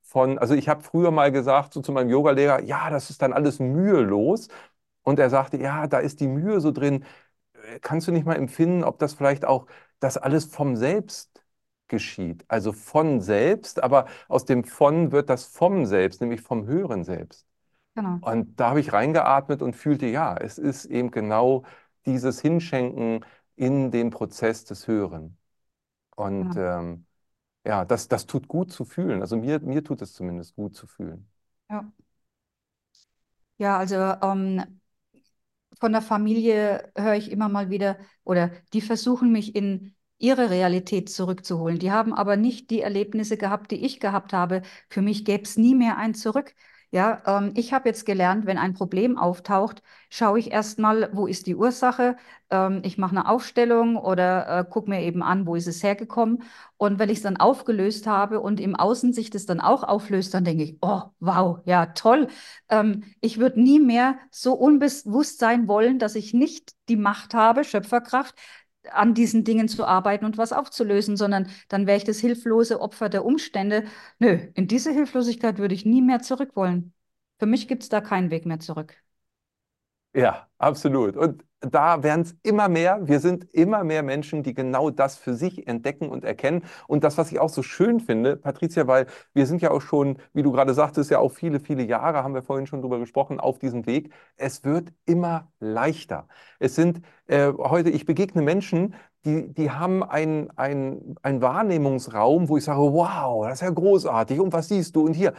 [0.03, 3.33] von, also ich habe früher mal gesagt, so zu meinem Yogalehrer, ja, das ist dann
[3.33, 4.49] alles mühelos.
[5.03, 7.05] Und er sagte, ja, da ist die Mühe so drin.
[7.53, 9.67] Äh, kannst du nicht mal empfinden, ob das vielleicht auch
[10.01, 11.43] das alles vom Selbst
[11.87, 12.45] geschieht.
[12.49, 17.47] Also von selbst, aber aus dem von wird das vom Selbst, nämlich vom höheren Selbst.
[17.95, 18.19] Genau.
[18.21, 21.63] Und da habe ich reingeatmet und fühlte, ja, es ist eben genau
[22.05, 23.25] dieses Hinschenken
[23.55, 25.37] in den Prozess des Höheren.
[26.15, 27.05] Und ja, ähm,
[27.65, 29.21] ja das, das tut gut zu fühlen.
[29.21, 31.29] Also mir, mir tut es zumindest gut zu fühlen.
[31.69, 31.91] Ja,
[33.57, 34.80] ja also ähm,
[35.81, 41.09] von der Familie höre ich immer mal wieder, oder die versuchen mich in ihre Realität
[41.09, 41.79] zurückzuholen.
[41.79, 44.61] Die haben aber nicht die Erlebnisse gehabt, die ich gehabt habe.
[44.89, 46.55] Für mich gäbe es nie mehr ein Zurück.
[46.93, 51.47] Ja, ähm, ich habe jetzt gelernt, wenn ein Problem auftaucht, schaue ich erstmal, wo ist
[51.47, 52.17] die Ursache.
[52.49, 56.43] Ähm, ich mache eine Aufstellung oder äh, gucke mir eben an, wo ist es hergekommen.
[56.75, 60.33] Und wenn ich es dann aufgelöst habe und im Außen sich das dann auch auflöst,
[60.33, 62.27] dann denke ich, oh, wow, ja, toll.
[62.69, 67.63] Ähm, ich würde nie mehr so unbewusst sein wollen, dass ich nicht die Macht habe,
[67.63, 68.35] Schöpferkraft,
[68.89, 73.09] an diesen Dingen zu arbeiten und was aufzulösen, sondern dann wäre ich das hilflose Opfer
[73.09, 73.85] der Umstände.
[74.19, 76.93] Nö, in diese Hilflosigkeit würde ich nie mehr zurück wollen.
[77.39, 78.95] Für mich gibt es da keinen Weg mehr zurück.
[80.13, 81.15] Ja, absolut.
[81.15, 83.07] Und da werden es immer mehr.
[83.07, 86.63] Wir sind immer mehr Menschen, die genau das für sich entdecken und erkennen.
[86.87, 90.17] Und das, was ich auch so schön finde, Patricia, weil wir sind ja auch schon,
[90.33, 93.39] wie du gerade sagtest, ja auch viele, viele Jahre, haben wir vorhin schon drüber gesprochen,
[93.39, 94.11] auf diesem Weg.
[94.37, 96.27] Es wird immer leichter.
[96.59, 102.63] Es sind äh, heute, ich begegne Menschen, die, die haben einen ein Wahrnehmungsraum, wo ich
[102.63, 104.39] sage, wow, das ist ja großartig.
[104.39, 105.05] Und was siehst du?
[105.05, 105.33] Und hier.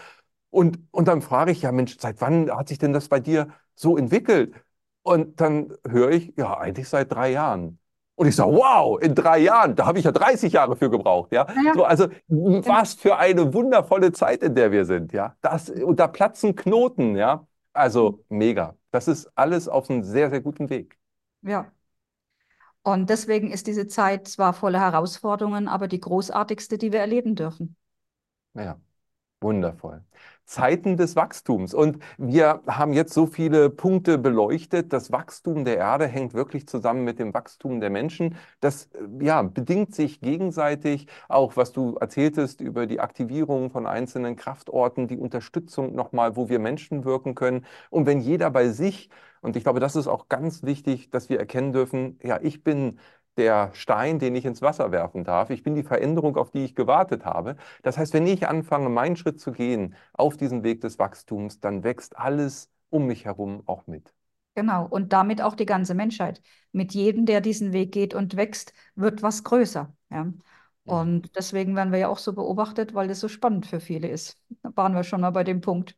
[0.51, 3.49] Und, und dann frage ich, ja Mensch, seit wann hat sich denn das bei dir
[3.75, 4.55] so entwickelt?
[5.03, 7.79] Und dann höre ich, ja, eigentlich seit drei Jahren.
[8.15, 11.33] Und ich sage, wow, in drei Jahren, da habe ich ja 30 Jahre für gebraucht.
[11.33, 11.47] Ja?
[11.65, 11.73] ja.
[11.75, 15.13] So, also was für eine wundervolle Zeit, in der wir sind.
[15.13, 15.37] Ja?
[15.41, 17.17] Das, und da platzen Knoten.
[17.17, 17.47] Ja?
[17.73, 18.77] Also mega.
[18.91, 20.99] Das ist alles auf einem sehr, sehr guten Weg.
[21.43, 21.73] Ja.
[22.83, 27.77] Und deswegen ist diese Zeit zwar voller Herausforderungen, aber die großartigste, die wir erleben dürfen.
[28.55, 28.79] Ja,
[29.41, 30.05] wundervoll.
[30.45, 31.75] Zeiten des Wachstums.
[31.75, 34.93] Und wir haben jetzt so viele Punkte beleuchtet.
[34.93, 38.37] Das Wachstum der Erde hängt wirklich zusammen mit dem Wachstum der Menschen.
[38.61, 41.07] Das äh, ja, bedingt sich gegenseitig.
[41.29, 46.59] Auch was du erzähltest über die Aktivierung von einzelnen Kraftorten, die Unterstützung nochmal, wo wir
[46.59, 47.65] Menschen wirken können.
[47.91, 49.11] Und wenn jeder bei sich,
[49.41, 52.99] und ich glaube, das ist auch ganz wichtig, dass wir erkennen dürfen, ja, ich bin
[53.37, 55.51] der Stein, den ich ins Wasser werfen darf.
[55.51, 57.57] Ich bin die Veränderung, auf die ich gewartet habe.
[57.83, 61.85] Das heißt, wenn ich anfange, meinen Schritt zu gehen auf diesen Weg des Wachstums, dann
[61.85, 64.13] wächst alles um mich herum auch mit.
[64.55, 66.43] Genau, und damit auch die ganze Menschheit.
[66.73, 69.93] Mit jedem, der diesen Weg geht und wächst, wird was größer.
[70.11, 70.27] Ja?
[70.85, 74.39] Und deswegen werden wir ja auch so beobachtet, weil das so spannend für viele ist.
[74.63, 75.97] Da waren wir schon mal bei dem Punkt.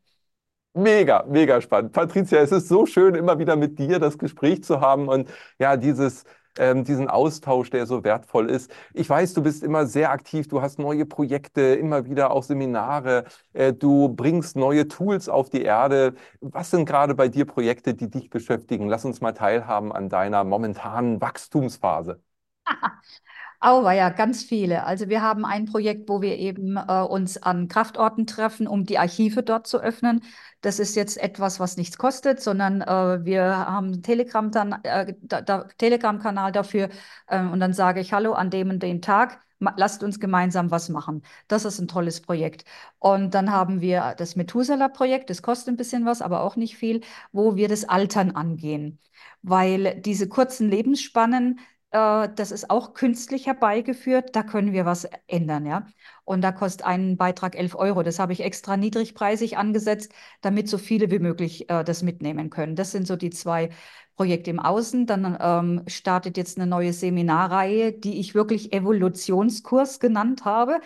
[0.74, 1.92] Mega, mega spannend.
[1.92, 5.76] Patricia, es ist so schön, immer wieder mit dir das Gespräch zu haben und ja,
[5.76, 6.24] dieses
[6.58, 8.70] ähm, diesen Austausch, der so wertvoll ist.
[8.92, 13.24] Ich weiß, du bist immer sehr aktiv, du hast neue Projekte, immer wieder auch Seminare,
[13.52, 16.14] äh, du bringst neue Tools auf die Erde.
[16.40, 18.88] Was sind gerade bei dir Projekte, die dich beschäftigen?
[18.88, 22.20] Lass uns mal teilhaben an deiner momentanen Wachstumsphase.
[23.66, 24.84] Ja, ganz viele.
[24.84, 28.98] Also wir haben ein Projekt, wo wir eben äh, uns an Kraftorten treffen, um die
[28.98, 30.22] Archive dort zu öffnen.
[30.60, 34.50] Das ist jetzt etwas, was nichts kostet, sondern äh, wir haben einen Telegram
[34.82, 36.90] äh, da, da, Telegram-Kanal dafür
[37.26, 39.40] äh, und dann sage ich Hallo an dem und den Tag.
[39.76, 41.22] Lasst uns gemeinsam was machen.
[41.48, 42.64] Das ist ein tolles Projekt.
[42.98, 47.00] Und dann haben wir das Methuselah-Projekt, das kostet ein bisschen was, aber auch nicht viel,
[47.32, 48.98] wo wir das Altern angehen.
[49.42, 51.60] Weil diese kurzen Lebensspannen
[51.94, 55.86] äh, das ist auch künstlich herbeigeführt, da können wir was ändern, ja.
[56.24, 58.02] Und da kostet ein Beitrag 11 Euro.
[58.02, 62.74] Das habe ich extra niedrigpreisig angesetzt, damit so viele wie möglich äh, das mitnehmen können.
[62.76, 63.70] Das sind so die zwei
[64.16, 65.06] Projekte im Außen.
[65.06, 70.80] Dann ähm, startet jetzt eine neue Seminarreihe, die ich wirklich Evolutionskurs genannt habe,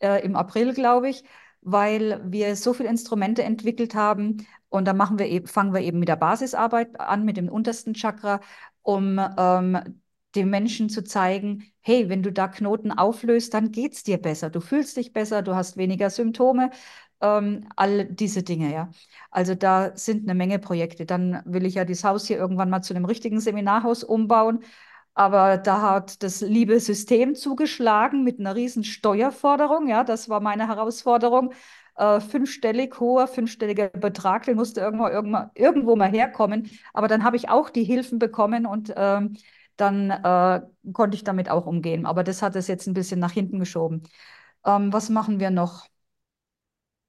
[0.00, 1.24] äh, im April, glaube ich,
[1.60, 4.46] weil wir so viele Instrumente entwickelt haben.
[4.68, 7.94] Und da machen wir eben, fangen wir eben mit der Basisarbeit an, mit dem untersten
[7.94, 8.40] Chakra,
[8.82, 10.01] um ähm,
[10.34, 14.50] dem Menschen zu zeigen, hey, wenn du da Knoten auflöst, dann geht es dir besser.
[14.50, 16.70] Du fühlst dich besser, du hast weniger Symptome,
[17.20, 18.90] ähm, all diese Dinge, ja.
[19.30, 21.06] Also da sind eine Menge Projekte.
[21.06, 24.60] Dann will ich ja das Haus hier irgendwann mal zu einem richtigen Seminarhaus umbauen.
[25.14, 29.88] Aber da hat das liebe System zugeschlagen mit einer riesen Steuerforderung.
[29.88, 31.52] Ja, das war meine Herausforderung.
[31.96, 36.70] Äh, fünfstellig hoher, fünfstelliger Betrag, den musste irgendwo, irgendwo, irgendwo mal herkommen.
[36.94, 39.36] Aber dann habe ich auch die Hilfen bekommen und ähm,
[39.82, 40.62] dann äh,
[40.94, 42.06] konnte ich damit auch umgehen.
[42.06, 44.04] Aber das hat es jetzt ein bisschen nach hinten geschoben.
[44.64, 45.86] Ähm, was machen wir noch?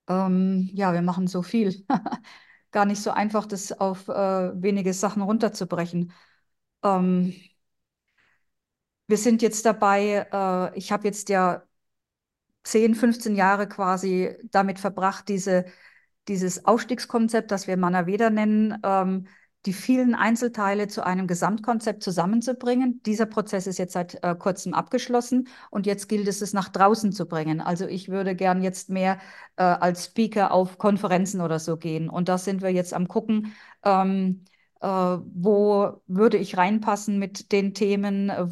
[0.07, 1.85] Ähm, ja, wir machen so viel.
[2.71, 4.13] Gar nicht so einfach, das auf äh,
[4.61, 6.11] wenige Sachen runterzubrechen.
[6.83, 7.33] Ähm,
[9.07, 10.27] wir sind jetzt dabei,
[10.73, 11.63] äh, ich habe jetzt ja
[12.63, 15.65] 10, 15 Jahre quasi damit verbracht, diese,
[16.29, 19.27] dieses Aufstiegskonzept, das wir Manaveda nennen, ähm,
[19.65, 23.01] die vielen Einzelteile zu einem Gesamtkonzept zusammenzubringen.
[23.05, 27.11] Dieser Prozess ist jetzt seit äh, kurzem abgeschlossen und jetzt gilt es, es nach draußen
[27.13, 27.61] zu bringen.
[27.61, 29.19] Also ich würde gern jetzt mehr
[29.55, 32.09] äh, als Speaker auf Konferenzen oder so gehen.
[32.09, 33.53] Und da sind wir jetzt am gucken,
[33.83, 34.43] ähm,
[34.81, 38.47] äh, wo würde ich reinpassen mit den Themen, äh,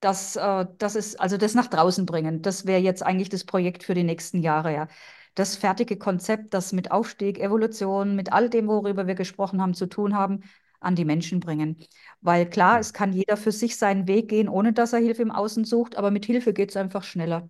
[0.00, 2.42] das, äh, das ist, also das nach draußen bringen.
[2.42, 4.88] Das wäre jetzt eigentlich das Projekt für die nächsten Jahre, ja
[5.34, 9.86] das fertige Konzept, das mit Aufstieg, Evolution, mit all dem, worüber wir gesprochen haben, zu
[9.86, 10.42] tun haben,
[10.80, 11.76] an die Menschen bringen.
[12.20, 15.30] Weil klar, es kann jeder für sich seinen Weg gehen, ohne dass er Hilfe im
[15.30, 17.48] Außen sucht, aber mit Hilfe geht es einfach schneller.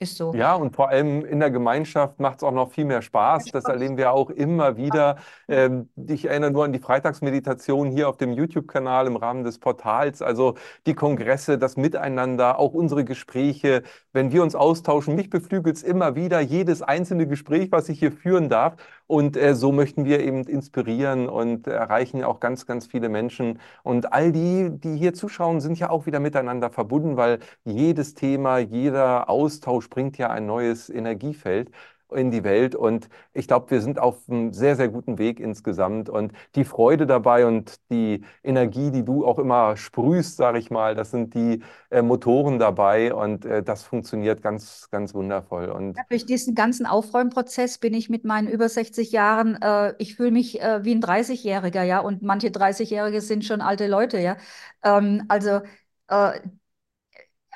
[0.00, 0.32] Ist so.
[0.32, 3.46] Ja, und vor allem in der Gemeinschaft macht es auch noch viel mehr Spaß.
[3.46, 5.16] Das erleben wir auch immer wieder.
[5.48, 10.22] Ähm, ich erinnere nur an die Freitagsmeditation hier auf dem YouTube-Kanal im Rahmen des Portals.
[10.22, 10.54] Also
[10.86, 15.16] die Kongresse, das Miteinander, auch unsere Gespräche, wenn wir uns austauschen.
[15.16, 18.76] Mich beflügelt es immer wieder, jedes einzelne Gespräch, was ich hier führen darf.
[19.08, 23.58] Und äh, so möchten wir eben inspirieren und erreichen auch ganz, ganz viele Menschen.
[23.82, 28.58] Und all die, die hier zuschauen, sind ja auch wieder miteinander verbunden, weil jedes Thema,
[28.58, 31.70] jeder Austausch bringt ja ein neues Energiefeld
[32.12, 32.74] in die Welt.
[32.74, 36.08] Und ich glaube, wir sind auf einem sehr, sehr guten Weg insgesamt.
[36.08, 40.94] Und die Freude dabei und die Energie, die du auch immer sprühst, sage ich mal,
[40.94, 43.14] das sind die äh, Motoren dabei.
[43.14, 45.68] Und äh, das funktioniert ganz, ganz wundervoll.
[45.68, 50.16] Und ja, durch diesen ganzen Aufräumprozess bin ich mit meinen über 60 Jahren, äh, ich
[50.16, 52.00] fühle mich äh, wie ein 30-Jähriger, ja.
[52.00, 54.36] Und manche 30-Jährige sind schon alte Leute, ja.
[54.82, 55.60] Ähm, also
[56.08, 56.40] äh,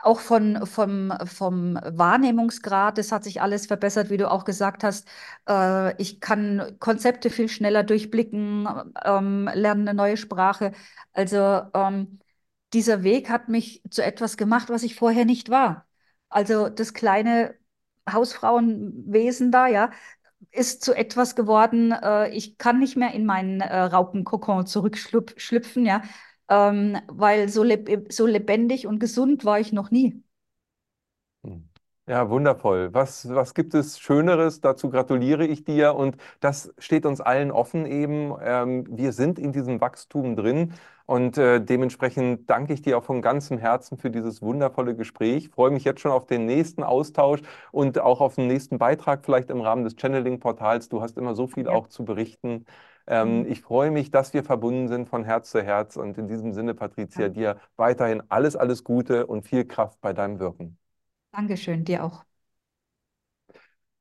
[0.03, 5.07] auch von, vom, vom Wahrnehmungsgrad, das hat sich alles verbessert, wie du auch gesagt hast.
[5.49, 8.69] Äh, ich kann Konzepte viel schneller durchblicken,
[9.05, 10.73] ähm, lerne eine neue Sprache.
[11.13, 11.39] Also
[11.75, 12.19] ähm,
[12.73, 15.87] dieser Weg hat mich zu etwas gemacht, was ich vorher nicht war.
[16.29, 17.55] Also das kleine
[18.11, 19.91] Hausfrauenwesen da, ja,
[20.51, 21.93] ist zu etwas geworden.
[21.93, 26.03] Äh, ich kann nicht mehr in meinen äh, Raupenkokon zurückschlüpfen, ja
[26.49, 30.23] ähm, weil so, leb so lebendig und gesund war ich noch nie.
[31.45, 31.69] Hm.
[32.09, 32.93] Ja, wundervoll.
[32.93, 34.61] Was, was gibt es Schöneres?
[34.61, 38.35] Dazu gratuliere ich dir und das steht uns allen offen eben.
[38.43, 40.75] Ähm, wir sind in diesem Wachstum drin
[41.07, 45.45] und äh, dementsprechend danke ich dir auch von ganzem Herzen für dieses wundervolle Gespräch.
[45.47, 47.41] Ich freue mich jetzt schon auf den nächsten Austausch
[47.71, 50.89] und auch auf den nächsten Beitrag vielleicht im Rahmen des Channeling-Portals.
[50.89, 51.73] Du hast immer so viel ja.
[51.73, 52.67] auch zu berichten.
[53.07, 53.47] Ähm, mhm.
[53.51, 55.97] ich freue mich, dass wir verbunden sind von Herz zu Herz.
[55.97, 57.29] Und in diesem Sinne, Patricia, ja.
[57.29, 60.79] dir weiterhin alles, alles Gute und viel Kraft bei deinem Wirken.
[61.33, 62.25] Dankeschön, dir auch.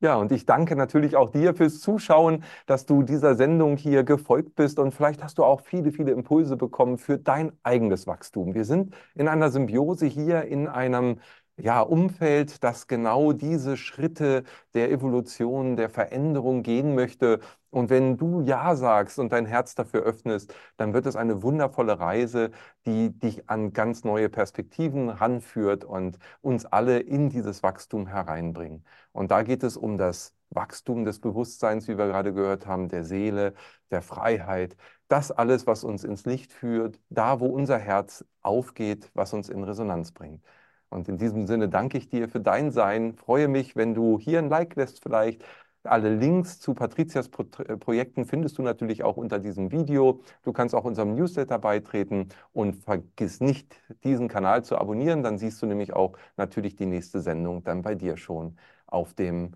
[0.02, 4.56] Ja, und ich danke natürlich auch dir fürs Zuschauen, dass du dieser Sendung hier gefolgt
[4.56, 8.56] bist und vielleicht hast du auch viele, viele Impulse bekommen für dein eigenes Wachstum.
[8.56, 11.19] Wir sind in einer Symbiose hier in einem
[11.62, 14.44] ja, Umfeld, das genau diese Schritte
[14.74, 17.40] der Evolution, der Veränderung gehen möchte.
[17.70, 22.00] Und wenn du Ja sagst und dein Herz dafür öffnest, dann wird es eine wundervolle
[22.00, 22.52] Reise,
[22.86, 28.84] die dich an ganz neue Perspektiven ranführt und uns alle in dieses Wachstum hereinbringen.
[29.12, 33.04] Und da geht es um das Wachstum des Bewusstseins, wie wir gerade gehört haben, der
[33.04, 33.54] Seele,
[33.92, 34.76] der Freiheit.
[35.08, 39.64] Das alles, was uns ins Licht führt, da, wo unser Herz aufgeht, was uns in
[39.64, 40.44] Resonanz bringt.
[40.92, 43.16] Und in diesem Sinne danke ich dir für dein Sein.
[43.16, 45.44] Freue mich, wenn du hier ein Like lässt vielleicht,
[45.84, 50.22] Alle Links zu Patrizias Pro äh, Projekten findest du natürlich auch unter diesem Video.
[50.44, 55.24] Du kannst auch unserem Newsletter beitreten und vergiss nicht, diesen Kanal zu abonnieren.
[55.24, 58.58] Dann siehst du nämlich auch natürlich die nächste Sendung dann bei dir schon
[58.88, 59.54] auf, dem,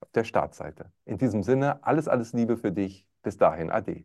[0.00, 0.92] auf der Startseite.
[1.06, 3.06] In diesem Sinne, alles, alles Liebe für dich.
[3.22, 4.04] Bis dahin, Ade.